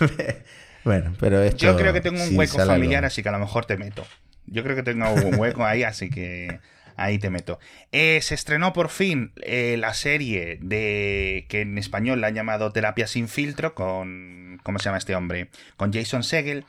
bueno, 0.84 1.14
pero 1.20 1.42
esto. 1.42 1.64
Yo 1.64 1.76
creo 1.76 1.92
que 1.92 2.00
tengo 2.00 2.22
un 2.22 2.36
hueco 2.36 2.60
algo- 2.60 2.72
familiar, 2.72 3.04
así 3.04 3.22
que 3.22 3.28
a 3.28 3.32
lo 3.32 3.38
mejor 3.38 3.66
te 3.66 3.76
meto. 3.76 4.06
Yo 4.46 4.62
creo 4.64 4.74
que 4.76 4.82
tengo 4.82 5.10
un 5.12 5.36
hueco 5.38 5.64
ahí, 5.64 5.82
así 5.82 6.10
que 6.10 6.60
Ahí 6.94 7.18
te 7.18 7.30
meto. 7.30 7.58
Eh, 7.90 8.20
se 8.20 8.34
estrenó 8.34 8.74
por 8.74 8.90
fin 8.90 9.32
eh, 9.42 9.76
la 9.78 9.94
serie 9.94 10.58
de 10.60 11.46
que 11.48 11.62
en 11.62 11.78
español 11.78 12.20
la 12.20 12.26
han 12.26 12.34
llamado 12.34 12.70
Terapia 12.70 13.06
sin 13.06 13.28
filtro 13.28 13.74
con 13.74 14.60
¿cómo 14.62 14.78
se 14.78 14.84
llama 14.84 14.98
este 14.98 15.16
hombre? 15.16 15.48
Con 15.78 15.90
Jason 15.90 16.22
Segel 16.22 16.66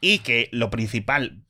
y 0.00 0.18
que 0.18 0.48
lo 0.50 0.70
principal 0.70 1.44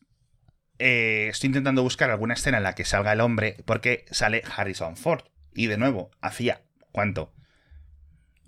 eh, 0.78 1.28
estoy 1.30 1.48
intentando 1.48 1.82
buscar 1.82 2.11
alguna 2.11 2.34
escena 2.34 2.58
en 2.58 2.62
la 2.64 2.74
que 2.74 2.84
salga 2.84 3.12
el 3.14 3.20
hombre 3.22 3.56
porque 3.64 4.04
sale 4.11 4.42
Harrison 4.54 4.96
Ford 4.98 5.22
y 5.54 5.66
de 5.66 5.78
nuevo 5.78 6.11
hacía 6.20 6.61
¿cuánto? 6.92 7.32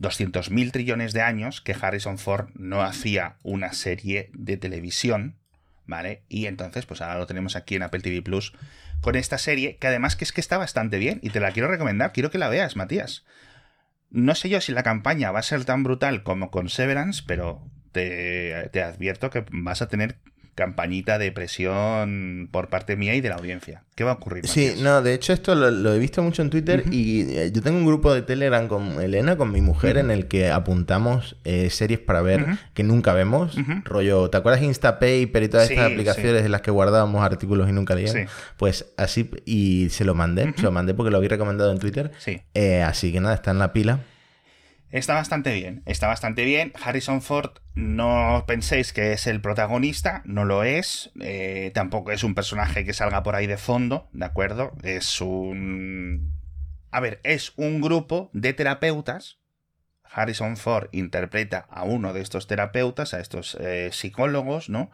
200.000 0.02 0.72
trillones 0.72 1.12
de 1.12 1.22
años 1.22 1.60
que 1.60 1.76
Harrison 1.80 2.18
Ford 2.18 2.48
no 2.54 2.82
hacía 2.82 3.36
una 3.42 3.72
serie 3.72 4.30
de 4.34 4.56
televisión, 4.56 5.38
¿vale? 5.86 6.24
Y 6.28 6.46
entonces, 6.46 6.84
pues 6.86 7.00
ahora 7.00 7.18
lo 7.18 7.26
tenemos 7.26 7.56
aquí 7.56 7.76
en 7.76 7.84
Apple 7.84 8.00
TV 8.00 8.20
Plus 8.20 8.52
con 9.00 9.16
esta 9.16 9.38
serie, 9.38 9.76
que 9.78 9.86
además 9.86 10.16
que 10.16 10.24
es 10.24 10.32
que 10.32 10.40
está 10.40 10.58
bastante 10.58 10.98
bien 10.98 11.20
y 11.22 11.30
te 11.30 11.40
la 11.40 11.52
quiero 11.52 11.68
recomendar, 11.68 12.12
quiero 12.12 12.30
que 12.30 12.38
la 12.38 12.48
veas, 12.48 12.76
Matías. 12.76 13.24
No 14.10 14.34
sé 14.34 14.48
yo 14.48 14.60
si 14.60 14.72
la 14.72 14.82
campaña 14.82 15.30
va 15.30 15.38
a 15.38 15.44
ser 15.44 15.64
tan 15.64 15.82
brutal 15.82 16.22
como 16.22 16.50
con 16.50 16.68
Severance, 16.68 17.22
pero 17.26 17.70
te, 17.92 18.68
te 18.72 18.82
advierto 18.82 19.30
que 19.30 19.44
vas 19.50 19.82
a 19.82 19.88
tener 19.88 20.18
campañita 20.54 21.18
de 21.18 21.32
presión 21.32 22.48
por 22.50 22.68
parte 22.68 22.96
mía 22.96 23.14
y 23.14 23.20
de 23.20 23.30
la 23.30 23.36
audiencia. 23.36 23.82
¿Qué 23.94 24.04
va 24.04 24.12
a 24.12 24.14
ocurrir? 24.14 24.46
Sí, 24.46 24.74
no, 24.80 25.02
de 25.02 25.14
hecho 25.14 25.32
esto 25.32 25.54
lo, 25.54 25.94
he 25.94 25.98
visto 25.98 26.22
mucho 26.22 26.42
en 26.42 26.50
Twitter 26.50 26.84
y 26.90 27.22
eh, 27.32 27.50
yo 27.52 27.62
tengo 27.62 27.78
un 27.78 27.86
grupo 27.86 28.12
de 28.12 28.22
Telegram 28.22 28.68
con 28.68 29.00
Elena, 29.00 29.36
con 29.36 29.50
mi 29.50 29.60
mujer, 29.60 29.98
en 29.98 30.10
el 30.10 30.28
que 30.28 30.50
apuntamos 30.50 31.36
eh, 31.44 31.70
series 31.70 32.00
para 32.00 32.22
ver 32.22 32.46
que 32.74 32.82
nunca 32.82 33.12
vemos. 33.12 33.56
Rollo, 33.84 34.28
¿te 34.30 34.36
acuerdas 34.36 34.62
Instapaper 34.62 35.42
y 35.42 35.48
todas 35.48 35.70
estas 35.70 35.90
aplicaciones 35.90 36.44
en 36.44 36.52
las 36.52 36.62
que 36.62 36.70
guardábamos 36.70 37.22
artículos 37.22 37.68
y 37.68 37.72
nunca 37.72 37.94
leíamos? 37.94 38.30
Pues 38.56 38.86
así, 38.96 39.30
y 39.44 39.88
se 39.90 40.04
lo 40.04 40.14
mandé, 40.14 40.52
se 40.56 40.62
lo 40.62 40.72
mandé 40.72 40.94
porque 40.94 41.10
lo 41.10 41.18
había 41.18 41.30
recomendado 41.30 41.72
en 41.72 41.78
Twitter. 41.78 42.12
Eh, 42.54 42.82
así 42.82 43.12
que 43.12 43.20
nada, 43.20 43.34
está 43.34 43.50
en 43.50 43.58
la 43.58 43.72
pila. 43.72 44.00
Está 44.92 45.14
bastante 45.14 45.54
bien, 45.54 45.82
está 45.86 46.06
bastante 46.06 46.44
bien. 46.44 46.74
Harrison 46.80 47.22
Ford, 47.22 47.52
no 47.74 48.44
penséis 48.46 48.92
que 48.92 49.14
es 49.14 49.26
el 49.26 49.40
protagonista, 49.40 50.20
no 50.26 50.44
lo 50.44 50.64
es. 50.64 51.10
Eh, 51.18 51.70
tampoco 51.74 52.12
es 52.12 52.22
un 52.22 52.34
personaje 52.34 52.84
que 52.84 52.92
salga 52.92 53.22
por 53.22 53.34
ahí 53.34 53.46
de 53.46 53.56
fondo, 53.56 54.10
¿de 54.12 54.26
acuerdo? 54.26 54.76
Es 54.82 55.22
un... 55.22 56.38
A 56.90 57.00
ver, 57.00 57.20
es 57.24 57.54
un 57.56 57.80
grupo 57.80 58.28
de 58.34 58.52
terapeutas. 58.52 59.38
Harrison 60.04 60.58
Ford 60.58 60.90
interpreta 60.92 61.66
a 61.70 61.84
uno 61.84 62.12
de 62.12 62.20
estos 62.20 62.46
terapeutas, 62.46 63.14
a 63.14 63.20
estos 63.20 63.56
eh, 63.60 63.88
psicólogos, 63.92 64.68
¿no? 64.68 64.90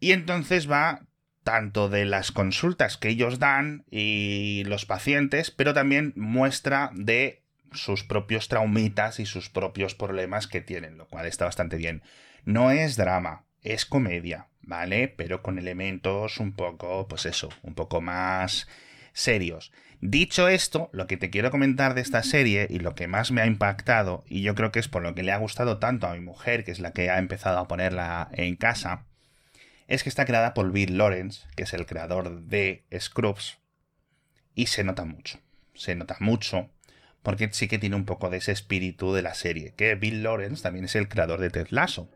Y 0.00 0.10
entonces 0.10 0.68
va 0.68 1.06
tanto 1.44 1.88
de 1.88 2.06
las 2.06 2.32
consultas 2.32 2.96
que 2.96 3.10
ellos 3.10 3.38
dan 3.38 3.84
y 3.88 4.64
los 4.66 4.84
pacientes, 4.84 5.52
pero 5.52 5.74
también 5.74 6.12
muestra 6.16 6.90
de 6.94 7.41
sus 7.74 8.04
propios 8.04 8.48
traumitas 8.48 9.20
y 9.20 9.26
sus 9.26 9.50
propios 9.50 9.94
problemas 9.94 10.46
que 10.46 10.60
tienen, 10.60 10.98
lo 10.98 11.06
cual 11.06 11.26
está 11.26 11.44
bastante 11.44 11.76
bien. 11.76 12.02
No 12.44 12.70
es 12.70 12.96
drama, 12.96 13.44
es 13.62 13.86
comedia, 13.86 14.48
¿vale? 14.62 15.08
Pero 15.08 15.42
con 15.42 15.58
elementos 15.58 16.38
un 16.38 16.52
poco, 16.52 17.06
pues 17.08 17.26
eso, 17.26 17.48
un 17.62 17.74
poco 17.74 18.00
más 18.00 18.68
serios. 19.12 19.72
Dicho 20.00 20.48
esto, 20.48 20.90
lo 20.92 21.06
que 21.06 21.16
te 21.16 21.30
quiero 21.30 21.52
comentar 21.52 21.94
de 21.94 22.00
esta 22.00 22.24
serie 22.24 22.66
y 22.68 22.80
lo 22.80 22.96
que 22.96 23.06
más 23.06 23.30
me 23.30 23.40
ha 23.40 23.46
impactado, 23.46 24.24
y 24.26 24.42
yo 24.42 24.54
creo 24.56 24.72
que 24.72 24.80
es 24.80 24.88
por 24.88 25.02
lo 25.02 25.14
que 25.14 25.22
le 25.22 25.30
ha 25.30 25.36
gustado 25.36 25.78
tanto 25.78 26.08
a 26.08 26.14
mi 26.14 26.20
mujer, 26.20 26.64
que 26.64 26.72
es 26.72 26.80
la 26.80 26.92
que 26.92 27.08
ha 27.08 27.18
empezado 27.18 27.58
a 27.58 27.68
ponerla 27.68 28.28
en 28.32 28.56
casa, 28.56 29.04
es 29.86 30.02
que 30.02 30.08
está 30.08 30.24
creada 30.24 30.54
por 30.54 30.72
Bill 30.72 30.98
Lawrence, 30.98 31.46
que 31.54 31.62
es 31.64 31.72
el 31.72 31.86
creador 31.86 32.42
de 32.42 32.84
Scrubs, 32.98 33.58
y 34.54 34.66
se 34.66 34.82
nota 34.82 35.04
mucho. 35.04 35.38
Se 35.74 35.94
nota 35.94 36.16
mucho 36.18 36.68
porque 37.22 37.48
sí 37.52 37.68
que 37.68 37.78
tiene 37.78 37.96
un 37.96 38.04
poco 38.04 38.30
de 38.30 38.38
ese 38.38 38.52
espíritu 38.52 39.12
de 39.12 39.22
la 39.22 39.34
serie, 39.34 39.74
que 39.76 39.94
Bill 39.94 40.22
Lawrence 40.22 40.62
también 40.62 40.86
es 40.86 40.96
el 40.96 41.08
creador 41.08 41.40
de 41.40 41.50
Ted 41.50 41.68
Lasso. 41.70 42.08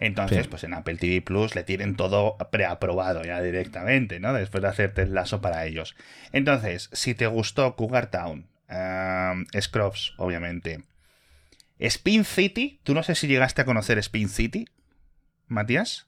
Entonces, 0.00 0.46
pues 0.46 0.62
en 0.64 0.74
Apple 0.74 0.96
TV 0.96 1.20
Plus 1.22 1.54
le 1.56 1.64
tienen 1.64 1.96
todo 1.96 2.36
preaprobado 2.52 3.24
ya 3.24 3.42
directamente, 3.42 4.20
¿no? 4.20 4.32
Después 4.32 4.62
de 4.62 4.68
hacer 4.68 4.94
Ted 4.94 5.08
Lasso 5.08 5.40
para 5.40 5.66
ellos. 5.66 5.96
Entonces, 6.32 6.88
si 6.92 7.14
te 7.14 7.26
gustó 7.26 7.74
Cougar 7.74 8.10
Town, 8.10 8.46
um, 8.70 9.44
Scrubs, 9.60 10.14
obviamente. 10.16 10.84
Spin 11.80 12.24
City, 12.24 12.80
tú 12.84 12.94
no 12.94 13.02
sé 13.02 13.14
si 13.14 13.26
llegaste 13.26 13.62
a 13.62 13.64
conocer 13.64 13.98
Spin 13.98 14.28
City, 14.28 14.66
Matías. 15.46 16.07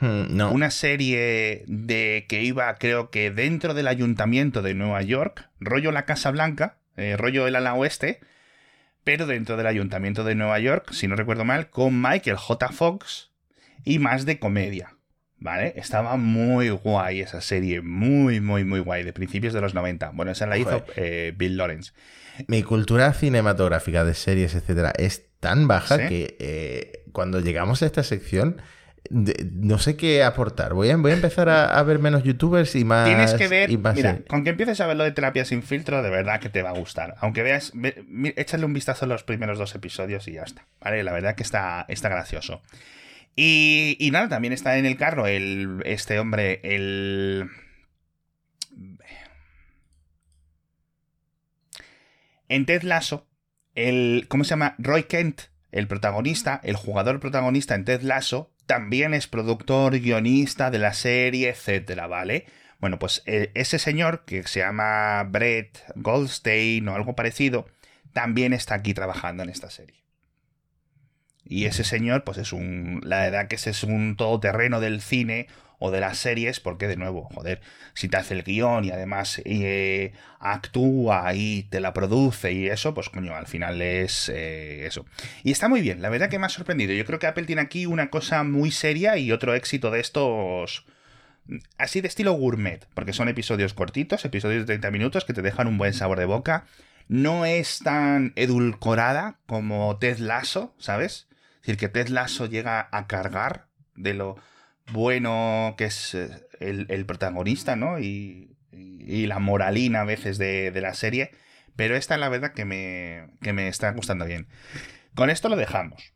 Hmm, 0.00 0.34
no. 0.36 0.50
Una 0.50 0.70
serie 0.70 1.64
de 1.66 2.26
que 2.28 2.42
iba, 2.42 2.74
creo 2.76 3.10
que 3.10 3.30
dentro 3.30 3.74
del 3.74 3.86
ayuntamiento 3.86 4.62
de 4.62 4.74
Nueva 4.74 5.02
York, 5.02 5.48
rollo 5.60 5.92
la 5.92 6.06
Casa 6.06 6.30
Blanca, 6.30 6.78
eh, 6.96 7.16
rollo 7.16 7.46
el 7.46 7.54
ala 7.54 7.74
oeste, 7.74 8.20
pero 9.04 9.26
dentro 9.26 9.56
del 9.56 9.66
ayuntamiento 9.66 10.24
de 10.24 10.34
Nueva 10.34 10.58
York, 10.58 10.92
si 10.92 11.06
no 11.06 11.16
recuerdo 11.16 11.44
mal, 11.44 11.70
con 11.70 12.00
Michael 12.00 12.36
J. 12.36 12.68
Fox 12.70 13.30
y 13.84 13.98
más 13.98 14.26
de 14.26 14.38
comedia. 14.38 14.96
¿Vale? 15.42 15.72
Estaba 15.76 16.18
muy 16.18 16.68
guay 16.68 17.20
esa 17.20 17.40
serie, 17.40 17.80
muy, 17.80 18.40
muy, 18.40 18.64
muy 18.64 18.80
guay, 18.80 19.04
de 19.04 19.14
principios 19.14 19.54
de 19.54 19.62
los 19.62 19.72
90. 19.72 20.10
Bueno, 20.10 20.32
esa 20.32 20.46
la 20.46 20.58
hizo 20.58 20.84
eh, 20.96 21.32
Bill 21.34 21.56
Lawrence. 21.56 21.92
Mi 22.46 22.62
cultura 22.62 23.14
cinematográfica 23.14 24.04
de 24.04 24.12
series, 24.12 24.54
etcétera, 24.54 24.92
es 24.98 25.30
tan 25.40 25.66
baja 25.66 26.08
que 26.08 26.36
eh, 26.38 27.04
cuando 27.12 27.40
llegamos 27.40 27.82
a 27.82 27.86
esta 27.86 28.02
sección 28.02 28.60
no 29.08 29.78
sé 29.78 29.96
qué 29.96 30.22
aportar. 30.22 30.74
Voy 30.74 30.90
a, 30.90 30.96
voy 30.96 31.10
a 31.12 31.14
empezar 31.14 31.48
a, 31.48 31.82
ver 31.82 31.98
menos 31.98 32.22
youtubers 32.22 32.74
y 32.76 32.84
más. 32.84 33.06
Tienes 33.06 33.34
que 33.34 33.48
ver. 33.48 33.70
mira, 33.70 34.18
con 34.28 34.44
que 34.44 34.50
empieces 34.50 34.80
a 34.80 34.86
ver 34.86 34.96
lo 34.96 35.04
de 35.04 35.12
terapia 35.12 35.44
sin 35.44 35.62
filtro, 35.62 36.02
de 36.02 36.10
verdad 36.10 36.40
que 36.40 36.48
te 36.48 36.62
va 36.62 36.70
a 36.70 36.78
gustar. 36.78 37.16
Aunque 37.20 37.42
veas, 37.42 37.72
échale 38.36 38.64
un 38.64 38.72
vistazo 38.74 39.06
a 39.06 39.08
los 39.08 39.24
primeros 39.24 39.58
dos 39.58 39.74
episodios 39.74 40.28
y 40.28 40.32
ya 40.32 40.42
está. 40.42 40.66
Vale, 40.80 41.02
la 41.02 41.12
verdad 41.12 41.34
que 41.34 41.42
está, 41.42 41.86
está 41.88 42.08
gracioso. 42.08 42.62
Y, 43.36 43.96
y 43.98 44.10
nada, 44.10 44.28
también 44.28 44.52
está 44.52 44.76
en 44.76 44.86
el 44.86 44.96
carro 44.96 45.26
el, 45.26 45.82
este 45.86 46.18
hombre, 46.18 46.60
el. 46.62 47.48
En 52.48 52.66
Ted 52.66 52.82
Lasso, 52.82 53.26
el. 53.74 54.26
¿Cómo 54.28 54.44
se 54.44 54.50
llama? 54.50 54.74
Roy 54.78 55.04
Kent, 55.04 55.42
el 55.72 55.86
protagonista, 55.88 56.60
el 56.62 56.76
jugador 56.76 57.20
protagonista 57.20 57.74
en 57.74 57.84
Ted 57.84 58.02
Lasso, 58.02 58.52
también 58.70 59.14
es 59.14 59.26
productor, 59.26 59.98
guionista 59.98 60.70
de 60.70 60.78
la 60.78 60.92
serie, 60.92 61.48
etcétera, 61.48 62.06
¿vale? 62.06 62.46
Bueno, 62.78 63.00
pues 63.00 63.24
eh, 63.26 63.50
ese 63.54 63.80
señor 63.80 64.24
que 64.24 64.44
se 64.44 64.60
llama 64.60 65.24
Brett 65.24 65.82
Goldstein 65.96 66.86
o 66.86 66.94
algo 66.94 67.16
parecido, 67.16 67.66
también 68.12 68.52
está 68.52 68.76
aquí 68.76 68.94
trabajando 68.94 69.42
en 69.42 69.48
esta 69.48 69.70
serie. 69.70 70.04
Y 71.44 71.64
ese 71.64 71.82
señor, 71.82 72.22
pues 72.22 72.38
es 72.38 72.52
un. 72.52 73.00
La 73.02 73.22
verdad 73.22 73.48
que 73.48 73.56
es 73.56 73.82
un 73.82 74.14
todoterreno 74.14 74.78
del 74.78 75.00
cine 75.00 75.48
o 75.80 75.90
de 75.90 75.98
las 75.98 76.18
series, 76.18 76.60
porque 76.60 76.86
de 76.86 76.96
nuevo, 76.96 77.24
joder, 77.34 77.60
si 77.94 78.08
te 78.08 78.18
hace 78.18 78.34
el 78.34 78.44
guion 78.44 78.84
y 78.84 78.90
además 78.90 79.40
eh, 79.44 80.12
actúa 80.38 81.34
y 81.34 81.64
te 81.64 81.80
la 81.80 81.92
produce 81.92 82.52
y 82.52 82.68
eso, 82.68 82.94
pues 82.94 83.08
coño, 83.08 83.34
al 83.34 83.46
final 83.46 83.80
es 83.82 84.28
eh, 84.28 84.86
eso. 84.86 85.06
Y 85.42 85.50
está 85.50 85.68
muy 85.68 85.80
bien, 85.80 86.02
la 86.02 86.10
verdad 86.10 86.28
que 86.28 86.38
me 86.38 86.46
ha 86.46 86.50
sorprendido. 86.50 86.92
Yo 86.92 87.06
creo 87.06 87.18
que 87.18 87.26
Apple 87.26 87.46
tiene 87.46 87.62
aquí 87.62 87.86
una 87.86 88.10
cosa 88.10 88.44
muy 88.44 88.70
seria 88.70 89.16
y 89.16 89.32
otro 89.32 89.54
éxito 89.54 89.90
de 89.90 90.00
estos 90.00 90.84
así 91.78 92.00
de 92.02 92.08
estilo 92.08 92.32
gourmet, 92.32 92.86
porque 92.94 93.14
son 93.14 93.28
episodios 93.28 93.74
cortitos, 93.74 94.24
episodios 94.24 94.60
de 94.60 94.66
30 94.66 94.90
minutos 94.90 95.24
que 95.24 95.32
te 95.32 95.42
dejan 95.42 95.66
un 95.66 95.78
buen 95.78 95.94
sabor 95.94 96.18
de 96.18 96.26
boca. 96.26 96.66
No 97.08 97.44
es 97.44 97.80
tan 97.80 98.32
edulcorada 98.36 99.38
como 99.46 99.96
Ted 99.98 100.18
Lasso, 100.18 100.74
¿sabes? 100.78 101.26
Es 101.56 101.62
decir, 101.62 101.76
que 101.76 101.88
Ted 101.88 102.08
Lasso 102.08 102.46
llega 102.46 102.88
a 102.92 103.06
cargar 103.06 103.66
de 103.96 104.14
lo 104.14 104.36
bueno 104.92 105.74
que 105.76 105.84
es 105.86 106.14
eh, 106.14 106.28
el, 106.60 107.06
protagonista, 107.06 107.76
¿no? 107.76 107.98
Y, 107.98 108.56
la 108.72 109.38
moralina 109.38 110.02
a 110.02 110.04
veces 110.04 110.38
de, 110.38 110.72
la 110.80 110.94
serie. 110.94 111.32
Pero 111.76 111.96
esta 111.96 112.14
es 112.14 112.20
la 112.20 112.28
verdad 112.28 112.52
que 112.52 112.64
me, 112.64 113.30
que 113.40 113.52
me 113.52 113.68
está 113.68 113.90
gustando 113.92 114.24
bien. 114.24 114.48
Con 115.14 115.30
esto 115.30 115.48
lo 115.48 115.56
dejamos. 115.56 116.12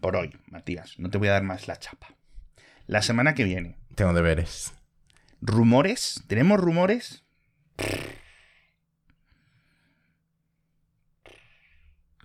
Por 0.00 0.16
hoy, 0.16 0.36
Matías. 0.46 0.98
No 0.98 1.10
te 1.10 1.18
voy 1.18 1.28
a 1.28 1.32
dar 1.32 1.42
más 1.42 1.68
la 1.68 1.78
chapa. 1.78 2.16
La 2.86 3.02
semana 3.02 3.34
que 3.34 3.44
viene. 3.44 3.78
Tengo 3.94 4.12
deberes. 4.12 4.72
¿Rumores? 5.40 6.22
¿Tenemos 6.26 6.60
rumores? 6.60 7.24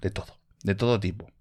De 0.02 0.10
todo. 0.10 0.40
De 0.64 0.76
todo 0.76 1.00
tipo. 1.00 1.35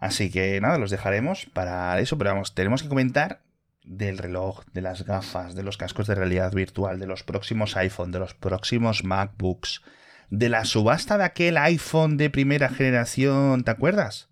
Así 0.00 0.30
que 0.30 0.60
nada, 0.60 0.78
los 0.78 0.90
dejaremos 0.90 1.46
para 1.52 1.98
eso, 2.00 2.18
pero 2.18 2.30
vamos, 2.30 2.54
tenemos 2.54 2.82
que 2.82 2.88
comentar 2.88 3.42
del 3.84 4.18
reloj, 4.18 4.64
de 4.72 4.80
las 4.80 5.04
gafas, 5.04 5.54
de 5.54 5.62
los 5.62 5.76
cascos 5.76 6.06
de 6.06 6.14
realidad 6.14 6.52
virtual, 6.52 6.98
de 6.98 7.06
los 7.06 7.22
próximos 7.22 7.76
iPhone, 7.76 8.10
de 8.10 8.18
los 8.18 8.34
próximos 8.34 9.04
MacBooks, 9.04 9.82
de 10.30 10.48
la 10.48 10.64
subasta 10.64 11.18
de 11.18 11.24
aquel 11.24 11.58
iPhone 11.58 12.16
de 12.16 12.30
primera 12.30 12.70
generación, 12.70 13.62
¿te 13.62 13.70
acuerdas? 13.70 14.28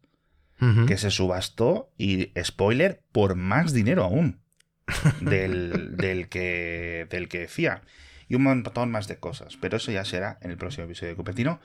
Que 0.89 0.97
se 0.97 1.13
subastó 1.13 1.93
y, 1.97 2.33
spoiler, 2.43 3.05
por 3.13 3.37
más 3.37 3.73
dinero 3.73 4.03
aún. 4.03 4.41
del, 5.21 5.97
del, 5.97 6.29
que, 6.29 7.07
del 7.11 7.29
que 7.29 7.41
decía. 7.41 7.83
Y 8.27 8.35
un 8.35 8.43
montón 8.43 8.91
más 8.91 9.07
de 9.07 9.19
cosas. 9.19 9.57
Pero 9.61 9.77
eso 9.77 9.93
ya 9.93 10.05
será 10.05 10.39
en 10.41 10.51
el 10.51 10.57
próximo 10.57 10.87
episodio 10.87 11.11
de 11.11 11.17
Cupertino. 11.17 11.61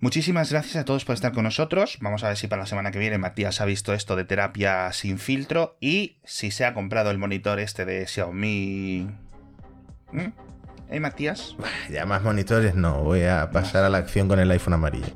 Muchísimas 0.00 0.50
gracias 0.50 0.76
a 0.76 0.86
todos 0.86 1.04
por 1.04 1.14
estar 1.14 1.32
con 1.32 1.44
nosotros. 1.44 1.98
Vamos 2.00 2.24
a 2.24 2.28
ver 2.28 2.38
si 2.38 2.46
para 2.46 2.62
la 2.62 2.66
semana 2.66 2.90
que 2.90 2.98
viene 2.98 3.18
Matías 3.18 3.60
ha 3.60 3.66
visto 3.66 3.92
esto 3.92 4.16
de 4.16 4.24
terapia 4.24 4.90
sin 4.92 5.18
filtro 5.18 5.76
y 5.78 6.16
si 6.24 6.50
se 6.50 6.64
ha 6.64 6.72
comprado 6.72 7.10
el 7.10 7.18
monitor 7.18 7.60
este 7.60 7.84
de 7.84 8.06
Xiaomi. 8.06 9.10
¿Mm? 10.12 10.32
¿Eh, 10.88 11.00
Matías? 11.00 11.54
Ya 11.90 12.06
más 12.06 12.22
monitores 12.22 12.74
no, 12.74 13.02
voy 13.02 13.24
a 13.24 13.50
pasar 13.50 13.84
a 13.84 13.90
la 13.90 13.98
acción 13.98 14.26
con 14.26 14.40
el 14.40 14.50
iPhone 14.50 14.72
amarillo. 14.72 15.12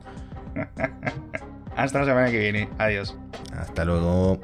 Hasta 1.77 2.01
la 2.01 2.05
semana 2.05 2.31
que 2.31 2.39
viene. 2.39 2.69
Adiós. 2.77 3.17
Hasta 3.57 3.87
luego. 3.87 4.39